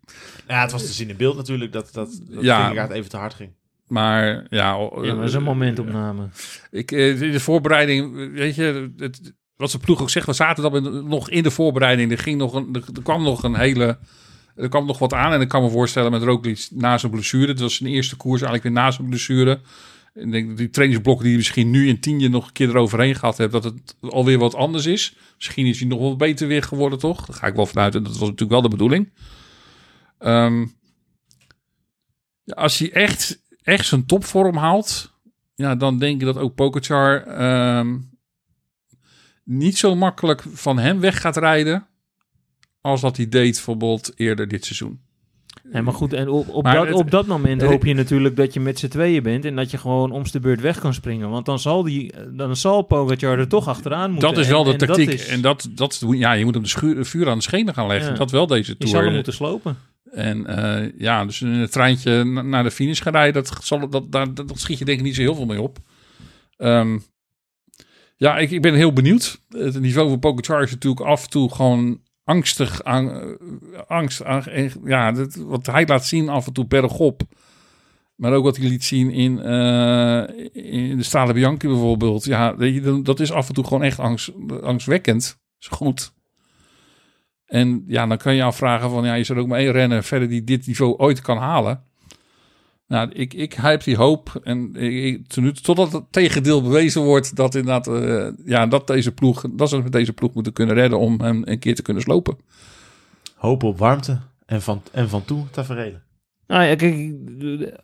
Ja, 0.48 0.62
het 0.62 0.72
was 0.72 0.86
te 0.86 0.92
zien 0.94 1.10
in 1.10 1.18
beeld 1.18 1.36
natuurlijk 1.36 1.72
dat, 1.72 1.90
dat, 1.94 2.20
dat 2.30 2.44
Ja. 2.44 2.62
Vingegaard 2.66 2.92
even 2.92 3.10
te 3.10 3.18
hard 3.18 3.34
ging. 3.34 3.50
Maar 3.88 4.26
ja, 4.28 4.46
Ja, 4.50 4.78
maar 5.06 5.16
dat 5.16 5.24
is 5.28 5.34
een 5.34 5.44
momentopname. 5.44 6.24
Ik, 6.72 6.92
eh, 6.92 7.22
in 7.22 7.32
de 7.32 7.40
voorbereiding, 7.40 8.32
weet 8.34 8.56
je, 8.56 8.92
het, 8.98 9.34
wat 9.56 9.72
ze 9.72 9.80
ploeg 9.80 10.02
ook 10.02 10.10
zegt, 10.10 10.26
we 10.26 10.34
zaten 10.34 10.64
dan 10.64 10.76
in- 10.76 11.08
nog 11.08 11.30
in 11.30 11.44
de 11.44 11.52
voorbereiding. 11.52 12.12
Er, 12.12 12.18
ging 12.18 12.38
nog 12.38 12.54
een, 12.54 12.70
er, 12.74 12.84
er 12.96 13.02
kwam 13.02 13.24
nog 13.24 13.44
een 13.44 13.56
hele, 13.56 13.98
er 14.60 14.70
kwam 14.70 14.86
nog 14.86 15.00
wat 15.00 15.14
aan. 15.14 15.34
En 15.34 15.42
ik 15.42 15.48
kan 15.48 15.64
me 15.64 15.70
voorstellen 15.70 16.12
met 16.12 16.24
Roglic 16.24 16.68
na 16.72 16.98
zijn 16.98 17.12
blessure. 17.12 17.48
Het 17.48 17.60
was 17.60 17.76
zijn 17.76 17.90
eerste 17.90 18.16
koers 18.16 18.42
eigenlijk 18.42 18.64
weer 18.64 18.84
na 18.84 18.92
zijn 18.92 19.08
blessure. 19.08 19.60
Ik 20.14 20.32
denk 20.32 20.48
dat 20.48 20.58
die 20.58 20.70
trainingsblokken 20.70 21.24
die 21.24 21.34
hij 21.34 21.44
misschien 21.44 21.70
nu 21.70 21.88
in 21.88 22.00
tien 22.00 22.20
jaar 22.20 22.30
nog 22.30 22.48
een 22.48 22.54
keer 22.54 22.70
eroverheen 22.70 23.16
gehad 23.16 23.38
heeft, 23.38 23.52
dat 23.52 23.64
het 23.64 23.96
alweer 24.02 24.38
wat 24.38 24.56
anders 24.56 24.86
is. 24.86 25.16
Misschien 25.36 25.66
is 25.66 25.80
hij 25.80 25.88
nog 25.88 26.00
wel 26.00 26.16
beter 26.16 26.48
weer 26.48 26.64
geworden, 26.64 27.00
toch? 27.00 27.26
Daar 27.26 27.36
ga 27.36 27.48
ik 27.48 27.56
wel 27.56 27.66
vanuit. 27.66 27.96
En 27.96 28.04
dat 28.04 28.12
was 28.12 28.22
natuurlijk 28.22 28.52
wel 28.52 28.62
de 28.62 28.70
bedoeling. 28.70 29.12
Ehm, 30.18 30.66
ja, 32.44 32.54
als 32.54 32.78
hij 32.78 32.92
echt, 32.92 33.42
echt 33.62 33.86
zijn 33.86 34.06
topvorm 34.06 34.58
haalt, 34.58 35.14
ja, 35.56 35.76
dan 35.76 36.00
denk 36.00 36.20
ik 36.20 36.26
dat 36.26 36.38
ook 36.38 36.56
Pogacar 36.56 37.24
ehm, 37.24 37.98
niet 39.44 39.78
zo 39.78 39.96
makkelijk 39.96 40.44
van 40.54 40.80
hem 40.80 41.00
weg 41.00 41.22
gaat 41.22 41.38
rijden 41.38 41.89
als 42.82 43.02
dat 43.02 43.18
hij 43.18 43.30
deed 43.30 43.52
bijvoorbeeld 43.54 44.12
eerder 44.16 44.48
dit 44.48 44.66
seizoen. 44.66 45.00
Nee, 45.64 45.82
maar 45.82 45.94
goed, 45.94 46.14
en 46.14 46.30
op, 46.30 46.50
op, 46.50 46.64
dat, 46.64 46.86
het- 46.88 46.94
op 46.96 47.12
dat 47.12 47.28
moment 47.28 47.62
hoop 47.62 47.86
je 47.86 47.94
natuurlijk 47.94 48.36
dat 48.36 48.54
je 48.54 48.60
met 48.60 48.80
z'n 48.80 48.88
tweeën 48.88 49.24
bent 49.24 49.46
en 49.46 49.56
dat 49.56 49.72
je 49.72 49.78
gewoon 49.78 50.12
om 50.12 50.24
de 50.32 50.40
beurt 50.40 50.62
weg 50.62 50.80
kan 50.80 50.94
springen. 50.94 51.30
Want 51.30 51.46
dan 51.46 51.60
zal, 51.60 51.84
die, 51.84 52.14
dan 52.32 52.56
zal 52.56 52.82
Pogacar 52.82 53.40
er 53.40 53.48
toch 53.48 53.68
achteraan 53.68 54.12
moeten. 54.12 54.30
Dat 54.30 54.38
is 54.38 54.48
wel 54.48 54.60
En- 54.60 54.66
de 54.66 54.72
en 54.72 54.78
tactiek. 54.78 55.06
Dat 55.06 55.16
is, 55.16 55.28
en 55.28 55.42
dat, 55.42 55.70
dat, 55.72 56.04
ja, 56.10 56.32
je 56.34 56.44
moet 56.46 56.54
hem 56.54 56.64
de 56.64 56.70
schuur, 56.70 57.06
vuur 57.06 57.30
aan 57.30 57.38
de 57.38 57.44
schenen 57.44 57.74
gaan 57.74 57.88
leggen. 57.88 58.12
Ja. 58.12 58.18
Dat 58.18 58.32
wel 58.32 58.48
deze 58.48 58.72
je 58.72 58.78
tour. 58.78 58.92
zal 58.96 59.04
hem 59.04 59.14
moeten 59.14 59.34
slopen. 59.34 59.78
En 60.12 60.46
eh, 60.48 60.92
ja, 60.98 61.26
dus 61.26 61.42
in 61.42 61.48
het 61.48 61.72
treintje 61.72 62.24
na- 62.24 62.42
naar 62.42 62.64
de 62.64 62.72
finish 62.72 63.02
gaan 63.02 63.14
rijden, 63.14 63.34
dat, 63.34 63.58
zal, 63.64 63.90
dat, 63.90 64.12
daar, 64.12 64.34
dat, 64.34 64.48
dat 64.48 64.60
schiet 64.60 64.78
je 64.80 64.86
denk 64.86 65.00
ik 65.00 65.06
niet 65.06 65.16
zo 65.16 65.22
heel 65.22 65.36
veel 65.36 65.46
mee 65.46 65.62
op. 65.62 65.78
Ehm, 66.58 67.00
ja, 68.16 68.38
ik, 68.38 68.52
ik 68.52 68.62
ben 68.62 68.74
heel 68.74 68.94
benieuwd. 68.94 69.40
Het 69.50 69.80
niveau 69.80 70.10
van 70.10 70.20
Pogacar 70.20 70.62
is 70.64 70.72
natuurlijk 70.72 71.02
af 71.06 71.24
en 71.24 71.30
toe 71.30 71.54
gewoon 71.54 72.00
angstig 72.30 72.82
eh, 72.82 73.08
angst 73.88 74.20
en, 74.20 74.72
ja, 74.84 75.12
dat, 75.12 75.36
wat 75.36 75.66
hij 75.66 75.86
laat 75.88 76.06
zien 76.06 76.30
af 76.30 76.48
en 76.48 76.54
toe 76.54 76.68
bergop. 76.68 77.22
Maar 78.16 78.34
ook 78.34 78.44
wat 78.44 78.58
hij 78.58 78.68
liet 78.68 78.84
zien 78.84 79.12
in, 79.12 79.40
eh, 79.40 80.24
in 80.52 80.98
de 80.98 81.04
Strade 81.04 81.34
Bianchi 81.34 81.68
bijvoorbeeld. 81.68 82.26
Ja, 82.26 82.54
dat 83.04 83.20
is 83.20 83.32
af 83.32 83.48
en 83.48 83.54
toe 83.54 83.64
gewoon 83.64 83.84
echt 83.84 84.00
angst, 84.00 84.32
angstwekkend. 84.62 85.40
Is 85.60 85.68
goed. 85.68 86.14
En 87.46 87.84
ja, 87.88 88.08
dan 88.08 88.18
kan 88.18 88.36
je 88.36 88.44
afvragen 88.44 88.90
van, 88.90 89.06
ja, 89.06 89.16
is 89.16 89.30
er 89.30 89.38
ook 89.38 89.48
maar 89.48 89.60
één 89.60 90.04
verder 90.04 90.30
die 90.30 90.44
dit 90.44 90.68
niveau 90.68 90.98
ooit 90.98 91.22
kan 91.22 91.38
halen? 91.38 91.84
Nou, 92.90 93.10
ik, 93.14 93.34
ik 93.34 93.54
heb 93.54 93.84
die 93.84 93.96
hoop. 93.96 94.40
En 94.44 94.76
ik, 94.76 95.28
totdat 95.62 95.92
het 95.92 96.04
tegendeel 96.12 96.62
bewezen 96.62 97.02
wordt 97.02 97.36
dat 97.36 97.56
inderdaad, 97.56 97.88
eh, 97.88 98.28
ja, 98.46 98.68
dat 98.68 98.88
deze 98.88 99.12
ploeg, 99.12 99.46
dat 99.52 99.70
ze 99.70 99.82
met 99.82 99.92
deze 99.92 100.14
ploeg 100.14 100.34
moeten 100.34 100.54
kunnen 100.54 100.76
redden 100.76 101.00
om 101.00 101.22
hem 101.22 101.42
een 101.46 101.60
keer 101.60 101.76
te 101.76 101.82
kunnen 101.82 102.04
slopen. 102.04 102.38
Hopen 103.36 103.68
op 103.68 103.78
warmte 103.78 104.20
en 104.46 104.62
van, 104.62 104.82
en 104.92 105.10
van 105.10 105.26
toe 105.26 105.50
tafereelen. 105.52 106.04
Nou 106.48 106.64
ja, 106.64 106.76
kijk, 106.76 107.14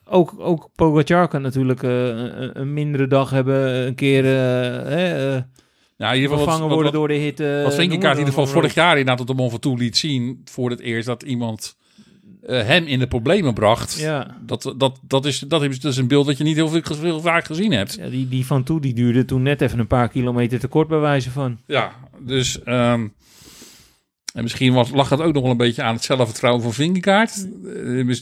ook, 0.05 0.33
ook 0.37 0.69
Pogacar 0.75 1.27
kan 1.27 1.41
natuurlijk 1.41 1.83
eh, 1.83 2.07
een, 2.07 2.59
een 2.59 2.73
mindere 2.73 3.07
dag 3.07 3.29
hebben. 3.29 3.87
Een 3.87 3.95
keer 3.95 4.23
hè, 4.23 5.35
eh, 5.35 5.41
Ja, 5.97 6.09
in 6.09 6.15
ieder 6.15 6.29
geval 6.29 6.37
vervangen 6.37 6.59
wat, 6.59 6.73
worden 6.73 6.91
wat, 6.91 6.93
door 6.93 7.07
de 7.07 7.13
hitte. 7.13 7.61
wat 7.63 7.75
Vingegaard 7.75 8.13
in 8.13 8.19
ieder 8.19 8.33
geval 8.33 8.47
vorig 8.47 8.73
jaar 8.73 8.97
inderdaad 8.97 9.19
op 9.19 9.27
de 9.27 9.33
Mont 9.33 9.51
Ventoux 9.51 9.81
liet 9.81 9.97
zien... 9.97 10.41
voor 10.45 10.69
het 10.69 10.79
eerst 10.79 11.07
dat 11.07 11.23
iemand 11.23 11.77
hem 12.45 12.85
in 12.85 12.99
de 12.99 13.07
problemen 13.07 13.53
bracht. 13.53 13.99
Ja, 13.99 14.37
Dat, 14.45 14.73
dat, 14.77 14.99
dat, 15.01 15.25
is, 15.25 15.39
dat 15.39 15.63
is 15.63 15.79
dus 15.79 15.97
een 15.97 16.07
beeld 16.07 16.25
dat 16.25 16.37
je 16.37 16.43
niet 16.43 16.55
heel, 16.55 16.69
veel, 16.69 16.81
heel 17.01 17.21
vaak 17.21 17.45
gezien 17.45 17.71
hebt. 17.71 17.93
ja 17.95 18.09
die, 18.09 18.27
die 18.27 18.45
van 18.45 18.63
toe 18.63 18.81
die 18.81 18.93
duurde 18.93 19.25
toen 19.25 19.41
net 19.41 19.61
even 19.61 19.79
een 19.79 19.87
paar 19.87 20.09
kilometer 20.09 20.59
te 20.59 20.67
kort 20.67 20.87
bij 20.87 20.99
wijze 20.99 21.31
van. 21.31 21.59
Ja, 21.65 21.91
dus... 22.19 22.63
ehm, 22.63 23.07
en 24.33 24.43
misschien 24.43 24.73
was, 24.73 24.91
lag 24.91 25.07
dat 25.07 25.21
ook 25.21 25.33
nog 25.33 25.41
wel 25.41 25.51
een 25.51 25.57
beetje 25.57 25.83
aan 25.83 25.93
het 25.93 26.03
zelfvertrouwen 26.03 26.63
van 26.63 26.73
Vingegaard. 26.73 27.47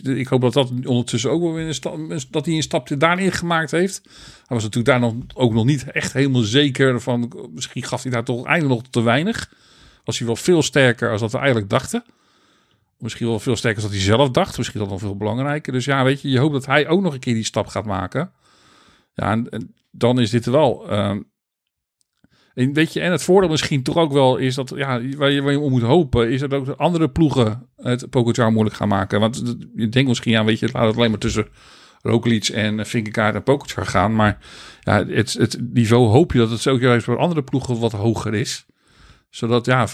Eh, 0.04 0.18
Ik 0.18 0.28
hoop 0.28 0.42
dat 0.42 0.54
dat 0.54 0.72
ondertussen 0.86 1.32
ook 1.32 1.42
wel 1.42 1.54
weer 1.54 1.68
een 1.68 1.74
stap, 1.74 1.98
dat 2.32 2.46
hij 2.46 2.56
een 2.56 2.62
stapje 2.64 2.98
daarin 2.98 3.32
gemaakt 3.32 3.72
heeft. 3.72 4.02
Hij 4.04 4.44
was 4.58 4.64
natuurlijk 4.64 4.86
daar 4.86 5.00
nog, 5.00 5.14
ook 5.34 5.54
nog 5.54 5.66
niet 5.66 5.92
echt 5.92 6.14
helemaal 6.14 6.42
zeker 6.42 7.02
van. 7.02 7.34
Misschien 7.54 7.84
gaf 7.84 8.04
hij 8.04 8.12
daar 8.12 8.24
toch 8.24 8.46
eigenlijk 8.46 8.82
nog 8.82 8.92
te 8.92 9.02
weinig. 9.02 9.54
Was 10.04 10.18
hij 10.18 10.28
wel 10.28 10.36
veel 10.36 10.62
sterker 10.62 11.12
als 11.12 11.22
dat 11.22 11.32
we 11.32 11.38
eigenlijk 11.38 11.70
dachten. 11.70 12.04
Misschien 13.04 13.28
wel 13.28 13.40
veel 13.40 13.56
sterker 13.56 13.82
dat 13.82 13.92
hij 13.92 14.00
zelf 14.00 14.30
dacht. 14.30 14.58
Misschien 14.58 14.80
dat 14.80 14.90
nog 14.90 15.00
veel 15.00 15.18
belangrijker. 15.18 15.74
Dus 15.74 15.86
ja, 15.86 16.04
weet 16.04 16.22
je, 16.22 16.30
je 16.30 16.40
hoopt 16.40 16.54
dat 16.54 16.66
hij 16.66 16.88
ook 16.88 17.02
nog 17.02 17.14
een 17.14 17.20
keer 17.20 17.34
die 17.34 17.44
stap 17.44 17.68
gaat 17.68 17.86
maken. 17.86 18.32
Ja, 19.14 19.32
en, 19.32 19.74
dan 19.92 20.20
is 20.20 20.30
dit 20.30 20.46
wel. 20.46 20.90
ehm, 20.90 21.22
en 22.54 22.74
weet 22.74 22.94
je, 22.94 23.00
en 23.00 23.12
het 23.12 23.24
voordeel 23.24 23.50
misschien 23.50 23.84
toch 23.84 23.98
ook 23.98 24.12
wel 24.12 24.38
is 24.38 24.56
dat, 24.56 24.74
ja, 24.76 25.02
waar 25.18 25.32
je, 25.32 25.42
waar 25.42 25.52
je 25.52 25.60
om 25.60 25.72
moet 25.72 25.82
hopen, 25.82 26.32
is 26.32 26.40
dat 26.40 26.54
ook 26.54 26.66
de 26.66 26.76
andere 26.76 27.10
ploegen 27.10 27.70
het 27.76 28.10
Pogacar 28.10 28.52
moeilijk 28.52 28.76
gaan 28.76 28.88
maken. 28.88 29.20
Want 29.20 29.56
je 29.76 29.90
denkt 29.90 30.10
misschien, 30.10 30.32
ja, 30.32 30.44
weet 30.44 30.60
je, 30.60 30.70
laat 30.72 30.88
het 30.88 30.96
alleen 30.96 31.10
maar 31.10 31.20
tussen 31.20 31.48
Roglic 32.02 32.48
en 32.48 32.86
Vingegaard 32.86 33.36
en 33.36 33.44
Pogacar 33.44 33.86
gaan. 33.86 34.16
Maar 34.16 34.38
ja, 34.82 35.06
het, 35.06 35.34
het 35.34 35.60
niveau 35.74 36.08
hoop 36.08 36.32
je 36.32 36.38
dat 36.38 36.50
het 36.50 36.68
ook 36.68 36.82
juist 36.82 37.06
voor 37.06 37.18
andere 37.18 37.44
ploegen 37.44 37.80
wat 37.80 37.92
hoger 37.92 38.34
is. 38.34 38.66
Zodat, 39.30 39.66
ja, 39.66 39.88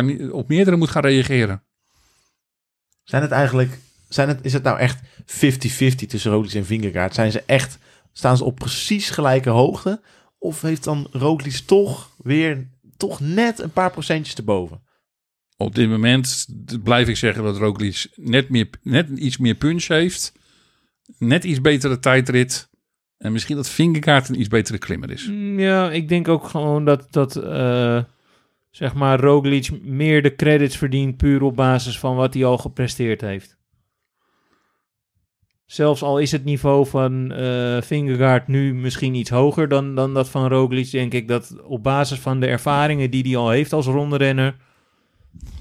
niet 0.00 0.30
op 0.30 0.48
meerdere 0.48 0.76
moet 0.76 0.90
gaan 0.90 1.02
reageren. 1.02 1.62
Zijn 3.08 3.22
het 3.22 3.30
eigenlijk, 3.30 3.78
zijn 4.08 4.28
het, 4.28 4.38
is 4.42 4.52
het 4.52 4.62
nou 4.62 4.78
echt 4.78 5.00
50-50 5.02 6.06
tussen 6.06 6.30
Roglic 6.30 6.52
en 6.52 6.66
Vingegaard? 6.66 7.14
Zijn 7.14 7.32
ze 7.32 7.42
echt, 7.46 7.78
staan 8.12 8.36
ze 8.36 8.44
op 8.44 8.56
precies 8.56 9.10
gelijke 9.10 9.50
hoogte? 9.50 10.00
Of 10.38 10.60
heeft 10.60 10.84
dan 10.84 11.06
Roglic 11.10 11.56
toch 11.56 12.10
weer, 12.16 12.68
toch 12.96 13.20
net 13.20 13.58
een 13.58 13.72
paar 13.72 13.90
procentjes 13.90 14.34
erboven? 14.34 14.82
Op 15.56 15.74
dit 15.74 15.88
moment 15.88 16.46
blijf 16.82 17.08
ik 17.08 17.16
zeggen 17.16 17.42
dat 17.42 17.56
Roglic 17.56 18.06
net, 18.14 18.48
meer, 18.48 18.68
net 18.82 19.08
iets 19.08 19.36
meer 19.36 19.54
punch 19.54 19.86
heeft. 19.86 20.32
Net 21.18 21.44
iets 21.44 21.60
betere 21.60 21.98
tijdrit. 21.98 22.68
En 23.18 23.32
misschien 23.32 23.56
dat 23.56 23.68
Vingegaard 23.68 24.28
een 24.28 24.40
iets 24.40 24.48
betere 24.48 24.78
klimmer 24.78 25.10
is. 25.10 25.26
Mm, 25.28 25.60
Ja, 25.60 25.90
ik 25.90 26.08
denk 26.08 26.28
ook 26.28 26.48
gewoon 26.48 26.84
dat, 26.84 27.06
dat 27.10 27.36
eh, 27.36 28.02
zeg 28.78 28.94
maar 28.94 29.20
Roglic 29.20 29.82
meer 29.82 30.22
de 30.22 30.34
credits 30.34 30.76
verdient 30.76 31.16
puur 31.16 31.42
op 31.42 31.56
basis 31.56 31.98
van 31.98 32.16
wat 32.16 32.34
hij 32.34 32.44
al 32.44 32.58
gepresteerd 32.58 33.20
heeft. 33.20 33.56
Zelfs 35.66 36.02
al 36.02 36.18
is 36.18 36.32
het 36.32 36.44
niveau 36.44 36.86
van 36.86 37.32
Vingegaard 37.82 38.48
nu 38.48 38.74
misschien 38.74 39.14
iets 39.14 39.30
hoger 39.30 39.68
dan, 39.68 39.94
dan 39.94 40.14
dat 40.14 40.28
van 40.28 40.48
Roglic, 40.48 40.90
denk 40.90 41.12
ik 41.12 41.28
dat 41.28 41.62
op 41.62 41.82
basis 41.82 42.18
van 42.18 42.40
de 42.40 42.46
ervaringen 42.46 43.10
die 43.10 43.22
hij 43.22 43.36
al 43.36 43.50
heeft 43.50 43.72
als 43.72 43.86
ronderenner, 43.86 44.56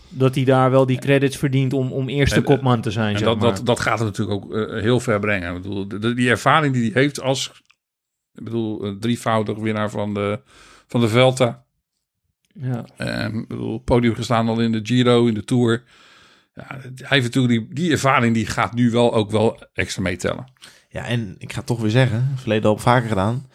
dat 0.09 0.35
hij 0.35 0.43
daar 0.43 0.71
wel 0.71 0.85
die 0.85 0.99
credits 0.99 1.37
verdient 1.37 1.73
om, 1.73 1.91
om 1.91 2.09
eerste 2.09 2.35
En, 2.35 2.41
eh, 2.41 2.47
kopman 2.47 2.81
te 2.81 2.91
zijn. 2.91 3.13
En 3.13 3.17
zeg 3.19 3.27
dat, 3.27 3.39
maar. 3.39 3.55
dat, 3.55 3.65
dat 3.65 3.79
gaat 3.79 3.99
het 3.99 4.07
natuurlijk 4.07 4.43
ook 4.43 4.53
eh, 4.55 4.81
heel 4.81 4.99
ver 4.99 5.19
brengen. 5.19 5.55
Ik 5.55 5.61
bedoel, 5.61 5.87
de- 5.87 6.13
die 6.13 6.29
ervaring 6.29 6.73
die 6.73 6.91
hij 6.91 7.01
heeft 7.01 7.21
als 7.21 7.51
ik 8.33 8.43
bedoel, 8.43 8.97
drievoudig 8.99 9.57
winnaar 9.57 9.89
van 9.89 10.13
de, 10.13 10.39
van 10.87 11.01
de 11.01 11.07
Velta. 11.07 11.65
Ja. 12.61 12.85
Ehm, 12.97 13.37
ik 13.39 13.47
bedoel, 13.47 13.77
podium 13.77 14.15
gestaan 14.15 14.47
al 14.47 14.59
in 14.61 14.71
de 14.71 14.79
Giro, 14.83 15.25
in 15.25 15.33
de 15.33 15.43
Tour. 15.43 15.83
Ja, 16.53 16.65
hij 16.67 16.81
heeft 17.09 17.23
natuurlijk 17.35 17.53
die, 17.53 17.73
die 17.73 17.91
ervaring 17.91 18.33
die 18.33 18.45
gaat 18.45 18.73
nu 18.73 18.91
wel 18.91 19.13
ook 19.13 19.31
wel 19.31 19.59
extra 19.73 20.01
meetellen. 20.01 20.45
Ja, 20.89 21.05
en 21.05 21.35
ik 21.37 21.51
ga 21.51 21.57
het 21.57 21.67
toch 21.67 21.81
weer 21.81 21.89
zeggen, 21.91 22.31
verleden 22.35 22.69
al 22.69 22.77
vaker 22.77 23.09
gedaan. 23.09 23.49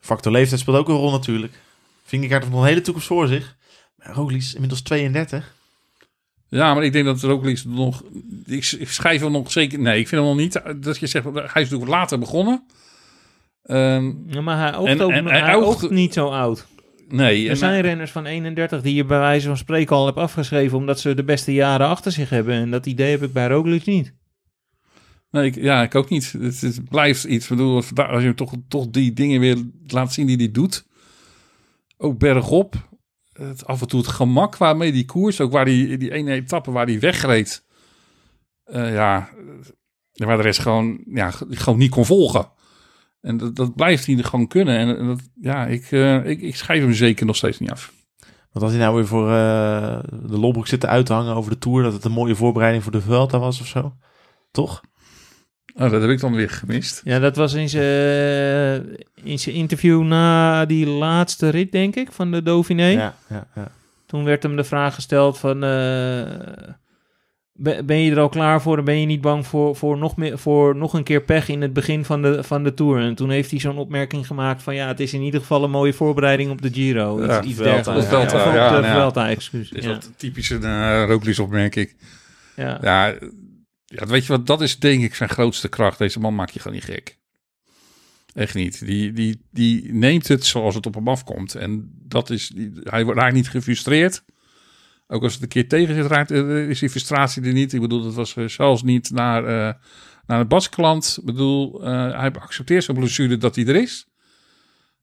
Factor 0.00 0.32
leeftijd 0.32 0.60
speelt 0.60 0.76
ook 0.76 0.88
een 0.88 0.94
rol 0.94 1.10
natuurlijk. 1.10 1.52
Vingegaard 2.04 2.40
heeft 2.42 2.54
nog 2.54 2.62
een 2.62 2.68
hele 2.68 2.80
toekomst 2.80 3.08
voor 3.08 3.26
zich. 3.26 3.56
Maar 3.96 4.14
Roglic 4.14 4.40
is 4.40 4.52
inmiddels 4.54 4.82
32. 4.82 5.54
Ja, 6.48 6.74
maar 6.74 6.84
ik 6.84 6.92
denk 6.92 7.04
dat 7.04 7.20
Roglic 7.20 7.64
nog... 7.64 8.02
Ik, 8.46 8.72
ik 8.78 8.88
schrijf 8.90 9.20
hem 9.20 9.32
nog 9.32 9.52
zeker... 9.52 9.78
Nee, 9.78 10.00
ik 10.00 10.08
vind 10.08 10.20
hem 10.20 10.30
nog 10.30 10.40
niet... 10.40 10.82
Dat 10.84 10.98
je 10.98 11.06
zegt, 11.06 11.24
hij 11.24 11.42
is 11.44 11.52
natuurlijk 11.54 11.90
later 11.90 12.18
begonnen. 12.18 12.66
Ehm, 13.62 14.12
Ja, 14.26 14.40
maar 14.40 14.58
hij 14.58 14.74
oogt, 14.76 14.90
En- 14.90 15.00
ook, 15.00 15.10
en 15.10 15.24
hij 15.26 15.40
hij 15.40 15.54
oogt- 15.56 15.66
oogt 15.82 15.90
niet 15.90 16.12
zo 16.12 16.28
oud. 16.28 16.66
Nee. 17.12 17.48
Er 17.48 17.56
zijn 17.56 17.80
renners 17.82 18.10
van 18.10 18.26
31 18.26 18.82
die 18.82 18.94
je 18.94 19.04
bij 19.04 19.18
wijze 19.18 19.46
van 19.46 19.56
spreken 19.56 19.96
al 19.96 20.06
hebt 20.06 20.18
afgeschreven 20.18 20.78
omdat 20.78 21.00
ze 21.00 21.14
de 21.14 21.24
beste 21.24 21.52
jaren 21.52 21.86
achter 21.86 22.12
zich 22.12 22.30
hebben. 22.30 22.54
En 22.54 22.70
dat 22.70 22.86
idee 22.86 23.10
heb 23.10 23.22
ik 23.22 23.32
bij 23.32 23.46
Roglic 23.46 23.84
niet. 23.84 24.14
Nee, 25.30 25.46
ik, 25.46 25.54
ja, 25.54 25.82
ik 25.82 25.94
ook 25.94 26.08
niet. 26.08 26.32
Het, 26.32 26.60
het 26.60 26.88
blijft 26.88 27.24
iets. 27.24 27.44
Ik 27.44 27.56
bedoel, 27.56 27.82
als 27.94 28.22
je 28.22 28.34
toch, 28.34 28.52
toch 28.68 28.90
die 28.90 29.12
dingen 29.12 29.40
weer 29.40 29.56
laat 29.86 30.12
zien 30.12 30.26
die 30.26 30.36
hij 30.36 30.50
doet. 30.50 30.86
Ook 31.96 32.18
bergop. 32.18 32.74
Het, 33.32 33.66
af 33.66 33.80
en 33.80 33.88
toe 33.88 34.00
het 34.00 34.08
gemak 34.08 34.56
waarmee 34.56 34.92
die 34.92 35.04
koers, 35.04 35.40
ook 35.40 35.52
waar 35.52 35.64
die, 35.64 35.96
die 35.96 36.12
ene 36.12 36.32
etappe 36.32 36.70
waar 36.70 36.86
hij 36.86 37.00
wegreed. 37.00 37.64
eh, 38.64 38.94
ja, 38.94 39.30
eh, 40.14 40.26
waar 40.26 40.36
de 40.36 40.42
rest 40.42 40.60
gewoon, 40.60 41.04
ja, 41.06 41.30
gewoon 41.30 41.78
niet 41.78 41.90
kon 41.90 42.04
volgen. 42.04 42.50
En 43.22 43.36
dat, 43.36 43.56
dat 43.56 43.74
blijft 43.74 44.06
hij 44.06 44.16
er 44.16 44.24
gewoon 44.24 44.46
kunnen. 44.48 44.78
En, 44.78 44.98
en 44.98 45.06
dat, 45.06 45.20
ja, 45.40 45.66
ik, 45.66 45.92
eh, 45.92 46.24
ik, 46.24 46.40
ik 46.40 46.56
schrijf 46.56 46.82
hem 46.82 46.92
zeker 46.92 47.26
nog 47.26 47.36
steeds 47.36 47.58
niet 47.58 47.70
af. 47.70 47.92
Want 48.52 48.64
als 48.64 48.70
hij 48.74 48.82
nou 48.82 48.94
weer 48.94 49.06
voor 49.06 49.30
eh, 49.30 49.98
de 50.28 50.38
lolbroek 50.38 50.66
zit 50.66 50.86
uit 50.86 51.06
te 51.06 51.12
hangen 51.12 51.34
over 51.34 51.50
de 51.50 51.58
Tour... 51.58 51.82
dat 51.82 51.92
het 51.92 52.04
een 52.04 52.12
mooie 52.12 52.34
voorbereiding 52.34 52.82
voor 52.82 52.92
de 52.92 53.00
Vuelta 53.00 53.38
was 53.38 53.60
of 53.60 53.66
zo. 53.66 53.94
Toch? 54.50 54.80
Oh, 55.74 55.90
dat 55.90 56.00
heb 56.00 56.10
ik 56.10 56.20
dan 56.20 56.34
weer 56.34 56.50
gemist. 56.50 57.00
Ja, 57.04 57.18
dat 57.18 57.36
was 57.36 57.52
in 57.52 57.68
zijn, 57.68 58.96
in 59.22 59.38
zijn 59.38 59.54
interview 59.54 60.02
na 60.02 60.64
die 60.66 60.86
laatste 60.86 61.48
rit, 61.48 61.72
denk 61.72 61.96
ik, 61.96 62.12
van 62.12 62.30
de 62.30 62.42
Dauphiné. 62.42 62.86
Ja, 62.86 63.14
ja, 63.28 63.46
ja. 63.54 63.70
Toen 64.06 64.24
werd 64.24 64.42
hem 64.42 64.56
de 64.56 64.64
vraag 64.64 64.94
gesteld 64.94 65.38
van... 65.38 65.64
eh, 65.64 66.20
ben 67.84 67.98
je 67.98 68.10
er 68.10 68.18
al 68.20 68.28
klaar 68.28 68.62
voor 68.62 68.78
en 68.78 68.84
ben 68.84 69.00
je 69.00 69.06
niet 69.06 69.20
bang 69.20 69.46
voor, 69.46 69.76
voor, 69.76 69.98
nog, 69.98 70.16
meer, 70.16 70.38
voor 70.38 70.76
nog 70.76 70.92
een 70.92 71.02
keer 71.02 71.22
pech 71.22 71.48
in 71.48 71.62
het 71.62 71.72
begin 71.72 72.04
van 72.04 72.22
de, 72.22 72.44
van 72.44 72.64
de 72.64 72.74
Tour? 72.74 73.00
En 73.00 73.14
toen 73.14 73.30
heeft 73.30 73.50
hij 73.50 73.60
zo'n 73.60 73.78
opmerking 73.78 74.26
gemaakt 74.26 74.62
van... 74.62 74.74
ja, 74.74 74.86
het 74.86 75.00
is 75.00 75.12
in 75.12 75.22
ieder 75.22 75.40
geval 75.40 75.64
een 75.64 75.70
mooie 75.70 75.92
voorbereiding 75.92 76.50
op 76.50 76.62
de 76.62 76.72
Giro. 76.72 77.18
Iets, 77.18 77.26
Ja, 77.26 77.42
iets 77.42 77.54
Vuelta, 77.54 77.72
dergelijks. 77.72 78.06
op 78.12 78.54
ja, 78.54 79.10
de 79.10 79.20
ja. 79.20 79.28
Excuus. 79.28 79.72
Is 79.72 79.84
Ja, 79.84 79.90
wat 79.90 80.12
typisch 80.16 80.50
een 80.50 80.62
uh, 80.62 81.04
Roglic 81.06 81.38
opmerking. 81.38 81.96
ja. 82.56 82.78
Ja, 82.82 83.14
ja, 83.84 84.06
weet 84.06 84.26
je 84.26 84.32
wat, 84.32 84.46
dat 84.46 84.60
is 84.60 84.78
denk 84.78 85.02
ik 85.02 85.14
zijn 85.14 85.28
grootste 85.28 85.68
kracht. 85.68 85.98
Deze 85.98 86.20
man 86.20 86.34
maakt 86.34 86.52
je 86.52 86.60
gewoon 86.60 86.76
niet 86.76 86.86
gek. 86.86 87.18
Echt 88.34 88.54
niet. 88.54 88.86
Die, 88.86 89.12
die, 89.12 89.40
die 89.50 89.92
neemt 89.94 90.28
het 90.28 90.44
zoals 90.44 90.74
het 90.74 90.86
op 90.86 90.94
hem 90.94 91.08
afkomt. 91.08 91.54
En 91.54 91.90
dat 92.02 92.30
is, 92.30 92.48
die, 92.48 92.72
hij 92.82 93.02
raakt 93.04 93.34
niet 93.34 93.48
gefrustreerd. 93.48 94.24
Ook 95.12 95.22
als 95.22 95.32
het 95.32 95.42
een 95.42 95.48
keer 95.48 95.68
tegen 95.68 95.94
zit, 95.94 96.06
raakt, 96.06 96.30
eh, 96.30 96.68
is 96.68 96.78
die 96.78 96.90
frustratie 96.90 97.42
er 97.42 97.52
niet. 97.52 97.72
Ik 97.72 97.80
bedoel, 97.80 98.02
dat 98.02 98.14
was 98.14 98.36
eh, 98.36 98.48
zelfs 98.48 98.82
niet 98.82 99.10
naar, 99.10 99.44
eh, 99.44 99.74
naar 100.26 100.38
de 100.38 100.44
Basklant. 100.44 101.16
Ik 101.20 101.24
bedoel, 101.24 101.84
eh, 101.84 102.18
hij 102.18 102.32
accepteert 102.32 102.84
zijn 102.84 102.96
blessure 102.96 103.36
dat 103.36 103.56
hij 103.56 103.66
er 103.66 103.76
is. 103.76 104.06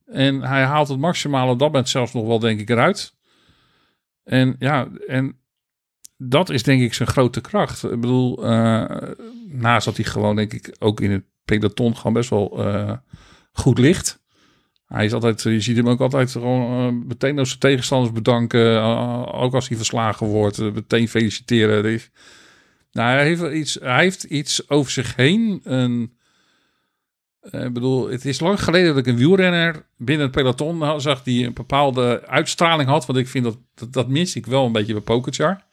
En 0.06 0.42
hij 0.42 0.64
haalt 0.64 0.88
het 0.88 0.98
maximale 0.98 1.50
op 1.50 1.58
dat 1.58 1.68
moment 1.68 1.88
zelfs 1.88 2.12
nog 2.12 2.26
wel, 2.26 2.38
denk 2.38 2.60
ik, 2.60 2.70
eruit. 2.70 3.14
En 4.24 4.56
ja, 4.58 4.88
en 5.06 5.40
dat 6.16 6.50
is 6.50 6.62
denk 6.62 6.82
ik 6.82 6.94
zijn 6.94 7.08
grote 7.08 7.40
kracht. 7.40 7.84
Ik 7.84 8.00
bedoel, 8.00 8.44
eh, 8.44 9.08
naast 9.46 9.84
dat 9.84 9.96
hij 9.96 10.04
gewoon 10.04 10.36
denk 10.36 10.52
ik 10.52 10.76
ook 10.78 11.00
in 11.00 11.10
het 11.10 11.24
peloton 11.44 11.96
gewoon 11.96 12.12
best 12.12 12.30
wel 12.30 12.64
eh, 12.64 12.96
goed 13.52 13.78
ligt. 13.78 14.19
Hij 14.92 15.04
is 15.04 15.12
altijd, 15.12 15.42
je 15.42 15.60
ziet 15.60 15.76
hem 15.76 15.88
ook 15.88 16.00
altijd 16.00 16.36
eh, 16.36 16.88
meteen 16.88 17.38
als 17.38 17.48
zijn 17.48 17.60
tegenstanders 17.60 18.12
bedanken. 18.12 18.76
eh, 18.76 19.42
ook 19.42 19.54
als 19.54 19.68
hij 19.68 19.76
verslagen 19.76 20.26
wordt, 20.26 20.58
eh, 20.58 20.72
meteen 20.72 21.08
feliciteren. 21.08 21.84
Er 21.84 22.10
Nou, 22.92 23.10
hij 23.10 23.24
heeft, 23.24 23.42
iets, 23.42 23.74
hij 23.80 24.02
heeft 24.02 24.24
iets 24.24 24.68
over 24.70 24.92
zich 24.92 25.16
heen. 25.16 25.60
Een, 25.64 26.12
ik 27.40 27.72
bedoel, 27.72 28.08
het 28.08 28.24
is 28.24 28.40
lang 28.40 28.62
geleden 28.62 28.88
dat 28.88 28.96
ik 28.96 29.06
een 29.06 29.16
wielrenner 29.16 29.86
binnen 29.96 30.26
het 30.26 30.34
peloton 30.34 31.00
zag 31.00 31.22
die 31.22 31.46
een 31.46 31.54
bepaalde 31.54 32.26
uitstraling 32.26 32.88
had. 32.88 33.06
Want 33.06 33.18
ik 33.18 33.28
vind 33.28 33.44
dat, 33.44 33.58
dat, 33.90 34.08
mis 34.08 34.36
ik 34.36 34.46
wel 34.46 34.66
een 34.66 34.72
beetje 34.72 34.92
bij 34.92 35.02
Pogacar. 35.02 35.64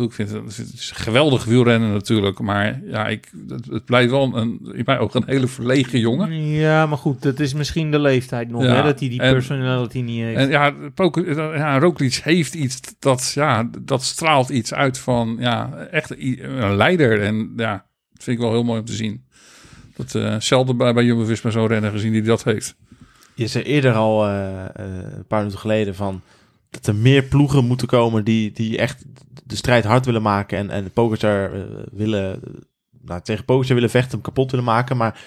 Ik 0.00 0.12
vind 0.12 0.30
het, 0.30 0.56
het 0.56 0.72
is 0.74 0.90
een 0.90 0.96
geweldig 1.02 1.44
wielrennen 1.44 1.92
natuurlijk. 1.92 2.38
Maar 2.40 2.80
ja, 2.84 3.06
ik, 3.06 3.30
het, 3.48 3.66
het 3.66 3.84
blijft 3.84 4.10
wel 4.10 4.36
een, 4.36 4.60
in 4.72 4.82
mijn 4.84 4.98
ogen 4.98 5.20
een 5.22 5.28
hele 5.28 5.46
verlegen 5.46 5.98
jongen. 6.00 6.32
Ja, 6.46 6.86
maar 6.86 6.98
goed, 6.98 7.22
dat 7.22 7.40
is 7.40 7.54
misschien 7.54 7.90
de 7.90 7.98
leeftijd 7.98 8.48
nog, 8.50 8.62
Ja, 8.62 8.74
hè, 8.74 8.82
dat 8.82 9.00
hij 9.00 9.08
die 9.08 9.20
en- 9.20 9.32
personality 9.32 10.00
niet 10.00 10.20
heeft. 10.22 10.38
En 10.38 10.48
ja, 10.50 10.74
Poker, 10.94 11.36
ja, 11.56 11.78
Roglic 11.78 12.14
heeft 12.14 12.54
iets 12.54 12.80
dat, 12.98 13.32
ja, 13.34 13.70
dat 13.80 14.02
straalt 14.02 14.48
iets 14.48 14.74
uit 14.74 14.98
van 14.98 15.36
ja, 15.40 15.86
echt 15.90 16.10
een 16.18 16.76
leider. 16.76 17.22
En 17.22 17.52
ja, 17.56 17.72
Dat 18.12 18.24
vind 18.24 18.36
ik 18.36 18.42
wel 18.42 18.52
heel 18.52 18.64
mooi 18.64 18.80
om 18.80 18.86
te 18.86 18.92
zien. 18.92 19.26
Dat 19.96 20.14
eh 20.14 20.34
zelden 20.38 20.76
bij, 20.76 20.94
bij 20.94 21.04
Jumbo-Visma 21.04 21.50
zo'n 21.50 21.66
renner 21.66 21.90
gezien 21.90 22.12
die 22.12 22.22
dat 22.22 22.44
heeft. 22.44 22.76
Je 23.34 23.46
zei 23.46 23.64
eerder 23.64 23.92
al, 23.92 24.26
eh, 24.26 24.64
eh, 24.64 24.68
een 25.16 25.26
paar 25.28 25.38
minuten 25.38 25.58
geleden, 25.60 25.94
van 25.94 26.22
dat 26.70 26.86
er 26.86 26.94
meer 26.94 27.22
ploegen 27.22 27.64
moeten 27.64 27.86
komen 27.88 28.24
die, 28.24 28.52
die 28.52 28.78
echt 28.78 29.04
de 29.44 29.56
strijd 29.56 29.84
hard 29.84 30.04
willen 30.06 30.22
maken 30.22 30.58
en, 30.58 30.70
en 30.70 30.90
Pogacar 30.90 31.52
eh, 31.54 31.62
willen, 31.92 32.40
nou, 33.00 33.20
tegen 33.22 33.44
Pogacar 33.44 33.74
willen 33.74 33.90
vechten, 33.90 34.10
hem 34.12 34.20
kapot 34.20 34.50
willen 34.50 34.66
maken. 34.66 34.96
Maar 34.96 35.20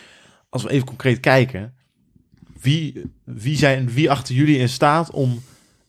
als 0.49 0.63
we 0.63 0.69
even 0.69 0.87
concreet 0.87 1.19
kijken, 1.19 1.73
wie, 2.61 3.01
wie, 3.23 3.57
zijn, 3.57 3.89
wie 3.89 4.11
achter 4.11 4.35
jullie 4.35 4.57
in 4.57 4.69
staat 4.69 5.11
om 5.11 5.41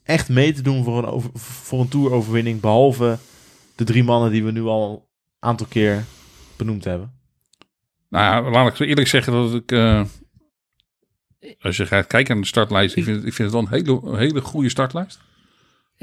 echt 0.03 0.29
mee 0.29 0.53
te 0.53 0.63
doen 0.63 0.85
voor 0.85 0.99
een, 0.99 1.05
over, 1.05 1.31
voor 1.35 1.81
een 1.81 1.89
toeroverwinning, 1.89 2.61
behalve 2.61 3.19
de 3.75 3.85
drie 3.85 4.05
mannen 4.05 4.31
die 4.31 4.45
we 4.45 4.51
nu 4.51 4.63
al 4.63 4.91
een 4.93 5.01
aantal 5.49 5.67
keer 5.67 6.05
benoemd 6.57 6.85
hebben? 6.85 7.13
Nou 8.09 8.45
ja, 8.45 8.51
laat 8.51 8.69
ik 8.69 8.77
zo 8.77 8.85
eerlijk 8.85 9.09
zeggen 9.09 9.33
dat 9.33 9.55
ik... 9.55 9.73
eh, 9.73 10.05
als 11.61 11.77
je 11.77 11.87
gaat 11.87 12.07
kijken 12.07 12.33
naar 12.35 12.43
de 12.43 12.49
startlijst, 12.49 12.97
ik 12.97 13.05
vind, 13.05 13.17
het- 13.17 13.27
ik 13.27 13.33
vind 13.33 13.53
het 13.53 13.61
wel 13.61 13.79
een 13.79 13.85
hele, 13.85 14.01
een 14.13 14.19
hele 14.19 14.41
goede 14.41 14.69
startlijst. 14.69 15.21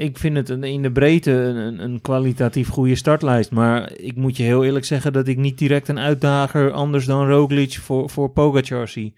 Ik 0.00 0.18
vind 0.18 0.36
het 0.36 0.48
een, 0.48 0.64
in 0.64 0.82
de 0.82 0.90
breedte 0.90 1.30
een, 1.78 2.00
kwalitatief 2.00 2.68
goede 2.68 2.94
startlijst. 2.94 3.50
Maar 3.50 3.92
ik 3.96 4.16
moet 4.16 4.36
je 4.36 4.42
heel 4.42 4.64
eerlijk 4.64 4.84
zeggen 4.84 5.12
dat 5.12 5.28
ik 5.28 5.36
niet 5.36 5.58
direct 5.58 5.88
een 5.88 5.98
uitdager 5.98 6.72
anders 6.72 7.04
dan 7.04 7.28
Roglic 7.28 7.72
voor, 7.72 8.10
voor 8.10 8.30
Pogacar 8.30 8.88
zie. 8.88 9.14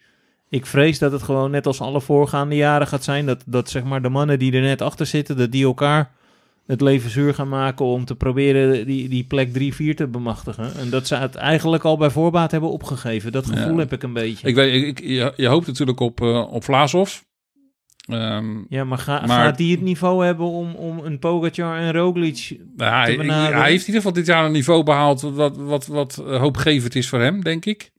Ik 0.48 0.66
vrees 0.66 0.98
dat 0.98 1.12
het 1.12 1.22
gewoon 1.22 1.50
net 1.50 1.66
als 1.66 1.80
alle 1.80 2.00
voorgaande 2.00 2.56
jaren 2.56 2.86
gaat 2.86 3.04
zijn. 3.04 3.26
Dat, 3.26 3.42
dat 3.46 3.70
zeg 3.70 3.84
maar 3.84 4.02
de 4.02 4.08
mannen 4.08 4.38
die 4.38 4.52
er 4.52 4.60
net 4.60 4.82
achter 4.82 5.06
zitten, 5.06 5.36
dat 5.36 5.52
die 5.52 5.64
elkaar 5.64 6.10
het 6.66 6.80
leven 6.80 7.10
zuur 7.10 7.34
gaan 7.34 7.48
maken 7.48 7.84
om 7.84 8.04
te 8.04 8.14
proberen 8.14 8.86
die, 8.86 9.08
die 9.08 9.24
plek 9.24 9.48
3-4 9.48 9.94
te 9.94 10.06
bemachtigen. 10.06 10.74
En 10.76 10.90
dat 10.90 11.06
ze 11.06 11.14
het 11.14 11.34
eigenlijk 11.34 11.84
al 11.84 11.96
bij 11.96 12.10
voorbaat 12.10 12.50
hebben 12.50 12.70
opgegeven. 12.70 13.32
Dat 13.32 13.46
gevoel 13.46 13.72
Ja. 13.72 13.78
heb 13.78 13.92
ik 13.92 14.02
een 14.02 14.12
beetje. 14.12 14.48
Ik 14.48 14.54
weet, 14.54 14.84
ik, 14.84 15.00
je, 15.00 15.32
je 15.36 15.46
hoopt 15.46 15.66
natuurlijk 15.66 16.00
op, 16.00 16.20
eh 16.20 16.52
op. 16.52 16.64
Ehm, 18.02 18.56
ja, 18.68 18.84
maar, 18.84 18.98
ga, 18.98 19.26
Maar- 19.26 19.44
gaat 19.44 19.56
die 19.56 19.70
het 19.72 19.80
niveau 19.80 20.24
hebben 20.24 20.46
om, 20.46 20.74
om 20.74 20.98
een 20.98 21.18
Pogacar 21.18 21.78
en 21.78 21.92
Roglic 21.92 22.56
Nou, 22.76 23.10
te 23.10 23.16
benaderen. 23.16 23.60
hij 23.60 23.70
heeft 23.70 23.80
in 23.80 23.86
ieder 23.86 23.94
geval 23.94 24.12
dit 24.12 24.26
jaar 24.26 24.44
een 24.44 24.52
niveau 24.52 24.82
behaald 24.82 25.20
wat, 25.20 25.56
wat, 25.56 25.86
wat 25.86 26.14
hoopgevend 26.14 26.94
is 26.94 27.08
voor 27.08 27.20
hem, 27.20 27.42
denk 27.42 27.64
ik. 27.64 27.90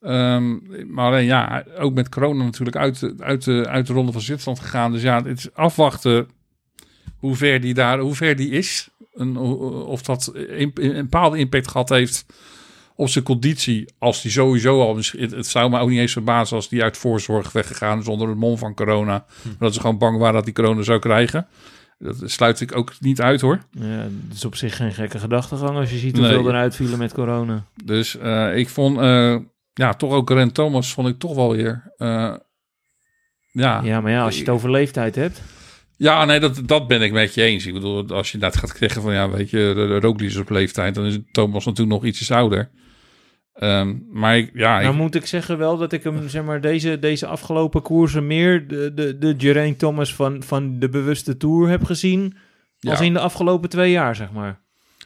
Ehm, 0.00 0.56
maar 0.92 1.06
alleen 1.06 1.24
ja, 1.24 1.64
ook 1.78 1.94
met 1.94 2.08
corona 2.08 2.44
natuurlijk 2.44 2.76
uit, 2.76 3.00
de- 3.00 3.14
uit, 3.18 3.44
de, 3.44 3.66
uit 3.68 3.86
de 3.86 3.92
ronde 3.92 4.12
van 4.12 4.20
Zwitserland 4.20 4.60
gegaan. 4.60 4.92
Dus 4.92 5.02
ja, 5.02 5.22
het 5.22 5.38
is 5.38 5.54
afwachten 5.54 6.28
hoe 7.16 7.36
ver 7.36 7.60
die, 7.60 7.74
daar, 7.74 7.98
hoe 7.98 8.14
ver 8.14 8.36
die 8.36 8.50
is. 8.50 8.88
En 9.14 9.36
of 9.36 10.02
dat 10.02 10.30
een, 10.34 10.70
een 10.74 10.92
bepaalde 10.94 11.38
impact 11.38 11.68
gehad 11.70 11.88
heeft 11.88 12.26
op 12.98 13.08
zijn 13.08 13.24
conditie. 13.24 13.94
Als 13.98 14.22
die 14.22 14.30
sowieso 14.30 14.80
al... 14.80 14.96
Het, 14.96 15.30
het 15.30 15.46
zou 15.46 15.70
me 15.70 15.78
ook 15.78 15.88
niet 15.88 15.98
eens 15.98 16.12
verbazen 16.12 16.56
als 16.56 16.68
die 16.68 16.82
uit 16.82 16.96
voorzorg 16.96 17.52
weggegaan 17.52 17.98
is 17.98 18.08
onder 18.08 18.28
het 18.28 18.38
mom 18.38 18.58
van 18.58 18.74
corona. 18.74 19.24
Hm. 19.42 19.48
Dat 19.58 19.74
ze 19.74 19.80
gewoon 19.80 19.98
bang 19.98 20.18
waren 20.18 20.34
dat 20.34 20.44
die 20.44 20.54
corona 20.54 20.82
zou 20.82 20.98
krijgen. 20.98 21.46
Dat 21.98 22.16
sluit 22.24 22.60
ik 22.60 22.76
ook 22.76 22.92
niet 23.00 23.20
uit 23.20 23.40
hoor. 23.40 23.58
Ja, 23.70 24.02
dat 24.02 24.36
is 24.36 24.44
op 24.44 24.54
zich 24.56 24.76
geen 24.76 24.92
gekke 24.92 25.18
gedachtegang 25.18 25.76
als 25.76 25.90
je 25.90 25.96
ziet 25.98 26.16
Nee. 26.16 26.34
hoeveel 26.34 26.48
eruit 26.48 26.76
vielen 26.76 26.98
met 26.98 27.12
corona. 27.12 27.64
Dus 27.84 28.16
eh, 28.16 28.56
ik 28.56 28.68
vond, 28.68 28.98
eh, 28.98 29.36
ja, 29.72 29.94
toch 29.94 30.12
ook 30.12 30.30
Ren 30.30 30.52
Thomas 30.52 30.92
vond 30.92 31.08
ik 31.08 31.18
toch 31.18 31.34
wel 31.34 31.52
weer, 31.52 31.92
eh, 31.96 32.08
ja. 32.08 32.40
ja. 33.50 33.80
Ja, 33.82 34.00
maar 34.00 34.12
ja, 34.12 34.24
als 34.24 34.34
je 34.34 34.40
het 34.40 34.50
over 34.50 34.70
leeftijd 34.70 35.14
hebt. 35.14 35.42
nee, 35.96 36.40
dat, 36.40 36.60
dat 36.64 36.88
ben 36.88 37.02
ik 37.02 37.12
met 37.12 37.34
je 37.34 37.42
eens. 37.42 37.66
Ik 37.66 37.74
bedoel, 37.74 38.08
als 38.08 38.32
je 38.32 38.38
net 38.38 38.56
gaat 38.56 38.76
zeggen 38.78 39.02
van, 39.02 39.12
ja, 39.12 39.30
weet 39.30 39.50
je, 39.50 39.72
de, 39.74 39.86
de 39.86 40.00
Roglic 40.00 40.28
is 40.28 40.36
op 40.36 40.50
leeftijd, 40.50 40.94
dan 40.94 41.04
is 41.04 41.18
Thomas 41.32 41.64
natuurlijk 41.64 42.00
nog 42.00 42.04
ietsjes 42.04 42.30
ouder. 42.30 42.70
Ehm, 43.58 43.94
maar 44.10 44.36
ik, 44.38 44.50
ja, 44.54 44.80
Nou 44.80 44.92
ik, 44.92 44.98
moet 45.00 45.14
ik 45.14 45.26
zeggen 45.26 45.58
wel 45.58 45.76
dat 45.76 45.92
ik 45.92 46.02
hem, 46.02 46.28
zeg 46.28 46.44
maar, 46.44 46.60
deze, 46.60 46.98
deze 46.98 47.26
afgelopen 47.26 47.82
koersen 47.82 48.26
meer 48.26 48.68
de, 48.68 48.94
de, 48.94 49.18
de 49.18 49.34
Geraint 49.38 49.78
Thomas 49.78 50.14
van, 50.14 50.42
van 50.42 50.78
de 50.78 50.88
bewuste 50.88 51.36
Tour 51.36 51.68
heb 51.68 51.84
gezien. 51.84 52.36
Als 52.80 52.98
Ja. 52.98 53.04
in 53.04 53.12
de 53.12 53.18
afgelopen 53.18 53.68
twee 53.68 53.90
jaar, 53.90 54.16
zeg 54.16 54.32
maar. 54.32 54.60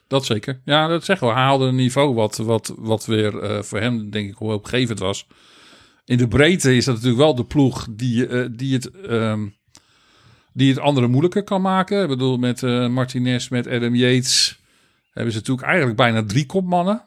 dat 0.08 0.24
zeker. 0.24 0.60
Ja, 0.64 0.86
dat 0.86 1.04
zeggen 1.04 1.26
we. 1.26 1.32
Hij 1.32 1.42
haalde 1.42 1.64
een 1.66 1.74
niveau 1.74 2.14
wat, 2.14 2.36
wat, 2.36 2.74
wat 2.78 3.06
weer 3.06 3.38
eh, 3.38 3.62
voor 3.62 3.80
hem, 3.80 4.10
denk 4.10 4.28
ik, 4.30 4.36
hoopgevend 4.36 4.98
was. 4.98 5.26
In 6.04 6.16
de 6.18 6.28
breedte 6.28 6.76
is 6.76 6.84
dat 6.84 6.94
natuurlijk 6.94 7.22
wel 7.22 7.34
de 7.34 7.44
ploeg 7.44 7.86
die, 7.90 8.26
eh, 8.26 8.48
die 8.50 8.74
het... 8.74 8.90
ehm, 8.90 9.46
die 10.54 10.70
het 10.70 10.78
andere 10.78 11.06
moeilijker 11.06 11.44
kan 11.44 11.60
maken. 11.62 12.02
Ik 12.02 12.08
bedoel, 12.08 12.36
met 12.36 12.62
eh, 12.62 12.88
Martinez, 12.88 13.48
met 13.48 13.66
Adam 13.66 13.94
Yates... 13.94 14.60
hebben 15.12 15.32
ze 15.32 15.38
natuurlijk 15.38 15.66
eigenlijk 15.66 15.96
bijna 15.96 16.24
drie 16.24 16.46
kopmannen. 16.46 17.02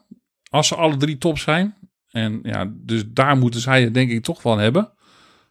Als 0.48 0.68
ze 0.68 0.74
alle 0.74 0.96
drie 0.96 1.18
top 1.18 1.38
zijn. 1.38 1.74
En 2.10 2.38
ja, 2.42 2.72
dus 2.74 3.02
daar 3.06 3.36
moeten 3.36 3.60
zij 3.60 3.82
het 3.82 3.94
denk 3.94 4.10
ik 4.10 4.22
toch 4.22 4.40
van 4.40 4.58
hebben. 4.58 4.92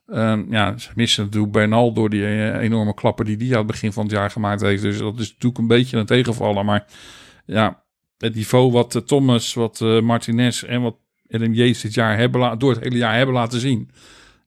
Ehm, 0.07 0.43
ja, 0.49 0.77
ze 0.77 0.89
missen 0.95 1.23
natuurlijk 1.23 1.53
Bernal 1.53 1.93
door 1.93 2.09
die 2.09 2.25
eh, 2.25 2.61
enorme 2.61 2.93
klapper 2.93 3.25
die 3.25 3.37
die 3.37 3.51
aan 3.51 3.57
het 3.57 3.67
begin 3.67 3.93
van 3.93 4.03
het 4.03 4.11
jaar 4.11 4.31
gemaakt 4.31 4.61
heeft. 4.61 4.81
Dus 4.81 4.97
dat 4.97 5.19
is 5.19 5.27
natuurlijk 5.27 5.57
een 5.57 5.67
beetje 5.67 5.97
een 5.97 6.05
tegenvaller. 6.05 6.65
Maar 6.65 6.85
ja, 7.45 7.83
het 8.17 8.35
niveau 8.35 8.71
wat 8.71 8.95
eh, 8.95 9.01
Thomas, 9.01 9.53
wat 9.53 9.81
eh, 9.81 10.01
Martinez 10.01 10.63
en 10.63 10.81
wat 10.81 10.95
Yates 11.27 11.81
dit 11.81 11.93
jaar 11.93 12.17
hebben 12.17 12.59
door 12.59 12.71
het 12.73 12.83
hele 12.83 12.97
jaar 12.97 13.15
hebben 13.15 13.35
laten 13.35 13.59
zien. 13.59 13.89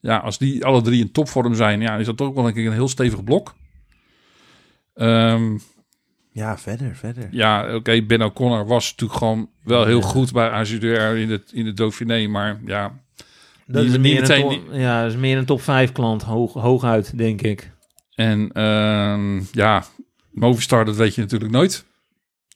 Ja, 0.01 0.17
als 0.17 0.39
die 0.39 0.65
alle 0.65 0.83
drie 0.83 1.01
in 1.01 1.13
topvorm 1.13 1.55
zijn, 1.55 1.81
ja, 1.81 1.97
is 1.97 2.07
dat 2.07 2.17
toch 2.17 2.35
wel 2.35 2.45
denk 2.45 2.57
ik 2.57 2.67
een 2.67 2.73
heel 2.73 2.89
stevig 2.89 3.25
blok. 3.25 3.55
Ehm, 4.95 5.59
Ja, 6.39 6.59
verder, 6.59 6.97
verder. 6.97 7.29
ja, 7.31 7.75
oké, 7.75 8.03
Ben 8.03 8.23
O'Connor 8.23 8.67
was 8.67 8.91
natuurlijk 8.91 9.19
gewoon 9.19 9.49
wel 9.65 9.85
heel 9.87 10.01
goed 10.01 10.33
bij 10.33 10.51
AZR 10.51 10.85
in 11.17 11.29
de, 11.29 11.43
in 11.53 11.65
de 11.65 11.73
Dauphiné. 11.73 12.27
Maar 12.27 12.61
ja, 12.65 12.93
Dat 13.67 13.83
Die- 13.83 13.91
is, 13.93 13.99
meer 13.99 14.21
meteen 14.21 14.45
een 14.51 14.65
top, 14.65 14.75
ja, 14.75 15.03
dat 15.03 15.11
is 15.13 15.17
meer 15.19 15.39
een 15.39 15.45
top 15.45 15.63
5 15.63 15.93
klant, 15.93 16.23
hoog, 16.23 16.53
hooguit, 16.53 17.19
denk 17.19 17.43
ik. 17.43 17.71
en 18.15 18.51
ehm, 18.53 19.41
ja, 19.53 19.85
Movistar, 20.31 20.85
dat 20.85 20.97
weet 20.97 21.15
je 21.15 21.21
natuurlijk 21.21 21.51
nooit. 21.53 21.85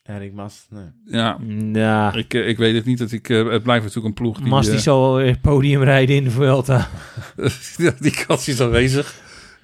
Erik 0.03 0.33
Mas, 0.33 0.67
nee. 0.71 0.85
Ja, 1.05 1.39
Ja, 1.73 2.15
ik, 2.15 2.35
eh, 2.35 2.49
ik 2.49 2.57
weet 2.59 2.75
het 2.75 2.85
niet. 2.85 2.99
Dat 2.99 3.13
ik, 3.13 3.29
eh, 3.29 3.49
het 3.49 3.63
blijft 3.63 3.83
natuurlijk 3.85 4.07
een 4.07 4.23
ploeg 4.23 4.39
die... 4.39 4.47
Mas 4.47 4.67
die 4.67 4.75
eh, 4.75 4.81
zal 4.81 5.17
weer 5.17 5.39
podium 5.39 5.83
rijden 5.83 6.17
in 6.17 6.25
de 6.25 6.31
Vuelta. 6.31 6.89
Die 8.01 8.25
kans 8.27 8.49
is 8.49 8.61
aanwezig. 8.61 9.15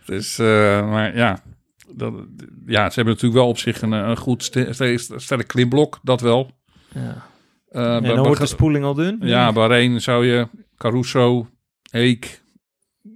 Dus, 0.07 0.39
eh, 0.39 0.47
maar 0.91 1.17
ja, 1.17 1.43
dat, 1.95 2.13
ja, 2.67 2.89
ze 2.89 2.95
hebben 2.95 3.15
natuurlijk 3.15 3.41
wel 3.41 3.49
op 3.49 3.59
zich 3.59 3.83
een, 3.83 3.93
een 3.93 4.17
goed 4.17 4.43
ste- 4.45 4.73
ste- 4.73 5.19
sterk 5.19 5.47
klimblok, 5.49 5.99
dat 6.03 6.21
wel. 6.21 6.51
Ja. 6.95 7.27
Eh, 7.69 7.95
En 7.97 8.03
dan 8.03 8.23
wordt 8.25 8.41
de 8.41 8.47
spoeling 8.47 8.85
al 8.85 8.95
dun. 8.95 9.19
ja, 9.21 9.53
Bahrein 9.53 10.01
zou 10.01 10.27
je, 10.27 10.49
Caruso, 10.77 11.49
Eek, 11.91 12.43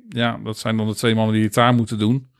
ja, 0.08 0.40
dat 0.44 0.58
zijn 0.58 0.76
dan 0.76 0.86
de 0.88 0.94
twee 0.94 1.14
mannen 1.14 1.34
die 1.34 1.44
het 1.44 1.54
daar 1.54 1.74
moeten 1.74 1.98
doen. 1.98 2.30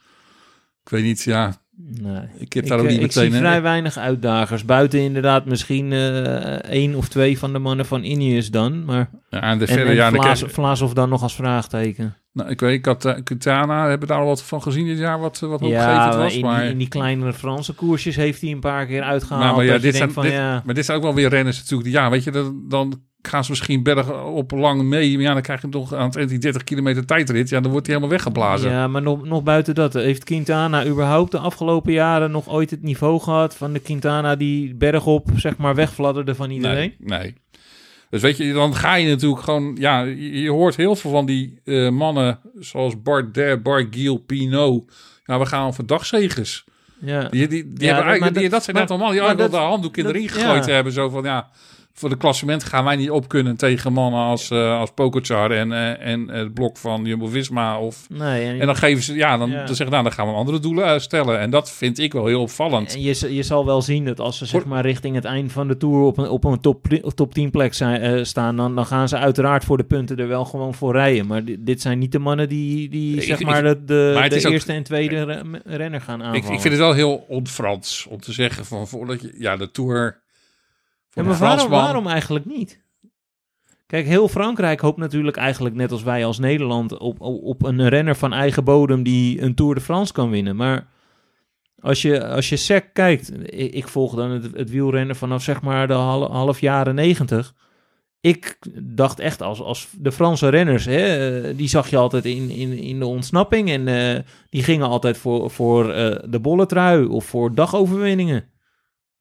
Ik 0.84 0.88
weet 0.88 1.04
niet, 1.04 1.22
ja, 1.22 1.60
Nee. 1.76 2.22
ik 2.38 2.52
heb 2.52 2.62
Ik, 2.64 2.68
daar 2.70 2.78
ook 2.78 2.84
eh, 2.84 2.90
niet 2.90 3.00
ik 3.00 3.06
meteen... 3.06 3.30
zie 3.30 3.40
vrij 3.40 3.62
weinig 3.62 3.96
uitdagers. 3.96 4.64
Buiten 4.64 5.00
inderdaad 5.00 5.44
misschien 5.46 5.92
eh 5.92 6.52
één 6.70 6.94
of 6.94 7.08
twee 7.08 7.38
van 7.38 7.52
de 7.52 7.58
mannen 7.58 7.86
van 7.86 8.02
Ineos 8.02 8.50
dan. 8.50 8.84
Maar, 8.84 9.10
Ja, 9.30 9.40
en 9.40 9.58
de 9.58 9.66
en, 9.66 9.72
verder, 9.74 9.88
en 9.90 9.94
ja, 9.94 10.10
dan 10.10 10.22
Vlaas, 10.22 10.42
Vlaasov 10.46 10.92
dan 10.92 11.08
nog 11.08 11.22
als 11.22 11.34
vraagteken. 11.34 12.16
Nou, 12.32 12.50
ik 12.50 12.60
weet, 12.60 12.86
uh, 12.86 13.12
Quintana, 13.24 13.88
hebben 13.88 14.08
daar 14.08 14.18
al 14.18 14.26
wat 14.26 14.42
van 14.42 14.62
gezien 14.62 14.86
dit 14.86 14.98
jaar, 14.98 15.20
wat, 15.20 15.38
wat 15.38 15.60
hoopgevend 15.60 15.86
Ja, 15.86 16.16
was. 16.16 16.34
in, 16.34 16.40
maar... 16.40 16.60
die, 16.60 16.70
in 16.70 16.78
die 16.78 16.88
kleinere 16.88 17.32
Franse 17.32 17.74
koersjes 17.74 18.16
heeft 18.16 18.40
hij 18.40 18.50
een 18.50 18.60
paar 18.60 18.86
keer 18.86 19.02
uitgehaald. 19.02 19.44
Nou, 19.44 19.56
maar 19.56 19.64
ja, 19.64 19.78
dit 19.78 19.96
zijn, 19.96 20.12
van, 20.12 20.22
dit, 20.22 20.32
ja, 20.32 20.62
maar 20.64 20.74
dit 20.74 20.84
zijn 20.84 20.96
ook 20.96 21.02
wel 21.02 21.14
weer 21.14 21.28
renners 21.28 21.58
natuurlijk. 21.58 21.90
Ja, 21.90 22.10
weet 22.10 22.24
je, 22.24 22.30
dan, 22.30 22.64
dan 22.68 23.00
gaan 23.22 23.44
ze 23.44 23.50
misschien 23.50 23.82
bergen 23.82 24.24
op 24.24 24.50
lang 24.50 24.82
mee. 24.82 25.14
Maar 25.14 25.22
ja, 25.22 25.32
dan 25.32 25.42
krijg 25.42 25.62
je 25.62 25.68
toch 25.68 25.94
aan 25.94 26.10
het 26.14 26.28
die 26.28 26.38
30 26.38 26.64
kilometer 26.64 27.06
tijdrit. 27.06 27.48
Ja, 27.48 27.60
dan 27.60 27.70
wordt 27.70 27.86
hij 27.86 27.96
helemaal 27.96 28.16
weggeblazen. 28.16 28.70
ja, 28.70 28.88
maar 28.88 29.02
nog, 29.02 29.24
nog 29.24 29.42
buiten 29.42 29.74
dat. 29.74 29.92
Heeft 29.92 30.24
Quintana 30.24 30.86
überhaupt 30.86 31.30
de 31.30 31.38
afgelopen 31.38 31.92
jaren 31.92 32.30
nog 32.30 32.48
ooit 32.48 32.70
het 32.70 32.82
niveau 32.82 33.20
gehad 33.20 33.56
van 33.56 33.72
de 33.72 33.78
Quintana 33.78 34.36
die 34.36 34.74
bergop 34.74 35.28
zeg 35.36 35.56
maar 35.56 35.74
wegfladderde 35.74 36.34
van 36.34 36.50
iedereen? 36.50 36.94
nee, 36.98 37.18
nee. 37.18 37.34
Dus 38.12 38.20
weet 38.22 38.36
je, 38.36 38.52
dan 38.52 38.74
ga 38.74 38.94
je 38.94 39.08
natuurlijk 39.08 39.42
gewoon... 39.42 39.76
Ja, 39.78 40.00
je, 40.02 40.40
je 40.40 40.50
hoort 40.50 40.76
heel 40.76 40.96
veel 40.96 41.10
van 41.10 41.26
die 41.26 41.60
eh, 41.64 41.88
mannen 41.88 42.38
zoals 42.58 43.02
Bardet, 43.02 43.62
Barguil, 43.62 44.16
Pinot. 44.16 44.92
Ja, 45.24 45.38
we 45.38 45.46
gaan 45.46 45.74
voor 45.74 45.86
dagzegers. 45.86 46.64
Ja. 47.00 47.28
Die, 47.28 47.48
die, 47.48 47.72
die 47.72 47.86
Ja, 47.86 47.86
hebben 47.86 48.04
eigenlijk, 48.04 48.34
die, 48.34 48.42
dat- 48.42 48.52
dat 48.52 48.64
zijn 48.64 48.76
net 48.76 48.90
allemaal 48.90 49.10
die 49.10 49.36
dat- 49.36 49.50
de 49.50 49.56
handdoek 49.56 49.96
in 49.96 50.04
de 50.04 50.12
ring 50.12 50.32
gegooid 50.32 50.64
ja. 50.66 50.72
hebben. 50.72 50.92
Zo 50.92 51.08
van, 51.08 51.22
ja, 51.24 51.50
voor 51.94 52.08
de 52.08 52.16
klassement 52.16 52.64
gaan 52.64 52.84
wij 52.84 52.96
niet 52.96 53.10
op 53.10 53.28
kunnen 53.28 53.56
tegen 53.56 53.92
mannen 53.92 54.20
als, 54.20 54.50
eh 54.50 54.78
als 54.78 54.90
Pogacar 54.94 55.50
en, 55.50 55.72
eh, 55.72 56.06
en 56.12 56.28
het 56.28 56.54
blok 56.54 56.76
van 56.76 57.04
Jumbo-Visma. 57.04 57.78
Of, 57.78 58.06
Nee, 58.08 58.46
en, 58.46 58.60
en 58.60 58.66
dan 58.66 58.76
geven 58.76 59.02
ze, 59.02 59.14
ja, 59.14 59.36
dan, 59.38 59.50
Ja. 59.50 59.56
dan 59.64 59.66
zeggen 59.74 59.90
nou, 59.90 60.02
dan 60.02 60.12
gaan 60.12 60.26
we 60.26 60.32
andere 60.32 60.58
doelen 60.58 61.00
stellen. 61.00 61.38
En 61.38 61.50
dat 61.50 61.70
vind 61.70 61.98
ik 61.98 62.12
wel 62.12 62.26
heel 62.26 62.40
opvallend. 62.40 62.94
En 62.94 63.02
je, 63.02 63.34
je 63.34 63.42
zal 63.42 63.66
wel 63.66 63.82
zien 63.82 64.04
dat 64.04 64.20
als 64.20 64.38
ze 64.38 64.46
zeg 64.46 64.64
maar 64.64 64.82
richting 64.84 65.14
het 65.14 65.24
eind 65.24 65.52
van 65.52 65.68
de 65.68 65.76
Tour 65.76 66.00
op 66.02 66.18
een, 66.18 66.28
op 66.28 66.44
een 66.44 66.60
top, 66.60 66.86
top 67.14 67.34
10 67.34 67.50
plek 67.50 67.74
zijn, 67.74 68.00
eh, 68.00 68.24
staan, 68.24 68.56
dan, 68.56 68.74
dan 68.74 68.86
gaan 68.86 69.08
ze 69.08 69.16
uiteraard 69.16 69.64
voor 69.64 69.76
de 69.76 69.84
punten 69.84 70.16
er 70.16 70.28
wel 70.28 70.44
gewoon 70.44 70.74
voor 70.74 70.92
rijden. 70.92 71.26
Maar 71.26 71.44
di- 71.44 71.56
dit 71.60 71.80
zijn 71.80 71.98
niet 71.98 72.12
de 72.12 72.18
mannen 72.18 72.48
die, 72.48 72.88
die 72.88 73.16
Ik- 73.16 73.22
zeg 73.22 73.40
ik- 73.40 73.46
maar 73.46 73.62
de, 73.62 73.84
de, 73.84 74.12
ook- 74.44 74.52
eerste 74.52 74.72
en 74.72 74.82
tweede 74.82 75.22
re- 75.24 75.42
renner 75.64 76.00
gaan 76.00 76.22
aanvallen. 76.22 76.46
Ik, 76.46 76.54
ik 76.54 76.60
vind 76.60 76.74
het 76.74 76.82
wel 76.82 76.92
heel 76.92 77.24
on-Frans 77.28 78.06
om 78.10 78.20
te 78.20 78.32
zeggen 78.32 78.64
van 78.64 78.88
voordat 78.88 79.20
je, 79.20 79.34
ja, 79.38 79.56
de 79.56 79.70
Tour. 79.70 80.20
Maar 81.14 81.68
waarom, 81.68 82.06
eigenlijk 82.06 82.44
niet? 82.44 82.80
Kijk, 83.86 84.06
heel 84.06 84.28
Frankrijk 84.28 84.80
hoopt 84.80 84.98
natuurlijk 84.98 85.36
eigenlijk 85.36 85.74
net 85.74 85.92
als 85.92 86.02
wij 86.02 86.24
als 86.24 86.38
Nederland 86.38 86.98
op, 86.98 87.20
op, 87.20 87.42
op 87.42 87.62
een 87.62 87.88
renner 87.88 88.16
van 88.16 88.32
eigen 88.32 88.64
bodem 88.64 89.02
die 89.02 89.42
een 89.42 89.54
Tour 89.54 89.74
de 89.74 89.80
France 89.80 90.12
kan 90.12 90.30
winnen. 90.30 90.56
Maar 90.56 90.86
als 91.80 92.02
je, 92.02 92.26
als 92.26 92.48
je 92.48 92.56
sec 92.56 92.84
kijkt, 92.92 93.32
ik, 93.52 93.72
ik 93.72 93.88
volg 93.88 94.14
dan 94.14 94.30
het, 94.30 94.48
het 94.54 94.70
wielrennen 94.70 95.16
vanaf 95.16 95.42
zeg 95.42 95.62
maar 95.62 95.86
de 95.86 95.92
half, 95.92 96.30
half 96.30 96.60
jaren 96.60 96.94
negentig. 96.94 97.54
Ik 98.20 98.58
dacht 98.80 99.20
echt 99.20 99.42
als, 99.42 99.60
als 99.60 99.88
de 99.98 100.12
Franse 100.12 100.48
renners, 100.48 100.84
hè, 100.84 101.40
eh, 101.40 101.56
die 101.56 101.68
zag 101.68 101.90
je 101.90 101.96
altijd 101.96 102.24
in, 102.24 102.50
in, 102.50 102.72
in 102.72 102.98
de 102.98 103.06
ontsnapping. 103.06 103.70
En 103.70 103.88
eh, 103.88 104.20
die 104.50 104.62
gingen 104.62 104.86
altijd 104.86 105.16
voor, 105.18 105.50
voor 105.50 105.92
eh, 105.92 106.18
de 106.28 106.40
bolletrui 106.40 107.04
of 107.04 107.24
voor 107.24 107.54
dagoverwinningen. 107.54 108.44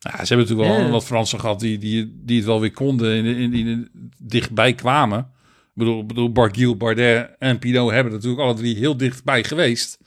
Ja, 0.04 0.26
ze 0.26 0.34
hebben 0.34 0.38
natuurlijk 0.48 0.78
wel 0.78 0.86
Ja. 0.86 0.92
wat 0.92 1.06
Fransen 1.06 1.40
gehad 1.40 1.60
die, 1.60 1.78
die, 1.78 2.22
die 2.26 2.38
het 2.38 2.46
wel 2.46 2.60
weer 2.60 2.72
konden 2.72 3.12
en 3.18 3.26
in, 3.26 3.54
in, 3.54 3.68
in, 3.68 3.90
dichtbij 4.24 4.74
kwamen. 4.74 5.20
Ik 5.20 5.72
bedoel, 5.74 6.06
bedoel 6.06 6.32
Barguil, 6.32 6.78
Bardet 6.78 7.30
en 7.40 7.60
Pinot 7.60 7.92
hebben 7.92 8.14
natuurlijk 8.14 8.42
alle 8.42 8.54
drie 8.54 8.76
heel 8.76 8.98
dichtbij 8.98 9.44
geweest. 9.44 9.98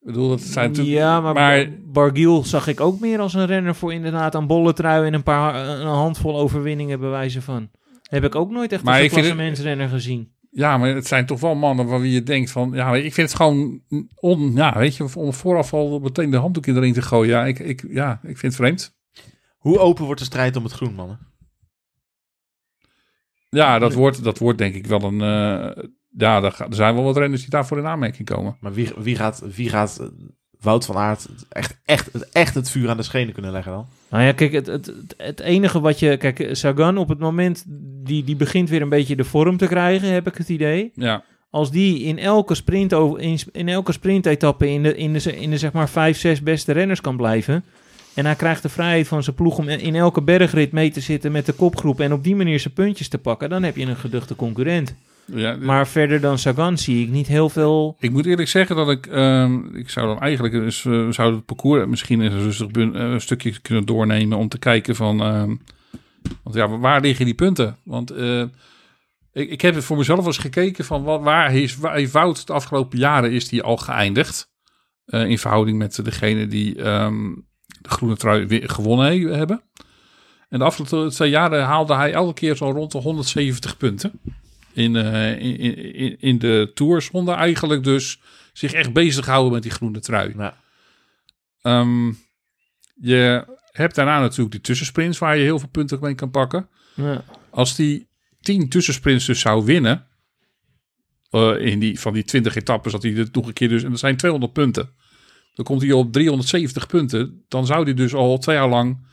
Ik 0.00 0.06
bedoel, 0.06 0.28
dat 0.28 0.40
zijn 0.40 0.68
natuurlijk... 0.68 0.96
Ja, 0.96 1.20
maar, 1.20 1.34
maar- 1.34 1.68
Barguil 1.84 2.44
zag 2.44 2.66
ik 2.66 2.80
ook 2.80 3.00
meer 3.00 3.18
als 3.20 3.34
een 3.34 3.46
renner 3.46 3.74
voor 3.74 3.92
inderdaad 3.92 4.34
een 4.34 4.46
bolletrui 4.46 5.06
en 5.06 5.14
een, 5.14 5.22
paar, 5.22 5.68
een 5.80 5.86
handvol 5.86 6.38
overwinningen 6.38 7.00
bewijzen 7.00 7.42
van. 7.42 7.70
Heb 8.02 8.24
ik 8.24 8.34
ook 8.34 8.50
nooit 8.50 8.72
echt 8.72 8.82
Maar 8.82 8.94
als 8.94 9.02
een 9.02 9.10
klassementsrenner 9.10 9.88
gezien. 9.88 10.32
Ja, 10.54 10.78
maar 10.78 10.94
het 10.94 11.06
zijn 11.06 11.26
toch 11.26 11.40
wel 11.40 11.54
mannen 11.54 11.86
waar 11.86 12.00
wie 12.00 12.12
je 12.12 12.22
denkt 12.22 12.50
van... 12.50 12.72
Ja, 12.72 12.94
ik 12.94 13.14
vind 13.14 13.28
het 13.28 13.36
gewoon 13.36 13.82
on... 14.14 14.52
Ja, 14.54 14.78
weet 14.78 14.96
je, 14.96 15.08
om 15.14 15.32
vooraf 15.32 15.72
al 15.72 15.98
meteen 15.98 16.30
de 16.30 16.36
handdoek 16.36 16.66
erin 16.66 16.92
te 16.92 17.02
gooien. 17.02 17.30
Ja, 17.30 17.44
ik, 17.44 17.58
ik, 17.58 17.84
ja, 17.88 18.12
ik 18.12 18.38
vind 18.38 18.42
het 18.42 18.54
vreemd. 18.54 18.96
Hoe 19.58 19.78
open 19.78 20.04
wordt 20.04 20.20
de 20.20 20.26
strijd 20.26 20.56
om 20.56 20.64
het 20.64 20.72
groen, 20.72 20.94
mannen? 20.94 21.18
Ja, 23.48 23.78
dat 23.78 23.94
wordt, 23.94 24.24
dat 24.24 24.38
wordt 24.38 24.58
denk 24.58 24.74
ik 24.74 24.86
wel 24.86 25.02
een... 25.02 25.20
eh, 25.20 25.84
ja, 26.16 26.42
er, 26.42 26.66
zijn 26.68 26.94
wel 26.94 27.04
wat 27.04 27.16
renners 27.16 27.40
die 27.40 27.50
daarvoor 27.50 27.78
in 27.78 27.86
aanmerking 27.86 28.28
komen. 28.28 28.56
Maar 28.60 28.72
wie, 28.72 28.90
wie 28.96 29.16
gaat, 29.16 29.42
wie 29.54 29.68
gaat 29.68 30.10
Wout 30.62 30.84
van 30.84 30.96
Aert 30.96 31.28
echt, 31.48 31.78
echt, 31.84 32.30
echt 32.32 32.54
het 32.54 32.70
vuur 32.70 32.90
aan 32.90 32.96
de 32.96 33.02
schenen 33.02 33.32
kunnen 33.32 33.52
leggen 33.52 33.72
dan? 33.72 33.86
Nou 34.10 34.24
ja, 34.24 34.32
kijk, 34.32 34.52
het, 34.52 34.66
het, 34.66 34.92
het, 35.16 35.40
enige 35.40 35.80
wat 35.80 35.98
je... 35.98 36.16
Kijk, 36.16 36.48
Sagan 36.52 36.98
op 36.98 37.08
het 37.08 37.18
moment, 37.18 37.64
die, 38.04 38.24
die 38.24 38.36
begint 38.36 38.68
weer 38.68 38.82
een 38.82 38.88
beetje 38.88 39.16
de 39.16 39.24
vorm 39.24 39.56
te 39.56 39.66
krijgen, 39.66 40.12
heb 40.12 40.26
ik 40.26 40.36
het 40.36 40.48
idee. 40.48 40.90
Ja, 40.94 41.24
Als 41.50 41.70
die 41.70 42.02
in 42.02 42.18
elke 42.18 42.54
sprint 42.54 42.94
over, 42.94 43.20
in, 43.20 43.38
in 43.52 43.68
elke 43.68 43.92
sprintetappe 43.92 44.68
in 44.70 44.82
de, 44.82 44.96
in, 44.96 45.12
de, 45.12 45.36
in 45.36 45.50
de 45.50 45.58
zeg 45.58 45.72
maar 45.72 45.88
vijf, 45.88 46.18
zes 46.18 46.42
beste 46.42 46.72
renners 46.72 47.00
kan 47.00 47.16
blijven... 47.16 47.64
En 48.14 48.24
hij 48.24 48.34
krijgt 48.34 48.62
de 48.62 48.68
vrijheid 48.68 49.08
van 49.08 49.22
zijn 49.22 49.36
ploeg 49.36 49.58
om 49.58 49.68
in 49.68 49.94
elke 49.94 50.22
bergrit 50.22 50.72
mee 50.72 50.90
te 50.90 51.00
zitten 51.00 51.32
met 51.32 51.46
de 51.46 51.52
kopgroep... 51.52 52.00
en 52.00 52.12
op 52.12 52.24
die 52.24 52.36
manier 52.36 52.60
zijn 52.60 52.74
puntjes 52.74 53.08
te 53.08 53.18
pakken, 53.18 53.50
dan 53.50 53.62
heb 53.62 53.76
je 53.76 53.86
een 53.86 53.96
geduchte 53.96 54.36
concurrent. 54.36 54.94
Ja 55.26 55.56
Maar 55.60 55.88
verder 55.88 56.20
dan 56.20 56.38
Sagan 56.38 56.78
zie 56.78 57.02
ik 57.04 57.10
niet 57.10 57.26
heel 57.26 57.48
veel... 57.48 57.96
Ik 58.00 58.10
moet 58.10 58.26
eerlijk 58.26 58.48
zeggen 58.48 58.76
dat 58.76 58.90
ik, 58.90 59.06
ehm, 59.06 59.76
ik 59.76 59.90
zou 59.90 60.06
dan 60.06 60.20
eigenlijk 60.20 60.54
eens, 60.54 60.84
eh, 60.84 61.08
zou 61.10 61.34
het 61.34 61.44
parcours 61.44 61.86
misschien 61.86 62.20
eens 62.20 62.34
een 62.34 62.42
rustig 62.42 62.70
bun- 62.70 62.96
eh, 62.96 63.10
een 63.10 63.20
stukje 63.20 63.60
kunnen 63.60 63.86
doornemen 63.86 64.38
om 64.38 64.48
te 64.48 64.58
kijken 64.58 64.96
van, 64.96 65.20
ehm, 65.20 65.56
want 66.42 66.56
ja, 66.56 66.78
waar 66.78 67.00
liggen 67.00 67.24
die 67.24 67.34
punten? 67.34 67.76
Want 67.84 68.10
eh, 68.10 68.40
ik, 69.32 69.50
ik 69.50 69.60
heb 69.60 69.74
het 69.74 69.84
voor 69.84 69.96
mezelf 69.96 70.26
eens 70.26 70.38
gekeken 70.38 70.84
van 70.84 71.02
wat, 71.02 71.22
waar, 71.22 71.54
is, 71.54 71.76
waar 71.76 71.94
heeft 71.94 72.12
Wout 72.12 72.46
de 72.46 72.52
afgelopen 72.52 72.98
jaren 72.98 73.32
is 73.32 73.48
die 73.48 73.62
al 73.62 73.76
geëindigd 73.76 74.50
eh, 75.04 75.28
in 75.28 75.38
verhouding 75.38 75.78
met 75.78 76.04
degene 76.04 76.46
die 76.46 76.82
ehm, 76.82 77.30
de 77.80 77.88
groene 77.88 78.16
trui 78.16 78.46
weer 78.46 78.68
gewonnen 78.70 79.06
he- 79.06 79.36
hebben. 79.36 79.62
En 80.48 80.58
de 80.58 80.64
afgelopen 80.64 81.10
twee 81.10 81.30
jaren 81.30 81.64
haalde 81.64 81.94
hij 81.94 82.12
elke 82.12 82.34
keer 82.34 82.56
zo 82.56 82.70
rond 82.70 82.92
de 82.92 82.98
170 82.98 83.76
punten 83.76 84.20
in, 84.72 84.96
eh, 84.96 85.40
in, 85.40 85.76
in, 85.94 86.16
in 86.20 86.38
de 86.38 86.70
Tour. 86.74 87.02
Zonder 87.02 87.34
eigenlijk 87.34 87.84
dus 87.84 88.20
zich 88.52 88.72
echt 88.72 88.92
bezig 88.92 89.26
houden 89.26 89.52
met 89.52 89.62
die 89.62 89.72
groene 89.72 90.00
trui. 90.00 90.32
Nou, 90.34 90.52
Ehm, 91.62 92.12
je 92.94 93.46
hebt 93.70 93.94
daarna 93.94 94.20
natuurlijk 94.20 94.50
die 94.50 94.60
tussensprints 94.60 95.18
waar 95.18 95.36
je 95.36 95.42
heel 95.42 95.58
veel 95.58 95.68
punten 95.68 95.98
mee 96.00 96.14
kan 96.14 96.30
pakken. 96.30 96.68
Ja. 96.94 97.24
Als 97.50 97.76
die 97.76 98.08
10 98.40 98.68
tussensprints 98.68 99.26
dus 99.26 99.40
zou 99.40 99.64
winnen, 99.64 100.06
eh, 101.30 101.56
in 101.58 101.78
die, 101.78 102.00
van 102.00 102.12
die 102.12 102.24
20 102.24 102.56
etappes, 102.56 102.92
dat 102.92 103.02
hij 103.02 103.12
het 103.12 103.34
nog 103.34 103.46
een 103.46 103.52
keer 103.52 103.68
dus, 103.68 103.82
en 103.82 103.90
dat 103.90 103.98
zijn 103.98 104.16
200 104.16 104.52
punten. 104.52 104.90
Dan 105.54 105.64
komt 105.64 105.82
hij 105.82 105.92
op 105.92 106.12
370 106.12 106.86
punten. 106.86 107.44
Dan 107.48 107.66
zou 107.66 107.84
hij 107.84 107.94
dus 107.94 108.14
al 108.14 108.38
twee 108.38 108.56
jaar 108.56 108.68
lang 108.68 109.06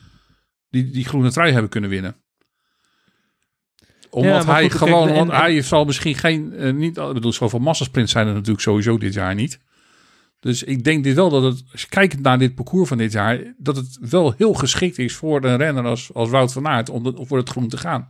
die, 0.69 0.89
die 0.91 1.05
groene 1.05 1.31
trui 1.31 1.51
hebben 1.51 1.69
kunnen 1.69 1.89
winnen. 1.89 2.15
Omdat 4.09 4.45
hij 4.45 4.69
goed, 4.69 4.77
gewoon, 4.77 5.13
want 5.13 5.31
en- 5.31 5.37
hij 5.37 5.61
zal 5.61 5.85
misschien 5.85 6.15
geen, 6.15 6.53
eh, 6.53 6.73
niet, 6.73 6.97
ik 6.97 7.13
bedoel, 7.13 7.33
zoveel 7.33 7.59
massasprints 7.59 8.11
zijn 8.11 8.27
er 8.27 8.33
natuurlijk 8.33 8.61
sowieso 8.61 8.97
dit 8.97 9.13
jaar 9.13 9.35
niet. 9.35 9.59
Dus 10.39 10.63
ik 10.63 10.83
denk 10.83 11.03
dit 11.03 11.15
wel 11.15 11.29
dat 11.29 11.43
het, 11.43 11.63
als 11.71 11.81
je 11.81 11.87
kijkt 11.87 12.21
naar 12.21 12.39
dit 12.39 12.55
parcours 12.55 12.87
van 12.87 12.97
dit 12.97 13.11
jaar, 13.11 13.39
dat 13.57 13.75
het 13.75 13.97
wel 14.09 14.33
heel 14.37 14.53
geschikt 14.53 14.97
is 14.97 15.15
voor 15.15 15.43
een 15.43 15.57
renner 15.57 15.85
als, 15.85 16.09
als 16.13 16.29
Wout 16.29 16.53
van 16.53 16.67
Aert 16.67 16.89
om, 16.89 17.03
de, 17.03 17.17
om 17.17 17.27
voor 17.27 17.37
het 17.37 17.49
groen 17.49 17.67
te 17.67 17.77
gaan. 17.77 18.09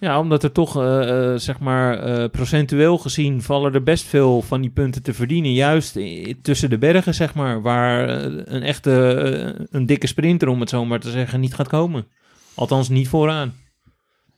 Ja, 0.00 0.18
omdat 0.18 0.42
er 0.42 0.52
toch, 0.52 0.76
eh, 0.76 1.32
eh, 1.32 1.38
zeg 1.38 1.58
maar, 1.58 2.28
procentueel 2.28 2.98
gezien 2.98 3.42
vallen 3.42 3.74
er 3.74 3.82
best 3.82 4.04
veel 4.04 4.42
van 4.42 4.60
die 4.60 4.70
punten 4.70 5.02
te 5.02 5.14
verdienen. 5.14 5.52
Juist 5.52 5.98
tussen 6.42 6.70
de 6.70 6.78
bergen, 6.78 7.14
zeg 7.14 7.34
maar, 7.34 7.62
waar 7.62 8.08
een 8.24 8.62
echte, 8.62 9.66
een 9.70 9.86
dikke 9.86 10.06
sprinter, 10.06 10.48
om 10.48 10.60
het 10.60 10.68
zo 10.68 10.84
maar 10.84 11.00
te 11.00 11.10
zeggen, 11.10 11.40
niet 11.40 11.54
gaat 11.54 11.68
komen. 11.68 12.06
Althans, 12.54 12.88
niet 12.88 13.08
vooraan. 13.08 13.54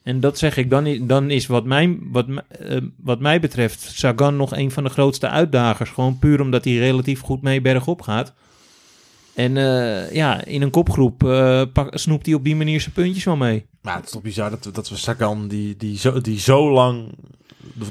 En 0.03 0.21
dat 0.21 0.39
zeg 0.39 0.57
ik, 0.57 0.71
dan, 0.71 1.07
dan 1.07 1.31
is 1.31 1.47
wat, 1.47 1.65
mijn, 1.65 1.99
wat, 2.13 2.27
eh, 2.49 2.77
wat 2.97 3.21
mij 3.21 3.41
betreft 3.41 3.81
Sagan 3.81 4.37
nog 4.37 4.57
een 4.57 4.71
van 4.71 4.85
de 4.85 4.91
grootste 4.91 5.29
uitdagers. 5.29 5.91
Gewoon 5.91 6.19
puur 6.19 6.41
omdat 6.41 6.65
hij 6.65 6.77
relatief 6.77 7.21
goed 7.21 7.43
mee 7.43 7.61
bergop 7.61 8.03
gaat. 8.03 8.33
En 9.35 9.57
eh, 9.57 10.13
ja, 10.13 10.45
in 10.45 10.63
een 10.63 10.71
kopgroep 10.71 11.19
pak, 11.73 11.99
snoept 11.99 12.27
hij 12.27 12.35
op 12.35 12.45
die 12.45 12.57
manier 12.57 12.81
zijn 12.81 12.95
puntjes 12.95 13.25
wel 13.25 13.37
mee. 13.37 13.67
maar 13.83 13.97
het 13.97 14.05
is 14.05 14.11
toch 14.11 14.23
bizar 14.23 14.51
dat 14.51 14.69
dat 14.73 14.89
we 14.89 14.97
Sagan, 14.97 15.49
die, 15.49 15.77
die, 15.77 15.99
zo, 15.99 16.21
die 16.21 16.39
zo 16.39 16.73
lang 16.73 17.09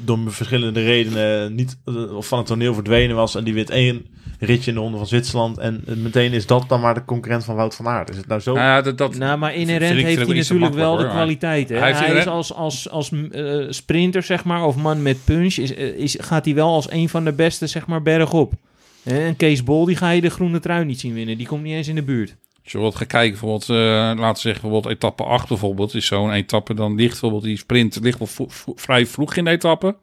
door 0.04 0.32
verschillende 0.32 0.84
redenen 0.84 1.54
niet 1.54 1.78
of 2.12 2.28
van 2.28 2.38
het 2.38 2.46
toneel 2.46 2.74
verdwenen 2.74 3.16
was. 3.16 3.34
En 3.34 3.44
die 3.44 3.54
wint 3.54 3.70
één 3.70 4.06
ritje 4.46 4.70
in 4.70 4.76
de 4.76 4.82
Ronde 4.82 4.96
van 4.96 5.06
Zwitserland. 5.06 5.58
En 5.58 5.84
meteen 5.86 6.32
is 6.32 6.46
dat 6.46 6.64
dan 6.68 6.80
maar 6.80 6.94
de 6.94 7.04
concurrent 7.04 7.44
van 7.44 7.54
Wout 7.54 7.74
van 7.74 7.86
Aert. 7.88 8.10
Is 8.10 8.16
het 8.16 8.26
nou 8.26 8.40
zo? 8.40 8.52
Nou 8.54 8.64
ja, 8.66 8.82
dat, 8.82 8.98
dat, 8.98 9.14
Nou, 9.16 9.38
maar 9.38 9.54
inherent 9.54 9.98
ik- 9.98 10.04
heeft 10.04 10.26
hij 10.26 10.36
natuurlijk 10.36 10.74
wel 10.74 10.96
de 10.96 11.08
kwaliteit. 11.08 11.68
Hè? 11.68 11.78
Hij 11.78 12.14
is 12.14 12.26
als, 12.26 12.54
als, 12.54 12.90
als 12.90 13.10
eh, 13.30 13.56
sprinter, 13.68 14.22
zeg 14.22 14.44
maar, 14.44 14.64
of 14.64 14.76
man 14.76 15.02
met 15.02 15.24
punch, 15.24 15.54
is, 15.56 15.74
eh, 15.74 15.86
is, 15.86 16.16
gaat 16.20 16.44
hij 16.44 16.54
wel 16.54 16.68
als 16.74 16.90
een 16.90 17.08
van 17.08 17.24
de 17.24 17.32
beste, 17.32 17.66
zeg 17.66 17.86
maar, 17.86 18.02
bergop. 18.02 18.52
Hè, 19.02 19.26
En 19.26 19.36
Kees 19.36 19.64
Bol, 19.64 19.84
die 19.84 19.96
ga 19.96 20.10
je 20.10 20.20
de 20.20 20.30
groene 20.30 20.60
trui 20.60 20.84
niet 20.84 21.00
zien 21.00 21.14
winnen. 21.14 21.38
Die 21.38 21.46
komt 21.46 21.62
niet 21.62 21.74
eens 21.74 21.88
in 21.88 21.94
de 21.94 22.02
buurt. 22.02 22.36
Als 22.62 22.72
je 22.72 22.78
wat 22.78 22.96
gaat 22.96 23.06
kijken, 23.06 23.30
bijvoorbeeld, 23.30 23.68
eh, 23.68 23.76
laten 24.20 24.32
we 24.34 24.38
zeggen, 24.40 24.62
bijvoorbeeld 24.62 24.94
etappe 24.94 25.22
8 25.24 25.48
bijvoorbeeld, 25.48 25.94
is 25.94 26.06
zo'n 26.06 26.32
etappe, 26.32 26.74
dan 26.74 26.94
ligt 26.94 27.10
bijvoorbeeld 27.10 27.42
die 27.42 27.56
sprint 27.58 27.98
ligt 28.02 28.18
wel 28.18 28.48
vrij 28.74 29.06
vroeg 29.06 29.36
in 29.36 29.44
de 29.44 29.50
etappe. 29.50 29.96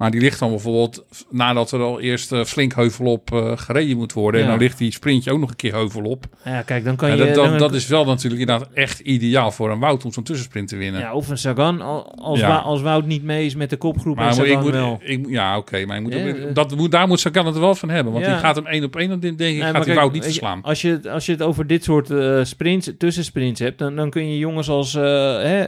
Maar 0.00 0.10
die 0.10 0.20
ligt 0.20 0.38
dan 0.38 0.50
bijvoorbeeld 0.50 1.04
nadat 1.30 1.72
er 1.72 1.80
al 1.80 2.00
eerst 2.00 2.32
eh, 2.32 2.44
flink 2.44 2.74
heuvelop 2.74 3.32
eh 3.32 3.52
gereden 3.54 3.96
moet 3.96 4.12
worden. 4.12 4.40
Ja. 4.40 4.46
En 4.46 4.52
dan 4.52 4.60
ligt 4.62 4.78
die 4.78 4.92
sprintje 4.92 5.32
ook 5.32 5.38
nog 5.40 5.50
een 5.50 5.56
keer 5.56 5.72
heuvelop. 5.74 6.24
Ja, 6.44 6.62
kijk, 6.62 6.84
dan 6.84 6.96
kan 6.96 7.10
je... 7.10 7.16
dat, 7.16 7.34
dan- 7.34 7.58
dat 7.58 7.74
is 7.74 7.86
wel 7.86 8.04
natuurlijk 8.04 8.40
inderdaad 8.40 8.68
echt 8.74 9.00
ideaal 9.00 9.50
voor 9.52 9.70
een 9.70 9.78
Wout 9.78 10.04
om 10.04 10.12
zo'n 10.12 10.22
tussensprint 10.24 10.68
te 10.68 10.76
winnen. 10.76 11.00
ja, 11.00 11.14
of 11.14 11.28
een 11.28 11.38
Sagan, 11.38 11.80
al- 11.80 12.14
als, 12.18 12.38
Ja. 12.38 12.56
Als 12.56 12.80
Wout 12.82 13.06
niet 13.06 13.22
mee 13.22 13.46
is 13.46 13.54
met 13.54 13.70
de 13.70 13.76
kopgroep 13.76 14.16
maar 14.16 14.28
ik 14.28 14.34
Sagan 14.34 14.62
moet, 14.62 14.70
wel. 14.72 15.00
ik, 15.02 15.26
ja, 15.28 15.56
oké, 15.58 15.84
maar 15.86 15.96
ik 15.96 16.02
moet, 16.02 16.12
Ja, 16.12 16.18
eh. 16.26 16.34
dat, 16.54 16.76
moet, 16.76 16.90
daar 16.90 17.08
moet 17.08 17.20
Sagan 17.20 17.46
het 17.46 17.58
wel 17.58 17.74
van 17.74 17.88
hebben. 17.90 18.12
Want 18.12 18.24
die 18.24 18.34
gaat 18.34 18.56
hem 18.56 18.66
één 18.66 18.84
op 18.84 18.96
één, 18.96 19.08
dan 19.08 19.20
denk 19.20 19.38
ik, 19.38 19.38
Nee, 19.38 19.60
gaat 19.62 19.84
die 19.84 19.94
Wout 19.94 20.12
niet 20.12 20.24
verslaan. 20.24 20.62
Als 20.62 20.82
je, 20.82 20.90
het- 20.90 21.06
als 21.06 21.26
je 21.26 21.32
het 21.32 21.42
over 21.42 21.66
dit 21.66 21.84
soort 21.84 22.10
sprints, 22.48 22.90
tussensprints 22.98 23.60
hebt, 23.60 23.78
dan, 23.78 23.96
dan 23.96 24.10
kun 24.10 24.30
je 24.30 24.38
jongens 24.38 24.68
als 24.68 24.92
hè, 24.92 25.64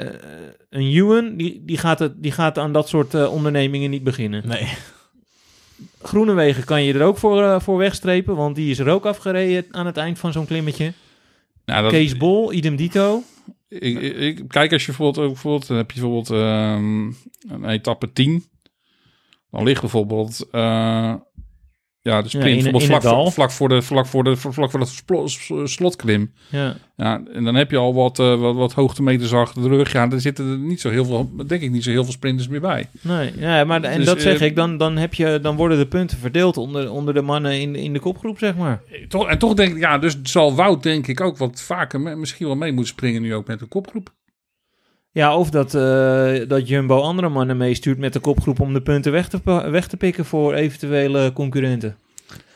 een 0.73 0.87
Ewan, 0.87 1.37
die, 1.37 1.63
die, 1.65 1.79
gaat 1.79 1.99
het, 1.99 2.23
die 2.23 2.33
gaat 2.33 2.59
aan 2.59 2.73
dat 2.73 2.89
soort 2.89 3.15
eh, 3.15 3.33
ondernemingen 3.33 3.91
niet 3.91 4.05
beginnen. 4.05 4.49
Nee. 4.49 4.69
Groenewegen 6.03 6.65
kan 6.65 6.83
je 6.83 6.95
er 6.95 7.03
ook 7.03 7.19
voor, 7.19 7.43
eh, 7.43 7.61
voor 7.61 7.79
wegstrepen, 7.79 8.37
want 8.37 8.55
die 8.57 8.71
is 8.71 8.79
er 8.79 8.89
ook 8.89 9.07
afgereden 9.07 9.65
aan 9.71 9.87
het 9.87 9.97
eind 9.97 10.19
van 10.19 10.33
zo'n 10.33 10.47
klimmetje. 10.47 10.93
Nou, 11.65 11.83
dat- 11.83 11.91
Kees 11.93 12.17
Bol, 12.17 12.53
idem 12.53 12.77
dito. 12.77 13.23
Ik, 13.69 14.01
ik, 14.01 14.43
kijk, 14.49 14.73
als 14.73 14.81
je 14.83 14.87
bijvoorbeeld, 14.87 15.27
ook 15.27 15.33
bijvoorbeeld 15.33 15.67
dan 15.67 15.77
heb 15.77 15.91
je 15.91 16.01
bijvoorbeeld 16.01 16.31
ehm, 16.31 17.05
een 17.49 17.69
etappe 17.69 18.13
10. 18.13 18.45
Dan 19.51 19.65
ligt 19.65 19.81
bijvoorbeeld 19.81 20.47
uh, 20.53 21.15
ja, 22.03 22.23
de 22.23 22.29
sprint 22.29 22.45
in- 22.47 22.51
in 22.67 22.73
bijvoorbeeld 22.73 23.03
vlak, 23.33 23.33
vlak 23.33 23.51
voor 23.51 23.69
de 23.69 23.83
vlak 23.83 24.07
voor 24.07 24.25
de 24.25 24.37
vlak 24.37 24.71
voor 24.71 25.29
s- 25.31 25.51
slotklim. 25.65 26.33
Ja. 26.51 26.77
Ja, 26.97 27.23
en 27.33 27.45
dan 27.45 27.55
heb 27.55 27.71
je 27.71 27.77
al 27.77 27.95
wat, 27.95 28.19
eh, 28.19 28.41
wat, 28.41 28.55
wat 28.55 28.73
hoogtemeters 28.73 29.33
achter 29.33 29.63
de 29.63 29.69
rug. 29.69 29.93
Ja, 29.93 30.11
er 30.11 30.21
zitten 30.21 30.51
er 30.51 30.59
niet 30.59 30.81
zo 30.81 30.91
heel 30.91 31.05
veel, 31.05 31.31
denk 31.47 31.63
ik, 31.63 31.71
niet 31.71 31.85
zo 31.85 31.91
heel 31.91 32.05
veel 32.05 32.13
sprinters 32.13 32.49
meer 32.49 32.61
bij. 32.61 32.87
Nee, 33.01 33.33
ja, 33.39 33.65
maar 33.65 33.83
en 33.83 33.97
Dus, 33.97 34.07
dat 34.07 34.21
zeg 34.21 34.41
eh, 34.41 34.47
ik, 34.47 34.57
dan, 34.57 34.77
dan, 34.77 34.97
heb 34.97 35.15
je, 35.15 35.39
dan 35.43 35.57
worden 35.57 35.79
de 35.79 35.87
punten 35.87 36.19
verdeeld 36.19 36.57
onder, 36.57 36.91
onder 36.91 37.15
de 37.15 37.23
mannen 37.23 37.61
in, 37.61 37.75
in 37.75 37.93
de 37.93 38.01
kopgroep, 38.01 38.39
zeg 38.39 38.57
maar. 38.57 38.83
Toch, 39.09 39.29
en 39.29 39.39
toch 39.39 39.55
denk 39.55 39.73
ik, 39.75 39.79
ja, 39.79 39.99
dus 39.99 40.19
zal 40.23 40.55
Wout 40.55 40.83
denk 40.83 41.07
ik 41.07 41.21
ook 41.21 41.37
wat 41.37 41.63
vaker 41.63 42.01
misschien 42.19 42.47
wel 42.47 42.57
mee 42.57 42.73
moeten 42.73 42.93
springen 42.95 43.23
nu 43.23 43.35
ook 43.35 43.47
met 43.47 43.59
de 43.59 43.67
kopgroep. 43.67 44.13
Ja, 45.13 45.37
of 45.37 45.51
dat, 45.51 45.75
eh, 45.75 46.49
dat 46.49 46.69
Jumbo 46.69 47.01
andere 47.01 47.29
mannen 47.29 47.57
meestuurt 47.57 47.99
met 47.99 48.13
de 48.13 48.19
kopgroep 48.21 48.61
om 48.61 48.73
de 48.73 48.83
punten 48.83 49.13
weg 49.13 49.29
te, 49.29 49.41
weg 49.71 49.87
te 49.87 49.97
pikken 49.97 50.25
voor 50.25 50.55
eventuele 50.55 51.33
concurrenten. 51.33 51.97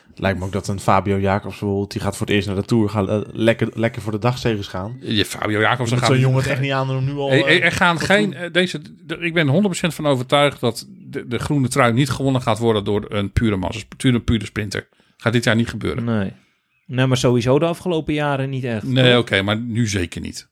Het 0.09 0.19
lijkt 0.25 0.39
me 0.39 0.45
ook 0.45 0.51
dat 0.51 0.67
een 0.67 0.79
Fabio 0.79 1.19
Jacobs 1.19 1.59
bijvoorbeeld, 1.59 1.91
die 1.91 2.01
gaat 2.01 2.17
voor 2.17 2.25
het 2.27 2.35
eerst 2.35 2.47
naar 2.47 2.55
de 2.55 2.63
Tour, 2.65 2.89
gaan 2.89 3.09
eh, 3.09 3.19
lekker, 3.31 3.69
lekker 3.73 4.01
voor 4.01 4.11
de 4.11 4.19
dagzegens 4.19 4.67
gaan. 4.67 4.97
Je 5.01 5.25
Fabio 5.25 5.59
Jacobs 5.59 5.89
dan 5.89 5.99
gaat 5.99 6.07
zo'n 6.07 6.19
jongen 6.19 6.37
het 6.41 6.47
echt 6.47 6.61
niet 6.61 6.71
aan 6.71 6.89
om 6.89 7.05
nu 7.05 7.13
al... 7.13 7.31
Er, 7.31 7.39
er- 7.39 7.45
eh, 7.47 7.63
er 7.65 7.71
gaan 7.71 7.99
geen, 7.99 8.31
doen. 8.39 8.51
deze, 8.51 8.81
de- 9.05 9.17
ik 9.17 9.33
ben 9.33 9.47
100% 9.47 9.93
van 9.93 10.05
overtuigd 10.07 10.59
dat 10.59 10.87
de, 10.89 11.27
de 11.27 11.39
groene 11.39 11.67
trui 11.67 11.93
niet 11.93 12.09
gewonnen 12.09 12.41
gaat 12.41 12.57
worden 12.59 12.83
door 12.83 13.05
een 13.09 13.31
pure 13.31 13.55
massa, 13.55 13.81
pure, 13.97 14.19
pure 14.21 14.45
sprinter. 14.45 14.87
Gaat 15.17 15.33
dit 15.33 15.43
jaar 15.43 15.55
niet 15.55 15.69
gebeuren. 15.69 16.03
Nee. 16.03 16.31
Nee, 16.85 17.05
maar 17.05 17.17
sowieso 17.17 17.59
de 17.59 17.65
afgelopen 17.65 18.13
jaren 18.13 18.49
niet 18.49 18.63
echt. 18.63 18.83
Nee, 18.83 19.17
oké, 19.17 19.41
maar 19.41 19.57
nu 19.59 19.87
zeker 19.87 20.21
niet. 20.21 20.49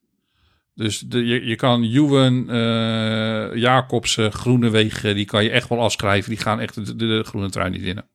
Dus 0.75 0.99
de, 0.99 1.25
je, 1.25 1.45
je 1.45 1.55
kan 1.55 1.83
Juwen, 1.83 2.49
eh 2.49 3.55
Jacobsen, 3.61 4.31
Groenewegen, 4.31 5.15
die 5.15 5.25
kan 5.25 5.43
je 5.43 5.49
echt 5.49 5.69
wel 5.69 5.81
afschrijven. 5.81 6.29
Die 6.29 6.39
gaan 6.39 6.59
echt 6.59 6.75
de, 6.75 6.95
de, 6.95 7.07
de 7.07 7.23
groene 7.25 7.49
trui 7.49 7.69
niet 7.69 7.81
winnen. 7.81 8.05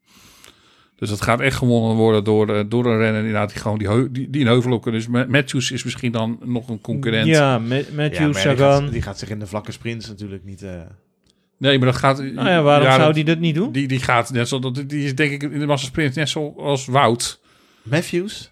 Dus 0.97 1.09
dat 1.09 1.23
gaat 1.23 1.41
echt 1.41 1.57
gewonnen 1.57 1.97
worden 1.97 2.25
door, 2.25 2.55
eh, 2.55 2.65
door 2.69 2.87
een 2.87 2.99
renner 2.99 3.19
inderdaad 3.21 3.51
die 3.53 3.61
gewoon 3.61 3.79
die, 3.79 3.89
heu- 3.89 4.09
die, 4.11 4.31
die 4.31 4.41
een 4.41 4.47
heuvel 4.47 4.73
op 4.73 4.83
kunnen. 4.83 5.01
Dus 5.01 5.09
Ma- 5.11 5.27
Matthews 5.29 5.71
is 5.71 5.85
misschien 5.85 6.13
dan 6.13 6.39
nog 6.45 6.69
een 6.69 6.81
concurrent. 6.81 7.27
Ja, 7.27 7.59
Ma- 7.59 7.75
Ja, 7.75 7.83
Matthew 7.95 8.19
maar 8.21 8.33
die, 8.33 8.35
Sagan. 8.41 8.83
gaat, 8.83 8.93
die 8.93 9.03
gaat 9.03 9.19
zich 9.19 9.29
in 9.29 9.39
de 9.39 9.47
vlakke 9.47 9.73
sprints 9.73 10.09
natuurlijk 10.09 10.45
niet... 10.45 10.63
eh, 10.63 10.81
Nee, 11.59 11.79
maar 11.79 11.87
dat 11.87 11.97
gaat... 11.97 12.19
Nou 12.19 12.49
ja, 12.49 12.63
waarom 12.63 12.87
ja, 12.87 12.93
zou 12.95 13.05
dat- 13.07 13.15
die 13.15 13.25
dat 13.25 13.39
niet 13.39 13.55
doen? 13.55 13.73
Die, 13.73 13.89
die 13.89 14.01
gaat 14.01 14.33
net 14.33 14.49
zo, 14.49 14.59
dat- 14.59 14.75
die 14.87 15.05
is 15.05 15.15
denk 15.15 15.33
ik 15.33 15.43
in 15.43 15.59
de 15.59 15.67
massasprint 15.67 16.15
net 16.15 16.29
zoals 16.29 16.87
Wout. 16.87 17.41
Matthews? 17.83 18.51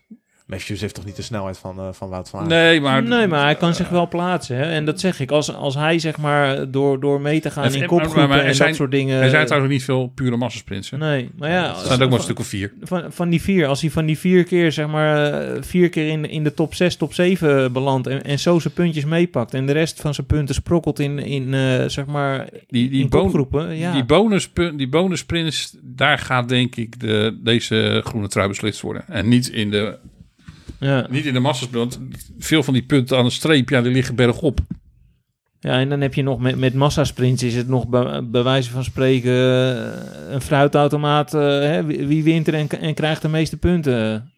Matthews 0.49 0.81
heeft 0.81 0.95
toch 0.95 1.05
niet 1.05 1.17
de 1.17 1.23
snelheid 1.23 1.59
van, 1.59 1.79
eh, 1.79 1.89
van 1.93 2.09
Wout 2.09 2.29
van 2.29 2.41
Aert? 2.41 2.49
Nee, 2.49 2.81
maar... 2.81 3.03
nee, 3.03 3.27
maar 3.27 3.43
hij 3.45 3.55
kan 3.55 3.75
zich 3.75 3.89
wel 3.89 4.09
plaatsen. 4.09 4.57
Hè? 4.57 4.63
En 4.63 4.85
dat 4.85 5.01
zeg 5.01 5.21
ik. 5.21 5.31
Als, 5.31 5.55
als 5.55 5.75
hij 5.75 5.99
zeg 5.99 6.17
maar 6.19 6.71
door, 6.71 7.01
door 7.01 7.21
mee 7.21 7.41
te 7.41 7.51
gaan 7.51 7.65
En- 7.65 7.73
in 7.73 7.79
maar- 7.79 7.89
kopgroepen 7.89 8.29
maar 8.29 8.39
en 8.45 8.55
zijn- 8.55 8.69
dat 8.69 8.77
soort 8.77 8.91
dingen. 8.91 9.23
Er 9.23 9.31
zijn 9.31 9.47
trouwens 9.47 9.73
niet 9.73 9.85
veel 9.85 10.13
pure 10.15 10.37
massasprints. 10.37 10.91
hè? 10.91 10.97
Nee, 10.97 11.31
maar 11.39 11.51
ja. 11.51 11.69
Er 11.69 11.87
zijn 11.87 12.03
ook 12.03 12.09
maar 12.09 12.19
een 12.19 12.25
stuk 12.25 12.39
of 12.39 12.47
vier. 12.47 12.73
van, 12.83 13.05
van 13.09 13.29
die 13.29 13.43
vier, 13.43 13.67
als 13.67 13.81
hij 13.81 13.91
van 13.91 14.07
die 14.07 14.19
vier 14.19 14.45
keer, 14.45 14.73
zeg 14.73 14.87
maar, 14.87 15.33
eh, 15.33 15.63
vier 15.63 15.89
keer 15.89 16.09
in, 16.09 16.31
in 16.31 16.45
de 16.45 16.55
top 16.55 16.75
6, 16.75 16.97
top 16.97 17.15
7 17.15 17.73
belandt 17.73 18.07
en, 18.07 18.23
en 18.25 18.39
zo 18.39 18.59
zijn 18.59 18.75
puntjes 18.75 19.05
meepakt 19.05 19.55
en 19.55 19.67
de 19.67 19.73
rest 19.73 20.01
van 20.01 20.15
zijn 20.15 20.27
punten 20.27 20.55
sprokkelt 20.55 20.99
in, 20.99 21.19
in 21.19 21.55
eh, 21.55 21.85
zeg 21.87 22.07
maar, 22.07 22.49
Die, 22.69 22.91
die, 22.91 23.03
in 23.03 23.09
bon- 23.09 23.21
kopgroepen, 23.23 23.77
ja. 23.77 23.93
die, 23.93 24.05
bonus, 24.05 24.51
die 24.77 24.89
bonussprints, 24.89 25.77
daar 25.83 26.19
gaat 26.19 26.49
denk 26.49 26.77
ik 26.77 27.01
de, 27.01 27.39
deze 27.43 28.01
groene 28.05 28.29
trui 28.29 28.49
beslist 28.49 28.81
worden. 28.81 29.05
En 29.09 29.29
niet 29.29 29.49
in 29.49 29.71
de, 29.71 29.99
ja. 30.79 31.07
niet 31.11 31.25
in 31.25 31.33
de 31.33 31.41
massasprint. 31.41 31.97
Want 31.97 32.09
veel 32.39 32.63
van 32.63 32.75
die 32.75 32.83
punten 32.83 33.19
aan 33.19 33.25
de 33.25 33.31
streep, 33.31 33.69
ja, 33.69 33.81
die 33.83 33.93
liggen 33.93 34.15
bergop. 34.15 34.61
ja, 35.61 35.73
en 35.73 35.89
dan 35.89 36.01
heb 36.01 36.15
je 36.15 36.23
nog 36.23 36.39
met, 36.39 36.57
met 36.59 36.75
massasprints 36.75 37.43
is 37.43 37.55
het 37.55 37.69
nog 37.69 37.89
bij, 37.89 38.29
bij 38.29 38.43
wijze 38.43 38.71
van 38.71 38.85
spreken 38.85 39.33
eh, 39.33 40.33
een 40.33 40.41
fruitautomaat. 40.41 41.35
eh, 41.35 41.41
hè, 41.41 41.85
wie, 41.85 42.07
wie 42.07 42.25
wint 42.25 42.49
er 42.49 42.55
en, 42.55 42.69
en 42.69 42.95
krijgt 42.95 43.23
de 43.23 43.29
meeste 43.29 43.57
punten? 43.57 44.33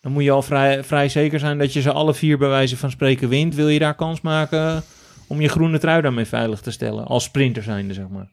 Dan 0.00 0.12
moet 0.12 0.24
je 0.24 0.30
al 0.30 0.42
vrij, 0.42 0.84
vrij 0.84 1.08
zeker 1.08 1.38
zijn 1.38 1.58
dat 1.58 1.72
je 1.72 1.80
ze 1.80 1.92
alle 1.92 2.14
vier 2.14 2.38
bij 2.38 2.48
wijze 2.48 2.76
van 2.76 2.90
spreken 2.90 3.28
wint. 3.28 3.54
Wil 3.54 3.68
je 3.68 3.78
daar 3.78 3.94
kans 3.94 4.20
maken 4.20 4.82
om 5.26 5.40
je 5.40 5.48
groene 5.48 5.78
trui 5.78 6.02
daarmee 6.02 6.24
veilig 6.24 6.60
te 6.60 6.70
stellen? 6.70 7.06
Als 7.06 7.24
sprinter 7.24 7.62
zijnde, 7.62 7.94
zeg 7.94 8.08
maar. 8.08 8.28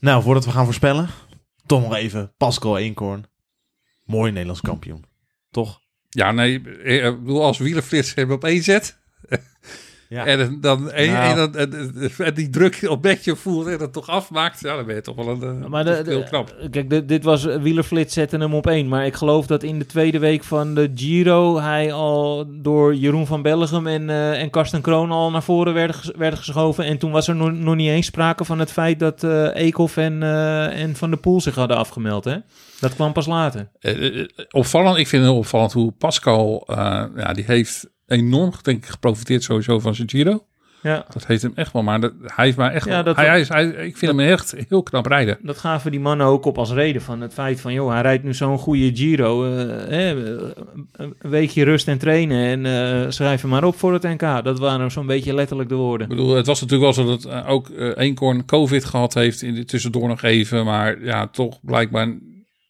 Nou, 0.00 0.22
voordat 0.22 0.44
we 0.44 0.50
gaan 0.50 0.64
voorspellen, 0.64 1.08
toch 1.66 1.82
nog 1.82 1.94
even 1.94 2.32
Pascal 2.36 2.78
Eenkorn. 2.78 3.24
Mooi 4.04 4.30
Nederlands 4.30 4.60
kampioen. 4.60 5.04
Toch? 5.50 5.80
Ja, 6.14 6.32
nee, 6.32 6.62
eh, 6.84 7.06
ik 7.06 7.18
bedoel, 7.20 7.42
als 7.42 7.58
wielerflits 7.58 8.14
hebben 8.14 8.36
op 8.36 8.44
één 8.44 8.62
zet. 8.62 9.00
Ja. 10.08 10.26
En 10.26 10.58
dan 10.60 10.90
en, 10.90 11.10
Nou. 11.12 11.30
en 11.30 11.36
dan 11.36 11.56
en, 11.56 12.10
en 12.18 12.34
die 12.34 12.50
druk 12.50 12.78
op 12.88 13.02
bedje 13.02 13.36
voelt 13.36 13.66
en 13.66 13.78
dat 13.78 13.92
toch 13.92 14.08
afmaakt. 14.08 14.60
Ja, 14.60 14.76
dan 14.76 14.86
ben 14.86 14.94
je 14.94 15.00
toch 15.00 15.16
wel 15.16 15.28
een, 15.28 15.62
eh, 15.62 15.68
Maar 15.68 15.84
de- 15.84 15.96
toch 15.96 16.06
heel 16.06 16.22
knap. 16.22 16.56
Kijk, 16.70 16.90
dit, 16.90 17.08
dit 17.08 17.24
was 17.24 17.46
eh, 17.46 17.62
Wielerflits 17.62 18.14
zetten 18.14 18.40
hem 18.40 18.54
op 18.54 18.66
één. 18.66 18.88
Maar 18.88 19.06
ik 19.06 19.14
geloof 19.14 19.46
dat 19.46 19.62
in 19.62 19.78
de 19.78 19.86
tweede 19.86 20.18
week 20.18 20.44
van 20.44 20.74
de 20.74 20.90
Giro 20.94 21.60
hij 21.60 21.92
al 21.92 22.46
door 22.50 22.94
Jeroen 22.94 23.26
van 23.26 23.42
Bellegem 23.42 23.86
en, 23.86 24.10
eh, 24.10 24.40
en 24.40 24.50
Karsten 24.50 24.80
Kroon 24.80 25.10
al 25.10 25.30
naar 25.30 25.42
voren 25.42 25.74
werden, 25.74 25.96
werden 26.18 26.38
geschoven. 26.38 26.84
En 26.84 26.98
toen 26.98 27.10
was 27.10 27.28
er 27.28 27.34
nog, 27.36 27.52
nog 27.52 27.74
niet 27.74 27.88
eens 27.88 28.06
sprake 28.06 28.44
van 28.44 28.58
het 28.58 28.72
feit 28.72 28.98
dat 28.98 29.24
eh 29.24 29.54
Eekhoff 29.54 29.96
en, 29.96 30.22
eh, 30.22 30.80
en 30.82 30.96
Van 30.96 31.10
der 31.10 31.18
Poel 31.18 31.40
zich 31.40 31.54
hadden 31.54 31.76
afgemeld. 31.76 32.24
Hè? 32.24 32.36
Dat 32.82 32.94
kwam 32.94 33.12
pas 33.12 33.26
later. 33.26 33.68
Eh, 33.80 34.20
eh, 34.20 34.28
opvallend, 34.50 34.96
ik 34.98 35.08
vind 35.08 35.24
het 35.24 35.32
opvallend 35.32 35.72
hoe 35.72 35.92
Pascal, 35.92 36.64
eh, 36.66 36.76
ja, 37.16 37.32
die 37.32 37.44
heeft 37.46 37.90
enorm, 38.06 38.52
denk 38.62 38.78
ik, 38.84 38.90
geprofiteerd 38.90 39.42
sowieso 39.42 39.78
van 39.78 39.94
zijn 39.94 40.10
Giro. 40.10 40.44
Ja, 40.82 41.04
Dat 41.12 41.26
heeft 41.26 41.42
hem 41.42 41.52
echt 41.54 41.72
wel, 41.72 41.82
maar 41.82 42.00
dat, 42.00 42.12
hij 42.24 42.48
is 42.48 42.54
maar 42.54 42.72
echt, 42.72 42.86
Ja, 42.86 43.02
dat- 43.02 43.16
hij, 43.16 43.26
hij 43.26 43.40
is, 43.40 43.48
hij, 43.48 43.64
ik 43.68 43.96
vind 43.96 44.10
hem 44.10 44.20
echt 44.20 44.54
heel 44.68 44.82
knap 44.82 45.06
rijden. 45.06 45.38
dat 45.42 45.58
gaven 45.58 45.90
die 45.90 46.00
mannen 46.00 46.26
ook 46.26 46.44
op 46.44 46.58
als 46.58 46.70
reden 46.72 47.02
van 47.02 47.20
het 47.20 47.32
feit 47.32 47.60
van... 47.60 47.72
joh, 47.72 47.90
hij 47.92 48.02
rijdt 48.02 48.24
nu 48.24 48.34
zo'n 48.34 48.58
goede 48.58 48.90
Giro. 48.96 49.44
eh, 49.44 49.66
hè, 49.88 50.36
een 50.92 51.14
weekje 51.20 51.64
rust 51.64 51.88
en 51.88 51.98
trainen 51.98 52.64
en 52.64 52.66
eh, 53.04 53.10
schrijf 53.10 53.40
hem 53.40 53.50
maar 53.50 53.64
op 53.64 53.76
voor 53.76 53.92
het 53.92 54.02
NK. 54.02 54.44
Dat 54.44 54.58
waren 54.58 54.90
zo'n 54.90 55.06
beetje 55.06 55.34
letterlijk 55.34 55.68
de 55.68 55.74
woorden. 55.74 56.10
Ik 56.10 56.16
bedoel, 56.16 56.34
het 56.36 56.46
was 56.46 56.60
natuurlijk 56.60 56.96
wel 56.96 57.04
zo 57.06 57.10
dat 57.16 57.24
eh, 57.24 57.48
ook 57.50 57.68
eh 57.70 57.90
Eenkorn 57.96 58.44
COVID 58.44 58.84
gehad 58.84 59.14
heeft 59.14 59.42
in 59.42 59.54
de 59.54 59.64
tussendoor 59.64 60.08
nog 60.08 60.22
even, 60.22 60.64
maar 60.64 61.04
ja, 61.04 61.26
toch 61.28 61.58
blijkbaar 61.62 62.18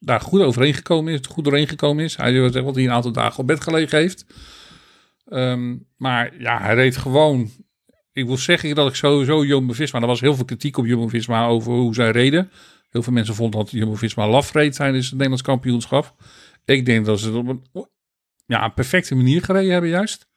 daar 0.04 0.20
goed 0.20 0.40
overheen 0.40 0.74
gekomen 0.74 1.12
is, 1.12 1.20
goed 1.28 1.44
doorheen 1.44 1.68
gekomen 1.68 2.04
is. 2.04 2.16
Hij 2.16 2.32
heeft 2.32 2.54
wel 2.54 2.72
die 2.72 2.86
een 2.86 2.94
aantal 2.94 3.12
dagen 3.12 3.38
op 3.38 3.46
bed 3.46 3.60
gelegen 3.60 3.98
heeft. 3.98 4.26
Ehm, 5.28 5.76
maar 5.96 6.40
ja, 6.40 6.60
hij 6.60 6.74
reed 6.74 6.96
gewoon. 6.96 7.50
Ik 8.12 8.26
wil 8.26 8.36
zeggen 8.36 8.74
dat 8.74 8.88
ik 8.88 8.94
sowieso 8.94 9.44
Jumbo-Visma, 9.44 10.00
er 10.00 10.06
was 10.06 10.20
heel 10.20 10.34
veel 10.34 10.44
kritiek 10.44 10.76
op 10.76 10.86
Jumbo-Visma 10.86 11.46
over 11.46 11.72
hoe 11.72 11.94
zij 11.94 12.10
reden. 12.10 12.50
Heel 12.90 13.02
veel 13.02 13.12
mensen 13.12 13.34
vonden 13.34 13.60
dat 13.60 13.70
Jumbo-Visma 13.70 14.28
laf 14.28 14.52
reed 14.52 14.74
tijdens 14.74 15.04
het 15.04 15.12
Nederlands 15.12 15.42
kampioenschap. 15.42 16.14
Ik 16.64 16.86
denk 16.86 17.06
dat 17.06 17.20
ze 17.20 17.26
het 17.26 17.34
op 17.34 17.48
een 17.48 17.62
ja, 18.46 18.68
perfecte 18.68 19.14
manier 19.14 19.42
gereden 19.42 19.72
hebben 19.72 19.90
juist. 19.90 20.28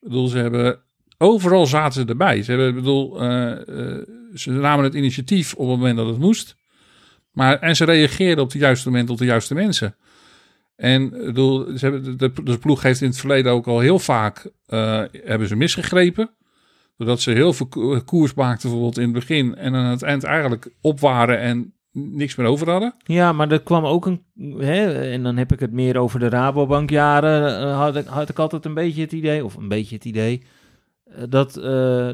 Ik 0.00 0.08
bedoel, 0.08 0.28
ze 0.28 0.38
hebben 0.38 0.82
overal 1.18 1.66
zaten 1.66 2.02
ze 2.02 2.08
erbij. 2.08 2.42
Ze 2.42 2.50
hebben, 2.50 2.74
bedoel, 2.74 3.20
eh, 3.20 3.52
eh, 3.52 4.06
ze 4.34 4.50
namen 4.50 4.84
het 4.84 4.94
initiatief 4.94 5.54
op 5.54 5.68
het 5.68 5.76
moment 5.78 5.96
dat 5.96 6.06
het 6.06 6.18
moest. 6.18 6.56
Maar, 7.34 7.58
en 7.58 7.76
ze 7.76 7.84
reageerden 7.84 8.44
op 8.44 8.52
het 8.52 8.60
juiste 8.60 8.88
moment 8.90 9.10
op 9.10 9.18
de 9.18 9.24
juiste 9.24 9.54
mensen. 9.54 9.96
En 10.76 11.10
bedoel, 11.10 11.78
ze 11.78 11.84
hebben, 11.90 12.18
de, 12.18 12.58
ploeg 12.58 12.82
heeft 12.82 13.00
in 13.00 13.08
het 13.08 13.18
verleden 13.18 13.52
ook 13.52 13.66
al 13.66 13.78
heel 13.80 13.98
vaak 13.98 14.50
eh, 14.66 15.02
hebben 15.24 15.48
ze 15.48 15.56
misgegrepen. 15.56 16.30
Doordat 16.96 17.20
ze 17.20 17.30
heel 17.30 17.52
veel 17.52 17.66
ko- 17.66 18.00
koers 18.04 18.34
maakten 18.34 18.62
bijvoorbeeld 18.68 18.98
in 18.98 19.04
het 19.04 19.12
begin. 19.12 19.54
En 19.56 19.74
aan 19.74 19.90
het 19.90 20.02
eind 20.02 20.24
eigenlijk 20.24 20.70
op 20.80 21.00
waren 21.00 21.38
en 21.38 21.72
niks 21.92 22.34
meer 22.34 22.46
over 22.46 22.70
hadden. 22.70 22.94
Ja, 23.04 23.32
maar 23.32 23.50
er 23.50 23.62
kwam 23.62 23.84
ook 23.84 24.06
een. 24.06 24.22
Hè, 24.58 25.10
en 25.10 25.22
dan 25.22 25.36
heb 25.36 25.52
ik 25.52 25.60
het 25.60 25.72
meer 25.72 25.96
over 25.98 26.20
de 26.20 26.28
Rabobankjaren. 26.28 27.60
eh, 27.60 27.76
had, 27.78 27.96
ik, 27.96 28.06
had 28.06 28.28
ik 28.28 28.38
altijd 28.38 28.64
een 28.64 28.74
beetje 28.74 29.00
het 29.02 29.12
idee, 29.12 29.44
of 29.44 29.54
een 29.54 29.68
beetje 29.68 29.94
het 29.94 30.04
idee. 30.04 30.42
Eh, 31.16 31.24
Dat 31.28 31.56
eh, 31.56 31.62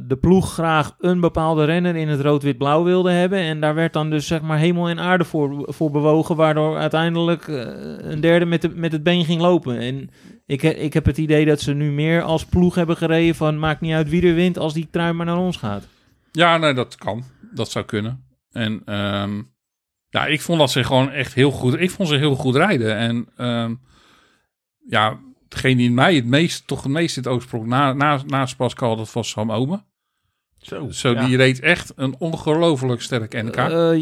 de 0.03 0.19
ploeg 0.21 0.53
graag 0.53 0.95
een 0.99 1.21
bepaalde 1.21 1.65
renner 1.65 1.97
in 1.97 2.09
het 2.09 2.21
rood-wit-blauw 2.21 2.85
wilde 2.85 3.11
hebben. 3.11 3.39
En 3.39 3.61
daar 3.61 3.75
werd 3.75 3.93
dan 3.93 4.11
dus 4.11 4.27
zeg 4.27 4.43
maar 4.43 4.59
hemel 4.59 4.89
en 4.89 5.01
aarde 5.01 5.25
voor, 5.25 5.73
voor 5.73 5.91
bewogen. 5.91 6.37
Waardoor 6.37 6.77
uiteindelijk 6.77 7.49
eh, 7.49 7.61
een 7.99 8.21
derde 8.21 8.47
met, 8.47 8.63
de, 8.63 8.69
met 8.69 8.93
het 8.93 9.03
been 9.03 9.25
ging 9.25 9.41
lopen. 9.41 9.79
En 9.79 10.11
ik, 10.47 10.63
ik 10.63 10.93
heb 10.93 11.05
het 11.05 11.19
idee 11.19 11.45
dat 11.45 11.61
ze 11.61 11.75
nu 11.75 11.91
meer 11.91 12.23
als 12.23 12.45
ploeg 12.45 12.75
hebben 12.75 12.97
gereden. 12.97 13.35
Van 13.35 13.59
maakt 13.59 13.81
niet 13.81 13.95
uit 13.95 14.09
wie 14.09 14.27
er 14.29 14.35
wint 14.35 14.59
als 14.59 14.75
die 14.75 14.89
trui 14.91 15.13
maar 15.13 15.27
naar 15.27 15.39
ons 15.39 15.57
gaat. 15.57 15.87
Ja, 16.33 16.57
nee, 16.57 16.75
dat 16.75 16.97
kan. 16.97 17.25
Dat 17.53 17.71
zou 17.71 17.85
kunnen. 17.85 18.25
En 18.53 18.83
ehm, 18.85 19.43
ja, 20.09 20.27
ik 20.27 20.41
vond 20.41 20.59
dat 20.59 20.71
ze 20.71 20.85
gewoon 20.85 21.11
echt 21.11 21.35
heel 21.35 21.51
goed. 21.51 21.81
Ik 21.81 21.91
vond 21.91 22.09
ze 22.09 22.17
heel 22.17 22.35
goed 22.35 22.57
rijden. 22.57 22.97
En 22.97 23.29
ehm, 23.37 23.75
ja, 24.89 25.19
degene 25.51 25.77
die 25.77 25.91
mij 25.91 26.15
het 26.15 26.27
meest, 26.27 26.67
toch 26.67 26.83
het 26.83 26.93
meest 26.93 27.17
in 27.17 27.23
het 27.23 27.33
oog 27.33 27.43
sprong 27.43 27.67
na, 27.67 27.93
na, 27.93 28.21
naast 28.27 28.57
Pascal, 28.57 28.97
dat 28.97 29.13
was 29.13 29.29
Sam 29.29 29.53
Omen. 29.53 29.85
Zo. 30.61 30.91
Zo, 30.91 31.11
ja. 31.11 31.27
die 31.27 31.37
reed 31.37 31.61
echt 31.61 31.93
een 31.97 32.15
ongelooflijk 32.19 33.03
sterk 33.03 33.43
NK. 33.43 33.57
Eh, 33.57 33.93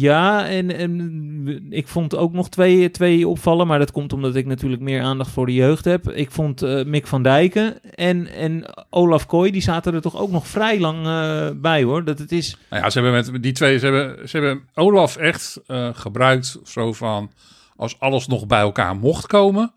ja, 0.00 0.46
en, 0.48 0.76
en 0.76 1.66
ik 1.70 1.88
vond 1.88 2.16
ook 2.16 2.32
nog 2.32 2.48
twee, 2.48 2.90
twee 2.90 3.28
opvallen, 3.28 3.66
maar 3.66 3.78
dat 3.78 3.92
komt 3.92 4.12
omdat 4.12 4.34
ik 4.34 4.46
natuurlijk 4.46 4.82
meer 4.82 5.02
aandacht 5.02 5.30
voor 5.30 5.46
de 5.46 5.54
jeugd 5.54 5.84
heb. 5.84 6.10
Ik 6.10 6.30
vond 6.30 6.62
eh, 6.62 6.84
Mick 6.84 7.06
van 7.06 7.22
Dijken 7.22 7.94
en, 7.94 8.26
en 8.26 8.64
Olaf 8.90 9.26
Kooi, 9.26 9.50
die 9.50 9.62
zaten 9.62 9.94
er 9.94 10.00
toch 10.00 10.16
ook 10.16 10.30
nog 10.30 10.46
vrij 10.46 10.80
lang 10.80 11.06
eh, 11.06 11.48
bij 11.56 11.82
hoor. 11.82 12.04
Dat 12.04 12.18
het 12.18 12.32
is, 12.32 12.56
Nou 12.70 12.82
ja, 12.82 12.90
ze 12.90 13.00
hebben 13.00 13.32
met 13.32 13.42
die 13.42 13.52
twee, 13.52 13.78
ze 13.78 13.86
hebben, 13.86 14.28
ze 14.28 14.36
hebben 14.38 14.68
Olaf 14.74 15.16
echt 15.16 15.60
gebruikt 15.92 16.58
zo 16.64 16.92
van, 16.92 17.30
als 17.76 18.00
alles 18.00 18.26
nog 18.26 18.46
bij 18.46 18.60
elkaar 18.60 18.96
mocht 18.96 19.26
komen, 19.26 19.72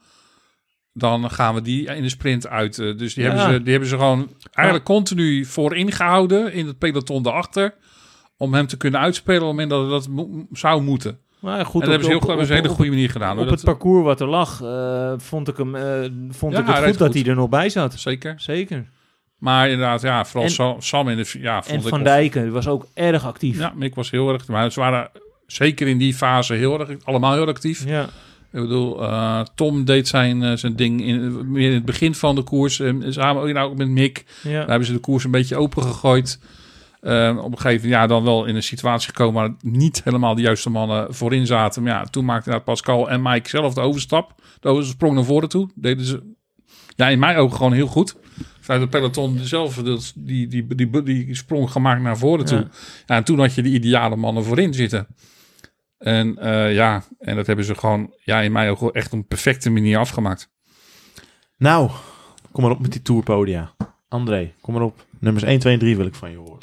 dan 0.93 1.29
gaan 1.31 1.53
we 1.55 1.61
die 1.61 1.85
in 1.95 2.01
de 2.01 2.09
sprint 2.09 2.47
uit. 2.47 2.79
Eh, 2.79 2.97
Dus 2.97 3.13
die, 3.13 3.23
Ja. 3.23 3.29
hebben, 3.35 3.53
ze, 3.53 3.61
die 3.61 3.71
hebben 3.71 3.89
ze 3.89 3.95
gewoon 3.95 4.29
eigenlijk 4.51 4.87
continu 4.87 5.45
voorin 5.45 5.91
gehouden 5.91 6.53
in 6.53 6.67
het 6.67 6.77
peloton 6.77 7.23
daarachter, 7.23 7.73
om 8.37 8.53
hem 8.53 8.67
te 8.67 8.77
kunnen 8.77 8.99
uitspelen 8.99 9.41
op 9.41 9.47
het 9.57 9.69
moment 9.69 9.69
dat 9.91 10.03
het 10.05 10.15
dat 10.15 10.27
zou 10.51 10.81
moeten. 10.81 11.19
maar 11.39 11.65
goed, 11.65 11.73
en 11.73 11.79
dat 11.79 11.89
hebben 11.89 12.03
ze, 12.03 12.07
heel, 12.09 12.17
op, 12.17 12.23
goed- 12.37 12.45
ze 12.45 12.51
een 12.51 12.57
hele 12.57 12.69
op- 12.69 12.75
goede 12.75 12.91
manier 12.91 13.09
gedaan. 13.09 13.39
op 13.39 13.49
het 13.49 13.63
parcours 13.63 14.03
wat 14.03 14.21
er 14.21 14.27
lag, 14.27 14.61
eh, 14.61 15.13
vond 15.17 15.47
ik 15.47 15.57
hem, 15.57 15.75
eh, 15.75 15.83
vond 16.29 16.53
Ja, 16.53 16.59
ik 16.59 16.65
het 16.67 16.75
reed 16.77 16.89
goed 16.89 16.97
dat 16.97 17.07
goed. 17.11 17.21
hij 17.21 17.29
er 17.29 17.35
nog 17.35 17.49
bij 17.49 17.69
zat. 17.69 17.93
Zeker. 17.99 18.33
Zeker. 18.37 18.89
Maar 19.37 19.69
inderdaad, 19.69 20.01
ja, 20.01 20.25
vooral 20.25 20.43
En- 20.43 20.51
Sam, 20.51 20.81
Sam 20.81 21.09
in 21.09 21.17
de... 21.17 21.35
Ja, 21.39 21.61
vond 21.63 21.75
En 21.75 21.81
ik 21.81 21.87
Van 21.87 22.03
Dijken 22.03 22.51
was 22.51 22.67
ook 22.67 22.85
erg 22.93 23.25
actief. 23.25 23.57
Ja, 23.57 23.73
Mick 23.75 23.95
was 23.95 24.11
heel 24.11 24.33
erg... 24.33 24.47
Maar 24.47 24.71
ze 24.71 24.79
waren 24.79 25.09
zeker 25.47 25.87
in 25.87 25.97
die 25.97 26.13
fase 26.13 26.53
heel 26.53 26.79
erg... 26.79 26.89
Allemaal 27.03 27.33
heel 27.33 27.45
actief. 27.47 27.85
Ja. 27.85 28.05
Ik 28.51 28.61
bedoel, 28.61 29.03
eh, 29.03 29.41
Tom 29.55 29.85
deed 29.85 30.07
zijn, 30.07 30.43
eh, 30.43 30.55
zijn 30.55 30.75
ding 30.75 31.01
in, 31.01 31.51
meer 31.51 31.67
in 31.67 31.73
het 31.73 31.85
begin 31.85 32.15
van 32.15 32.35
de 32.35 32.43
koers. 32.43 32.79
En 32.79 33.13
samen 33.13 33.41
ook, 33.41 33.51
nou, 33.51 33.69
ook 33.69 33.77
met 33.77 33.87
Mick. 33.87 34.25
ja. 34.43 34.51
Daar 34.51 34.67
hebben 34.67 34.87
ze 34.87 34.93
de 34.93 34.99
koers 34.99 35.23
een 35.23 35.31
beetje 35.31 35.55
open 35.55 35.83
gegooid. 35.83 36.39
Eh, 37.01 37.37
op 37.37 37.51
een 37.51 37.59
gegeven 37.59 37.89
moment 37.89 38.01
ja, 38.01 38.07
dan 38.07 38.23
wel 38.23 38.45
in 38.45 38.55
een 38.55 38.63
situatie 38.63 39.07
gekomen 39.07 39.41
waar 39.41 39.53
niet 39.61 40.01
helemaal 40.03 40.35
de 40.35 40.41
juiste 40.41 40.69
mannen 40.69 41.13
voorin 41.13 41.45
zaten. 41.45 41.83
Maar 41.83 41.91
ja, 41.91 42.03
toen 42.03 42.27
inderdaad 42.27 42.63
Pascal 42.63 43.09
en 43.09 43.21
Mike 43.21 43.49
zelf 43.49 43.73
de 43.73 43.81
overstap. 43.81 44.35
De 44.59 44.69
oversprong 44.69 45.15
naar 45.15 45.23
voren 45.23 45.49
toe. 45.49 45.69
Deden 45.75 46.05
ze 46.05 46.33
ja, 46.95 47.09
in 47.09 47.19
mijn 47.19 47.37
ogen 47.37 47.57
gewoon 47.57 47.73
heel 47.73 47.87
goed. 47.87 48.15
Vanuit 48.59 48.81
het 48.81 48.91
peloton 48.91 49.39
zelf 49.39 49.75
die, 50.15 50.47
die, 50.47 50.75
die, 50.75 51.03
die, 51.03 51.35
sprong 51.35 51.71
gemaakt 51.71 52.01
naar 52.01 52.17
voren 52.17 52.45
toe. 52.45 52.57
Ja. 52.57 52.67
Ja, 53.05 53.15
en 53.15 53.23
toen 53.23 53.39
had 53.39 53.53
je 53.53 53.61
de 53.61 53.69
ideale 53.69 54.15
mannen 54.15 54.43
voorin 54.43 54.73
zitten. 54.73 55.07
En 56.01 56.37
eh, 56.37 56.73
ja, 56.73 57.03
en 57.19 57.35
dat 57.35 57.47
hebben 57.47 57.65
ze 57.65 57.75
gewoon 57.75 58.13
ja, 58.23 58.39
in 58.41 58.51
mijn 58.51 58.69
ogen 58.69 58.91
echt 58.91 59.05
op 59.13 59.19
een 59.19 59.27
perfecte 59.27 59.69
manier 59.69 59.97
afgemaakt. 59.97 60.49
Nou, 61.57 61.89
kom 62.51 62.63
maar 62.63 62.71
op 62.71 62.79
met 62.79 62.91
die 62.91 63.01
tourpodia. 63.01 63.71
André, 64.07 64.53
kom 64.61 64.73
maar 64.73 64.83
op. 64.83 65.05
Nummers 65.19 65.43
1, 65.45 65.59
2 65.59 65.73
en 65.73 65.79
3 65.79 65.97
wil 65.97 66.05
ik 66.05 66.15
van 66.15 66.31
je 66.31 66.37
horen. 66.37 66.59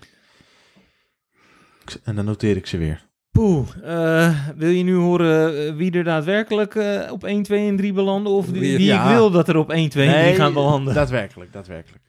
Ik- 1.84 1.96
En 2.04 2.14
dan 2.16 2.24
noteer 2.24 2.56
ik 2.56 2.66
ze 2.66 2.78
weer. 2.78 3.06
Poeh, 3.30 3.68
eh, 3.82 4.34
wil 4.56 4.68
je 4.70 4.82
nu 4.82 4.94
horen 4.94 5.66
eh, 5.66 5.74
wie 5.74 5.92
er 5.92 6.04
daadwerkelijk 6.04 6.74
eh, 6.74 7.12
op 7.12 7.24
1, 7.24 7.42
2 7.42 7.68
en 7.68 7.76
3 7.76 7.92
belanden? 7.92 8.32
Of 8.32 8.46
die, 8.46 8.60
Wie- 8.60 8.76
wie 8.76 8.86
ja. 8.86 9.02
ik 9.10 9.16
wil 9.16 9.30
dat 9.30 9.48
er 9.48 9.56
op 9.56 9.70
1, 9.70 9.88
2 9.88 10.08
en 10.08 10.22
3 10.22 10.34
gaan 10.34 10.52
belanden? 10.52 10.94
Daadwerkelijk, 10.94 11.52
daadwerkelijk. 11.52 12.02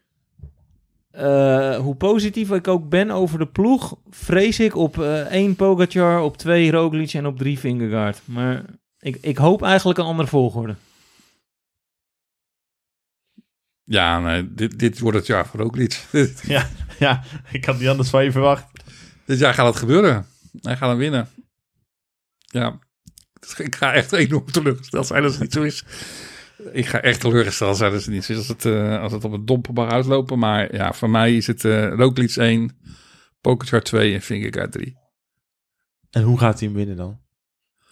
Eh, 1.20 1.78
hoe 1.78 1.95
positief 1.95 2.51
ik 2.51 2.67
ook 2.67 2.89
ben 2.89 3.11
over 3.11 3.39
de 3.39 3.47
ploeg, 3.47 3.95
vrees 4.09 4.59
ik 4.59 4.76
op 4.76 4.99
eh 4.99 5.32
1 5.32 5.55
Pogacar, 5.55 6.22
op 6.22 6.38
2 6.38 6.72
Roglic 6.72 7.13
en 7.13 7.26
op 7.26 7.38
3 7.38 7.59
Vingegaard. 7.59 8.22
Maar 8.26 8.63
ik, 8.99 9.17
ik 9.22 9.38
hoop 9.38 9.63
eigenlijk 9.63 9.99
een 9.99 10.05
andere 10.05 10.28
volgorde. 10.28 10.76
Ja, 13.84 14.20
nee, 14.20 14.53
dit, 14.53 14.80
dit 14.80 14.99
wordt 14.99 15.17
het 15.17 15.28
jaar 15.28 15.45
voor 15.47 15.59
Roglic. 15.59 16.05
Ja, 16.47 16.70
ja, 16.99 17.24
ik 17.51 17.65
had 17.65 17.80
niet 17.80 17.88
anders 17.88 18.09
van 18.09 18.24
je 18.24 18.32
verwacht. 18.32 18.65
Dit 19.26 19.39
jaar 19.39 19.53
gaat 19.53 19.67
het 19.67 19.76
gebeuren. 19.76 20.26
Hij 20.61 20.78
gaat 20.78 20.89
hem 20.89 20.97
winnen. 20.97 21.30
Ja, 22.38 22.80
ik 23.57 23.76
ga 23.76 23.93
echt 23.93 24.11
enorm 24.11 24.51
teleurgesteld 24.51 25.07
zijn 25.07 25.24
als 25.24 25.32
het 25.32 25.41
niet 25.41 25.53
zo 25.53 25.61
is. 25.61 25.84
Ik 26.72 26.86
ga 26.86 27.01
echt 27.01 27.20
teleurgesteld 27.20 27.78
zijn 27.78 27.93
als 27.93 28.05
het 28.05 28.14
niet 28.14 28.30
is. 28.30 28.38
Als 28.38 28.47
het, 28.47 28.66
eh, 28.66 29.01
als 29.01 29.12
het 29.12 29.24
op 29.24 29.32
een 29.32 29.45
domperbar 29.45 29.91
uitlopen. 29.91 30.39
Maar 30.39 30.76
ja, 30.76 30.93
voor 30.93 31.10
mij 31.10 31.36
is 31.36 31.47
het 31.47 31.64
Roglic 31.64 32.36
1, 32.36 32.80
Pogacar 33.41 33.82
2 33.82 34.14
en 34.14 34.22
Vingegaard 34.22 34.72
3. 34.72 34.97
En 36.10 36.24
hoe 36.24 36.39
gaat 36.39 36.60
hij 36.60 36.68
hem 36.68 36.78
winnen 36.78 36.95
dan? 36.95 37.20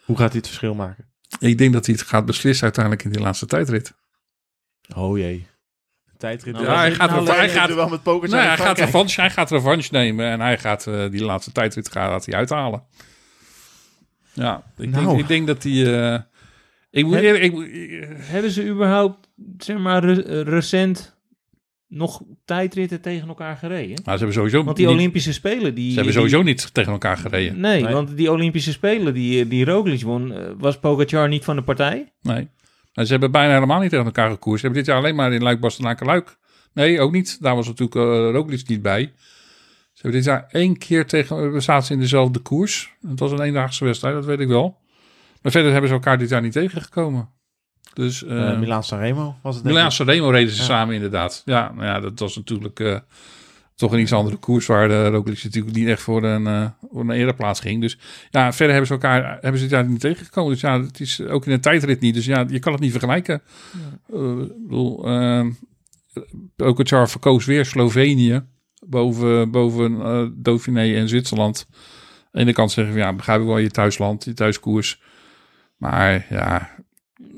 Hoe 0.05 0.17
gaat 0.17 0.29
hij 0.29 0.37
het 0.37 0.47
verschil 0.47 0.75
maken? 0.75 1.05
Ik 1.39 1.57
denk 1.57 1.73
dat 1.73 1.85
hij 1.85 1.95
het 1.95 2.03
gaat 2.07 2.25
beslissen 2.25 2.63
uiteindelijk 2.63 3.03
in 3.03 3.11
die 3.11 3.21
laatste 3.21 3.45
tijdrit. 3.45 3.93
Oh 4.95 5.17
jee. 5.17 5.47
Tijdrit. 6.17 6.53
Nou, 6.53 6.65
Ja, 6.65 6.77
hij 6.77 6.91
gaat, 6.93 7.09
nou, 7.09 7.27
er, 7.27 7.35
hij, 7.35 7.49
gaat, 7.49 7.73
wel 7.73 7.89
met 7.89 8.03
nou, 8.03 8.35
hij, 8.35 8.57
gaat 8.57 8.77
revanche, 8.79 9.21
hij 9.21 9.29
gaat 9.29 9.51
revanche 9.51 9.89
nemen 9.91 10.25
en 10.25 10.39
hij 10.39 10.57
gaat 10.57 10.87
eh, 10.87 11.09
die 11.09 11.23
laatste 11.23 11.51
tijdrit 11.51 11.91
gaat 11.91 12.25
hij 12.25 12.35
uithalen. 12.35 12.83
Ja, 14.33 14.63
ik, 14.77 14.89
Nou. 14.89 15.05
denk, 15.05 15.19
ik 15.19 15.27
denk 15.27 15.47
dat 15.47 15.63
hij... 15.63 16.13
eh, 16.13 16.21
ik 16.97 17.05
moet 17.05 17.13
Heb- 17.13 17.23
eerlijk... 17.23 17.43
Ik, 17.43 17.51
moet- 17.51 17.67
eh, 17.71 18.07
Hebben 18.17 18.51
ze 18.51 18.67
überhaupt, 18.67 19.27
zeg 19.57 19.77
maar, 19.77 20.03
re- 20.03 20.21
eh, 20.21 20.41
recent 20.41 21.15
nog 21.87 22.21
tijdritten 22.45 23.01
tegen 23.01 23.27
elkaar 23.27 23.57
gereden? 23.57 24.01
maar 24.03 24.13
ze 24.17 24.23
hebben 24.23 24.33
sowieso... 24.33 24.63
Want 24.63 24.77
die 24.77 24.85
niet- 24.87 24.95
Olympische 24.95 25.33
Spelen, 25.33 25.75
die... 25.75 25.89
Ze 25.89 25.95
hebben 25.95 26.03
die- 26.03 26.13
sowieso 26.21 26.41
niet 26.41 26.73
tegen 26.73 26.91
elkaar 26.91 27.17
gereden. 27.17 27.59
Nee, 27.59 27.83
Nee. 27.83 27.93
want 27.93 28.17
die 28.17 28.31
Olympische 28.31 28.71
Spelen 28.71 29.13
die, 29.13 29.47
die 29.47 29.65
Roglic 29.65 30.01
won, 30.01 30.33
eh, 30.33 30.49
was 30.57 30.79
Pogacar 30.79 31.27
niet 31.27 31.43
van 31.43 31.55
de 31.55 31.63
partij? 31.63 32.11
Nee. 32.21 32.47
En 32.93 33.05
ze 33.05 33.11
hebben 33.11 33.31
bijna 33.31 33.53
helemaal 33.53 33.79
niet 33.79 33.89
tegen 33.89 34.05
elkaar 34.05 34.29
gekoerst. 34.29 34.59
Ze 34.59 34.65
hebben 34.65 34.83
dit 34.85 34.93
jaar 34.93 35.01
alleen 35.03 35.15
maar 35.15 35.33
in 35.33 35.43
Luik, 35.43 35.59
Bastenaken, 35.59 36.05
Luik. 36.05 36.37
Nee, 36.73 36.99
ook 36.99 37.11
niet. 37.11 37.41
Daar 37.41 37.55
was 37.55 37.67
natuurlijk 37.67 37.95
uh, 37.97 38.03
Roglic 38.31 38.67
niet 38.67 38.81
bij. 38.81 39.11
Ze 39.93 40.01
hebben 40.03 40.11
dit 40.21 40.29
jaar 40.29 40.45
één 40.51 40.77
keer 40.77 41.05
tegen... 41.05 41.53
We 41.53 41.59
zaten 41.59 41.93
in 41.95 41.99
dezelfde 42.01 42.39
koers. 42.39 42.93
Het 43.07 43.19
was 43.19 43.31
een 43.31 43.41
eendaagse 43.41 43.85
wedstrijd, 43.85 44.15
dat 44.15 44.25
weet 44.25 44.39
ik 44.39 44.47
wel. 44.47 44.77
Maar 45.41 45.51
verder 45.51 45.71
hebben 45.71 45.89
ze 45.89 45.95
elkaar 45.95 46.17
dit 46.17 46.29
jaar 46.29 46.41
niet 46.41 46.51
tegengekomen. 46.51 47.29
Dus... 47.93 48.23
eh 48.23 48.51
Eh, 48.51 48.59
Milaan 48.59 48.83
Sanremo 48.83 49.35
was 49.43 49.55
het 49.55 49.63
Milaan. 49.63 49.91
Sanremo 49.91 50.29
reden 50.29 50.53
ze 50.53 50.59
Ja. 50.59 50.63
samen 50.63 50.95
inderdaad. 50.95 51.41
Ja, 51.45 51.71
nou 51.75 51.85
ja, 51.85 51.99
dat 51.99 52.19
was 52.19 52.35
natuurlijk 52.35 52.79
eh, 52.79 52.99
toch 53.75 53.91
een 53.91 53.99
iets 53.99 54.13
andere 54.13 54.35
koers 54.35 54.65
waar 54.65 54.87
de 54.87 55.07
Roglic 55.07 55.43
natuurlijk 55.43 55.75
niet 55.75 55.87
echt 55.87 56.01
voor 56.01 56.23
een, 56.23 56.47
eh 56.47 56.69
voor 56.91 57.01
een 57.01 57.11
ereplaats 57.11 57.59
ging. 57.59 57.81
Dus 57.81 57.97
ja, 58.29 58.53
verder 58.53 58.75
hebben 58.75 58.87
ze 58.87 58.93
elkaar 58.93 59.37
hebben 59.41 59.57
ze 59.61 59.67
dit 59.67 59.69
jaar 59.69 59.85
niet 59.87 59.99
tegengekomen. 59.99 60.51
Dus 60.51 60.61
ja, 60.61 60.81
het 60.81 60.99
is 60.99 61.21
ook 61.21 61.45
in 61.45 61.51
een 61.51 61.61
tijdrit 61.61 61.99
niet. 61.99 62.13
Dus 62.13 62.25
ja, 62.25 62.45
je 62.49 62.59
kan 62.59 62.71
het 62.71 62.81
niet 62.81 62.91
vergelijken. 62.91 63.41
Eh, 64.13 64.39
ik 64.39 64.67
bedoel, 64.67 65.09
uh, 65.09 65.45
Pogacar 66.55 67.09
verkoos 67.09 67.45
weer 67.45 67.65
Slovenië 67.65 68.41
boven, 68.85 69.51
boven 69.51 70.01
eh 70.01 70.25
Dauphiné 70.33 70.93
en 70.95 71.09
Zwitserland. 71.09 71.67
Aan 71.69 71.75
de 72.31 72.39
ene 72.39 72.53
kant 72.53 72.71
zeggen 72.71 72.93
we, 72.93 72.99
ja, 72.99 73.13
begrijp 73.13 73.41
ik 73.41 73.47
wel 73.47 73.57
je 73.57 73.71
thuisland, 73.71 74.23
je 74.23 74.33
thuiskoers. 74.33 75.01
Maar 75.77 76.25
ja, 76.29 76.69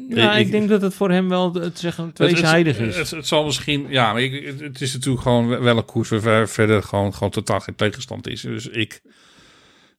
Ja, 0.10 0.34
Ik- 0.36 0.46
ik, 0.46 0.52
denk 0.52 0.70
dat 0.70 0.82
het 0.82 0.94
voor 0.94 1.12
hem 1.12 1.30
wel 1.30 1.52
te 1.52 1.72
zeggen 1.74 2.14
tweezijdig 2.14 2.78
het, 2.78 2.88
is. 2.88 2.96
Het, 2.96 3.10
het, 3.12 3.28
zal 3.28 3.46
misschien, 3.46 3.86
ja, 3.90 4.12
maar 4.14 4.22
ik, 4.22 4.46
het, 4.46 4.60
het 4.60 4.82
is 4.82 4.94
natuurlijk 4.94 5.24
gewoon 5.24 5.48
wel 5.62 5.78
een 5.78 5.86
koers 5.86 6.10
waar 6.10 6.20
ver- 6.22 6.50
verder 6.50 6.84
gewoon, 6.84 7.14
gewoon 7.14 7.30
totaal 7.30 7.60
geen 7.60 7.76
tegenstand 7.76 8.28
is. 8.28 8.42
Dus 8.42 8.68
ik, 8.68 9.02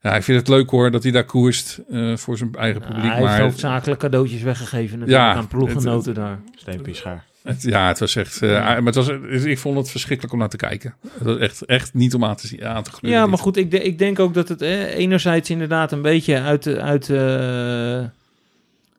ja, 0.01 0.17
ik 0.17 0.23
vind 0.23 0.39
het 0.39 0.49
leuk 0.49 0.71
hoor 0.71 0.91
dat 0.91 1.03
hij 1.03 1.13
daar 1.13 1.25
koerst 1.25 1.81
eh, 1.91 2.17
voor 2.17 2.37
zijn 2.37 2.55
eigen 2.55 2.81
Nou, 2.81 2.93
publiek. 2.95 3.13
hij 3.13 3.27
heeft 3.29 3.39
hoofdzakelijk 3.43 4.01
cadeautjes 4.01 4.43
weggegeven 4.43 4.99
natuurlijk 4.99 5.27
Ja, 5.29 5.35
aan 5.35 5.49
ploeggenoten 5.49 6.15
daar. 6.15 6.39
Steempje 6.55 6.95
schaar. 6.95 7.25
het, 7.43 7.63
ja, 7.63 7.89
het 7.89 7.99
was 7.99 8.17
echt, 8.17 8.43
eh, 8.43 8.51
maar 8.51 8.83
het 8.83 8.95
was, 8.95 9.09
ik 9.45 9.59
vond 9.59 9.77
het 9.77 9.91
verschrikkelijk 9.91 10.33
om 10.35 10.39
naar 10.41 10.49
te 10.49 10.57
kijken. 10.57 10.95
Het 11.13 11.23
was 11.23 11.39
echt, 11.39 11.65
echt 11.65 11.95
niet 11.95 12.15
om 12.15 12.25
aan 12.25 12.37
te, 12.37 12.47
zien, 12.47 12.65
aan 12.65 12.83
te 12.83 12.91
gluren. 12.91 13.19
Ja, 13.19 13.27
maar 13.27 13.39
goed, 13.39 13.57
ik, 13.57 13.71
de- 13.71 13.83
ik 13.83 13.99
denk 13.99 14.19
ook 14.19 14.35
dat 14.35 14.49
het 14.49 14.63
eh, 14.63 14.95
enerzijds 14.97 15.51
inderdaad 15.51 15.93
een 15.93 16.03
beetje 16.03 16.41
uit, 16.41 16.63
de- 16.63 16.81
uit, 16.81 17.11
eh, 17.11 18.05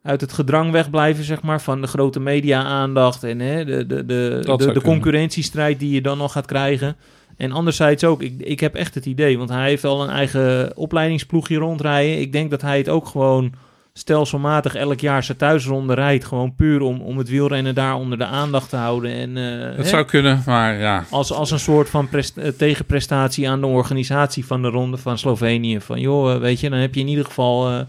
uit 0.04 0.22
het 0.22 0.34
gedrang 0.34 0.72
wegblijven, 0.72 1.24
zeg 1.24 1.42
maar, 1.42 1.62
van 1.62 1.82
de 1.82 1.88
grote 1.88 2.20
media-aandacht 2.20 3.24
en 3.24 3.40
hè, 3.40 3.66
de, 3.66 3.86
de, 3.86 4.06
de, 4.06 4.72
de, 4.74 4.82
concurrentiestrijd 4.82 5.80
die 5.80 5.94
je 5.94 6.02
dan 6.02 6.18
nog 6.18 6.32
gaat 6.32 6.46
krijgen. 6.46 6.96
En 7.38 7.52
anderzijds 7.52 8.04
ook, 8.04 8.22
ik, 8.22 8.34
ik 8.38 8.60
heb 8.60 8.76
echt 8.76 8.96
het 8.96 9.06
idee, 9.06 9.38
want 9.38 9.50
hij 9.50 9.68
heeft 9.68 9.84
al 9.84 10.04
een 10.04 10.10
eigen 10.10 10.78
opleidingsploegje 10.78 11.58
rondrijden. 11.58 12.20
Ik 12.20 12.32
denk 12.32 12.52
dat 12.52 12.62
hij 12.62 12.78
het 12.78 12.90
ook 12.90 13.08
gewoon 13.08 13.54
stelselmatig 13.94 14.76
elk 14.76 15.00
jaar 15.00 15.24
zijn 15.24 15.38
thuisronde 15.38 15.94
rijdt. 15.94 16.26
Gewoon 16.26 16.56
puur 16.56 16.82
om, 16.82 17.02
om 17.02 17.18
het 17.18 17.30
wielrennen 17.30 17.76
daar 17.76 17.96
onder 17.96 18.18
de 18.18 18.26
aandacht 18.26 18.70
te 18.70 18.76
houden. 18.76 19.12
En, 19.12 19.38
eh, 19.38 19.68
Dat 19.68 19.86
hè, 19.86 19.90
zou 19.90 20.06
kunnen, 20.06 20.44
maar 20.46 20.80
ja. 20.80 21.04
als, 21.10 21.34
als 21.34 21.52
een 21.52 21.60
soort 21.60 21.90
van 21.90 22.10
eh, 22.12 22.48
tegenprestatie 22.48 23.50
aan 23.50 23.62
de 23.62 23.68
organisatie 23.68 24.46
van 24.46 24.62
de 24.62 24.68
ronde 24.68 24.98
van 24.98 25.18
Slovenië. 25.18 25.82
Van 25.82 26.00
joh, 26.00 26.34
eh, 26.34 26.40
weet 26.40 26.60
je, 26.60 26.70
dan 26.70 26.80
heb 26.80 26.96
je 26.96 27.02
in 27.02 27.08
ieder 27.08 27.26
geval 27.26 27.86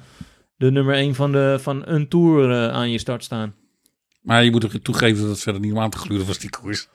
de 0.62 0.70
nummer 0.70 0.94
1 0.94 1.14
van, 1.14 1.32
de, 1.32 1.58
van 1.60 1.82
een 1.84 2.08
tour 2.08 2.50
eh, 2.50 2.68
aan 2.68 2.90
je 2.90 2.98
start 2.98 3.24
staan. 3.24 3.54
Maar 4.20 4.44
je 4.44 4.50
moet 4.50 4.64
ook 4.64 4.72
toegeven 4.72 5.20
dat 5.22 5.30
het 5.30 5.40
verder 5.42 5.60
niet 5.60 5.72
om 5.72 5.78
aan 5.78 5.90
te 5.90 5.98
gluren 5.98 6.26
was, 6.26 6.38
die 6.38 6.50
koers. 6.50 6.88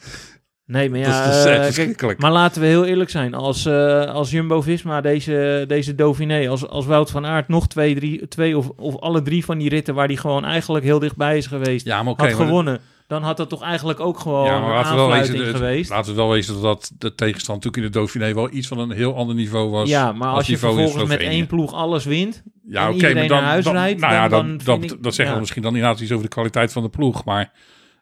Nee, 0.66 0.90
maar 0.90 1.00
Dat 1.00 1.08
ja, 1.10 1.30
is 1.30 1.36
dus 1.36 1.46
eh, 1.46 1.86
echt 1.86 1.96
kijk, 1.96 2.20
maar 2.20 2.32
laten 2.32 2.62
we 2.62 2.68
heel 2.68 2.86
eerlijk 2.86 3.10
zijn. 3.10 3.34
Als, 3.34 3.66
eh, 3.66 4.06
als 4.06 4.32
Jumbo-Visma 4.32 5.02
deze, 5.02 5.66
deze 5.68 5.96
Dauphiné, 5.96 6.50
als, 6.50 6.68
als 6.68 6.86
Wout 6.86 7.12
van 7.12 7.26
Aert 7.26 7.48
nog 7.48 7.68
twee, 7.68 7.96
drie, 7.96 8.28
twee 8.28 8.58
of, 8.58 8.70
of 8.70 8.98
alle 9.00 9.22
drie 9.22 9.46
van 9.46 9.58
die 9.58 9.70
ritten... 9.70 9.94
waar 9.94 10.08
die 10.08 10.18
gewoon 10.18 10.46
eigenlijk 10.46 10.86
heel 10.86 11.00
dichtbij 11.00 11.38
is 11.38 11.48
geweest, 11.48 11.86
Ja, 11.86 12.04
maar 12.04 12.14
oké. 12.14 12.28
had 12.28 12.38
maar- 12.38 12.46
gewonnen... 12.46 12.80
dan 13.08 13.24
had 13.24 13.38
dat 13.38 13.50
toch 13.50 13.62
eigenlijk 13.62 14.00
ook 14.00 14.20
gewoon 14.20 14.46
Ja, 14.46 14.60
maar 14.60 14.92
een 14.92 14.96
laten 14.98 15.08
wezen, 15.20 15.46
het- 15.48 15.56
geweest. 15.56 15.90
laten 15.90 16.12
we 16.12 16.18
wel 16.18 16.30
wezen 16.30 16.54
dat, 16.54 16.64
dat 16.64 16.92
de 16.98 17.16
tegenstand 17.16 17.64
natuurlijk 17.64 17.78
in 17.86 17.92
de 17.92 17.98
Dauphiné 18.00 18.34
wel 18.34 18.54
iets 18.54 18.68
van 18.68 18.80
een 18.80 18.92
heel 18.92 19.16
ander 19.16 19.36
niveau 19.36 19.70
was. 19.70 19.90
Ja, 19.90 20.12
maar 20.12 20.30
als 20.30 20.46
je 20.46 20.52
niveau 20.52 20.74
in 20.74 20.80
vervolgens 20.84 21.10
met 21.18 21.28
één 21.28 21.48
ploeg 21.48 21.74
alles 21.74 22.06
wint... 22.06 22.44
Ja, 22.70 22.88
en 22.90 22.98
maar 23.16 23.28
dan, 23.28 23.28
naar 23.42 23.42
huis 23.50 23.64
dan, 23.64 23.74
rijdt, 23.74 24.00
nou 24.02 24.14
ja, 24.14 24.28
dan- 24.28 24.60
dat, 24.64 24.84
ik- 24.84 24.90
dat 25.04 25.14
zeggen 25.14 25.26
ja. 25.26 25.34
we 25.34 25.40
misschien 25.40 25.62
dan 25.62 25.76
inderdaad 25.76 26.00
iets 26.00 26.12
over 26.12 26.24
de 26.24 26.30
kwaliteit 26.30 26.72
van 26.72 26.84
de 26.84 26.90
ploeg. 26.90 27.26
Maar 27.26 27.52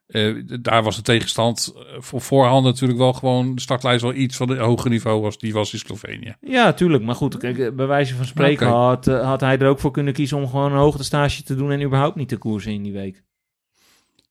eh, 0.07 0.35
daar 0.61 0.83
was 0.83 0.95
de 0.95 1.01
tegenstand 1.01 1.73
eh, 1.75 1.81
voor 1.99 2.21
voorhand 2.21 2.63
natuurlijk 2.65 2.99
wel 2.99 3.13
gewoon 3.13 3.55
de 3.55 3.61
startlijst 3.61 4.01
wel 4.01 4.13
iets 4.13 4.37
van 4.37 4.49
een 4.49 4.57
hoger 4.57 4.89
niveau 4.89 5.21
was. 5.21 5.37
Die 5.37 5.53
was 5.53 5.73
in 5.73 5.79
Slovenië. 5.79 6.35
Ja, 6.41 6.73
tuurlijk. 6.73 7.03
Maar 7.03 7.15
goed, 7.15 7.37
kijk, 7.37 7.57
eh, 7.57 7.71
bij 7.71 7.87
wijze 7.87 8.15
van 8.15 8.25
spreken 8.25 8.67
had, 8.67 9.05
had 9.05 9.41
hij 9.41 9.57
er 9.57 9.67
ook 9.67 9.79
voor 9.79 9.91
kunnen 9.91 10.13
kiezen 10.13 10.37
om 10.37 10.47
gewoon 10.49 10.71
een 10.71 10.77
hoogtestage 10.77 11.43
te 11.43 11.55
doen 11.55 11.71
en 11.71 11.81
überhaupt 11.81 12.15
niet 12.15 12.29
te 12.29 12.37
koersen 12.37 12.71
in 12.71 12.83
die 12.83 12.93
week. 12.93 13.23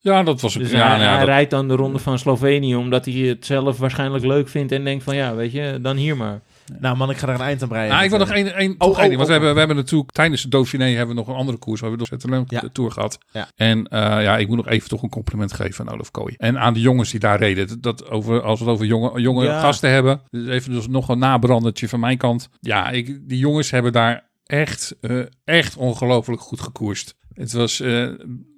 Ja, 0.04 0.22
dat 0.22 0.40
was 0.40 0.56
ook. 0.56 0.62
Dus 0.62 0.72
ja, 0.72 0.78
hij, 0.78 0.88
nou 0.88 1.00
ja, 1.02 1.08
hij 1.08 1.18
dat- 1.18 1.28
rijdt 1.28 1.50
dan 1.50 1.68
de 1.68 1.74
ronde 1.74 1.98
van 1.98 2.18
Slovenië 2.18 2.76
omdat 2.76 3.04
hij 3.04 3.14
het 3.14 3.46
zelf 3.46 3.78
waarschijnlijk 3.78 4.24
leuk 4.24 4.48
vindt 4.48 4.72
en 4.72 4.84
denkt 4.84 5.04
van 5.04 5.16
ja, 5.16 5.34
weet 5.34 5.52
je, 5.52 5.78
dan 5.82 5.96
hier 5.96 6.16
maar. 6.16 6.40
Nou 6.78 6.96
man, 6.96 7.10
ik 7.10 7.16
ga 7.16 7.28
er 7.28 7.34
een 7.34 7.40
eind 7.40 7.62
aan 7.62 7.68
breien. 7.68 7.90
Nou, 7.90 8.04
ik 8.04 8.10
wil 8.10 8.18
nog 8.18 8.30
één, 8.30 8.54
één 8.54 8.74
oh, 8.78 8.88
oh, 8.88 8.96
want 8.96 9.08
we, 9.10 9.22
oh. 9.22 9.28
hebben, 9.28 9.52
we 9.52 9.58
hebben 9.58 9.76
natuurlijk 9.76 10.10
tijdens 10.12 10.42
de 10.42 10.48
Dauphiné 10.48 10.84
hebben 10.90 11.08
we 11.14 11.20
nog 11.20 11.28
een 11.28 11.34
andere 11.34 11.58
koers. 11.58 11.80
We 11.80 11.86
hebben 11.86 12.04
de 12.04 12.10
Zetterlem 12.10 12.44
Ja. 12.46 12.60
de 12.60 12.72
Tour 12.72 12.90
gehad. 12.90 13.18
Ja. 13.32 13.48
En 13.56 13.86
eh, 13.86 14.00
ja, 14.00 14.36
ik 14.38 14.48
moet 14.48 14.56
nog 14.56 14.68
even 14.68 14.88
toch 14.88 15.02
een 15.02 15.08
compliment 15.08 15.52
geven 15.52 15.88
aan 15.88 15.94
Olaf 15.94 16.10
Kooi. 16.10 16.34
En 16.36 16.58
aan 16.58 16.74
de 16.74 16.80
jongens 16.80 17.10
die 17.10 17.20
daar 17.20 17.38
reden. 17.38 17.80
Dat, 17.80 18.10
over, 18.10 18.42
als 18.42 18.58
we 18.58 18.64
het 18.64 18.74
over 18.74 18.86
jonge, 18.86 19.20
jonge 19.20 19.44
Ja. 19.44 19.60
gasten 19.60 19.90
hebben. 19.90 20.20
Dus 20.30 20.48
even 20.48 20.72
dus 20.72 20.88
nog 20.88 21.08
een 21.08 21.18
nabrandertje 21.18 21.88
van 21.88 22.00
mijn 22.00 22.16
kant. 22.18 22.48
Ja, 22.60 22.90
ik, 22.90 23.28
die 23.28 23.38
jongens 23.38 23.70
hebben 23.70 23.92
daar 23.92 24.28
echt, 24.46 24.96
eh, 25.00 25.18
echt 25.44 25.76
ongelooflijk 25.76 26.40
goed 26.40 26.60
gekoerst. 26.60 27.14
Het 27.34 27.52
was 27.52 27.80
eh, 27.80 28.08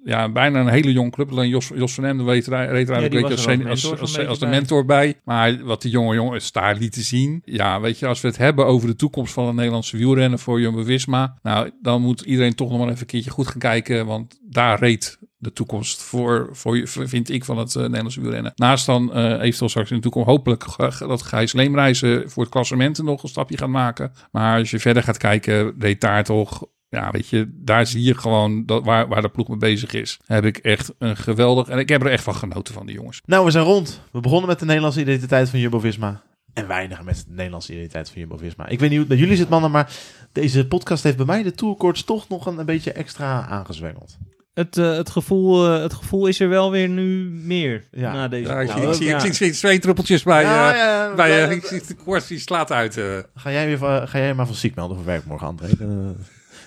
ja, 0.03 0.31
bijna 0.31 0.59
een 0.59 0.67
hele 0.67 0.91
jonge 0.91 1.09
club. 1.09 1.31
Alleen 1.31 1.49
Jos, 1.49 1.71
Jos 1.75 1.93
van 1.93 2.05
Emden 2.05 2.25
weet, 2.25 2.47
reed 2.47 2.89
er 2.89 3.21
was 3.21 3.47
als, 3.47 3.67
als, 3.67 3.99
als, 3.99 4.27
als 4.27 4.39
de 4.39 4.45
mentor 4.45 4.85
bij. 4.85 5.19
Maar 5.23 5.63
wat 5.63 5.81
die 5.81 5.91
jonge 5.91 6.15
jongens 6.15 6.51
daar 6.51 6.75
lieten 6.75 7.01
zien. 7.01 7.41
Ja, 7.45 7.81
weet 7.81 7.99
je, 7.99 8.07
als 8.07 8.21
we 8.21 8.27
het 8.27 8.37
hebben 8.37 8.65
over 8.65 8.87
de 8.87 8.95
toekomst 8.95 9.33
van 9.33 9.45
het 9.45 9.55
Nederlandse 9.55 9.97
wielrennen 9.97 10.39
voor 10.39 10.61
Jumbo-Visma. 10.61 11.37
Nou, 11.41 11.71
dan 11.81 12.01
moet 12.01 12.21
iedereen 12.21 12.55
toch 12.55 12.69
nog 12.69 12.79
maar 12.79 12.87
even 12.87 12.99
een 12.99 13.05
keertje 13.05 13.31
goed 13.31 13.47
gaan 13.47 13.59
kijken. 13.59 14.05
Want 14.05 14.39
daar 14.49 14.79
reed 14.79 15.19
de 15.37 15.53
toekomst 15.53 16.01
voor, 16.01 16.49
voor 16.51 16.81
vind 16.87 17.29
ik, 17.29 17.45
van 17.45 17.57
het 17.57 17.75
eh, 17.75 17.81
Nederlandse 17.81 18.21
wielrennen. 18.21 18.51
Naast 18.55 18.85
dan 18.85 19.13
eh 19.13 19.31
eventueel 19.31 19.69
straks 19.69 19.89
in 19.89 19.95
de 19.95 20.01
toekomst 20.01 20.27
hopelijk 20.27 20.65
dat 20.99 21.21
Gijs 21.21 21.53
Leemreizen 21.53 22.29
voor 22.29 22.43
het 22.43 22.51
klassement 22.51 23.03
nog 23.03 23.23
een 23.23 23.29
stapje 23.29 23.57
gaat 23.57 23.69
maken. 23.69 24.11
Maar 24.31 24.59
als 24.59 24.71
je 24.71 24.79
verder 24.79 25.03
gaat 25.03 25.17
kijken, 25.17 25.75
reed 25.79 26.01
daar 26.01 26.23
toch... 26.23 26.65
Ja, 26.89 27.11
weet 27.11 27.27
je, 27.27 27.49
daar 27.53 27.87
zie 27.87 28.03
je 28.03 28.17
gewoon 28.17 28.65
dat 28.65 28.85
waar, 28.85 29.07
waar 29.07 29.21
de 29.21 29.29
ploeg 29.29 29.47
mee 29.47 29.57
bezig 29.57 29.93
is. 29.93 30.19
Heb 30.25 30.45
ik 30.45 30.57
echt 30.57 30.93
een 30.97 31.17
geweldig... 31.17 31.67
En 31.67 31.79
ik 31.79 31.89
heb 31.89 32.01
er 32.01 32.11
echt 32.11 32.23
van 32.23 32.35
genoten 32.35 32.73
van 32.73 32.85
die 32.85 32.95
jongens. 32.95 33.21
Nou, 33.25 33.45
we 33.45 33.51
zijn 33.51 33.63
rond. 33.63 34.01
We 34.11 34.19
begonnen 34.19 34.47
met 34.47 34.59
de 34.59 34.65
Nederlandse 34.65 34.99
identiteit 34.99 35.49
van 35.49 35.59
Jumbo-Visma. 35.59 36.21
En 36.53 36.67
weinig 36.67 37.03
met 37.03 37.25
de 37.27 37.33
Nederlandse 37.33 37.71
identiteit 37.71 38.09
van 38.09 38.19
Jumbo-Visma. 38.19 38.67
Ik 38.67 38.79
weet 38.79 38.89
niet 38.89 38.99
hoe 38.99 38.99
het 38.99 39.09
met 39.09 39.19
jullie 39.19 39.35
zit, 39.35 39.49
mannen, 39.49 39.71
maar 39.71 39.91
deze 40.31 40.67
podcast 40.67 41.03
heeft 41.03 41.17
bij 41.17 41.25
mij 41.25 41.43
de 41.43 41.51
tourkoorts 41.51 42.03
toch 42.03 42.29
nog 42.29 42.45
een, 42.45 42.57
een 42.57 42.65
beetje 42.65 42.91
extra 42.91 43.47
aangezwengeld. 43.47 44.17
Het, 44.53 44.77
eh, 44.77 44.95
het, 44.95 45.09
gevoel, 45.09 45.73
eh, 45.73 45.81
het 45.81 45.93
gevoel 45.93 46.27
is 46.27 46.39
er 46.39 46.49
wel 46.49 46.71
weer 46.71 46.89
nu 46.89 47.29
meer 47.29 47.87
Ja. 47.91 48.13
na 48.13 48.27
deze 48.27 48.49
Ja, 48.49 48.59
ik, 48.59 48.67
Nou, 48.67 48.93
zie, 48.93 49.07
ik, 49.09 49.33
zie, 49.33 49.47
ik, 49.47 49.53
twee 49.53 49.79
druppeltjes 49.79 50.23
bij... 50.23 50.41
Ja, 50.41 50.71
eh, 50.71 50.77
ja, 50.77 51.13
bij 51.15 51.55
ik 51.55 51.65
zie 51.65 51.81
de 51.87 51.95
koorts 51.95 52.27
die 52.27 52.39
slaat 52.39 52.71
uit. 52.71 53.01
Ga 53.35 53.51
jij, 53.51 53.67
weer, 53.67 54.07
ga 54.07 54.17
jij 54.19 54.33
maar 54.33 54.45
van 54.45 54.55
ziek 54.55 54.75
melden 54.75 54.97
voor 54.97 55.05
werk 55.05 55.25
morgen, 55.25 55.47
André? 55.47 55.67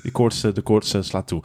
De, 0.03 0.09
die 0.09 0.13
koorts, 0.13 0.41
de 0.41 0.63
koorts 0.63 0.95
slaat 1.01 1.27
toe. 1.27 1.43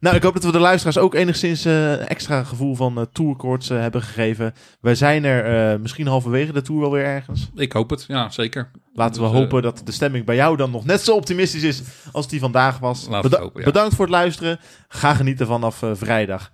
Nou, 0.00 0.16
ik 0.16 0.22
hoop 0.22 0.34
dat 0.34 0.44
we 0.44 0.52
de 0.52 0.58
luisteraars 0.58 0.98
ook 0.98 1.14
enigszins 1.14 1.64
een 1.64 1.98
extra 1.98 2.44
gevoel 2.44 2.74
van 2.74 2.98
eh 2.98 3.04
tourkoorts 3.12 3.70
eh, 3.70 3.78
hebben 3.80 4.02
gegeven. 4.02 4.54
Wij 4.80 4.94
zijn 4.94 5.24
er 5.24 5.80
misschien 5.80 6.06
halverwege 6.06 6.52
de 6.52 6.62
tour 6.62 6.80
wel 6.80 6.90
weer 6.90 7.04
ergens. 7.04 7.50
Ik 7.54 7.72
hoop 7.72 7.90
het, 7.90 8.04
ja, 8.08 8.30
zeker. 8.30 8.70
Laten 8.94 9.22
we 9.22 9.28
Dus, 9.30 9.38
hopen 9.38 9.62
dat 9.62 9.80
de 9.84 9.92
stemming 9.92 10.24
bij 10.24 10.34
jou 10.36 10.56
dan 10.56 10.70
nog 10.70 10.84
net 10.84 11.00
zo 11.00 11.14
optimistisch 11.16 11.62
is 11.62 11.82
als 12.12 12.28
die 12.28 12.40
vandaag 12.40 12.78
was. 12.78 13.06
Laten 13.08 13.22
we 13.22 13.28
Beda- 13.28 13.42
hopen, 13.42 13.60
ja. 13.60 13.66
Bedankt 13.66 13.94
voor 13.94 14.04
het 14.04 14.14
luisteren. 14.14 14.58
Ga 14.88 15.14
genieten 15.14 15.46
vanaf 15.46 15.82
vrijdag. 15.92 16.50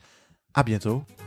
A 0.58 0.62
bientôt. 0.68 1.19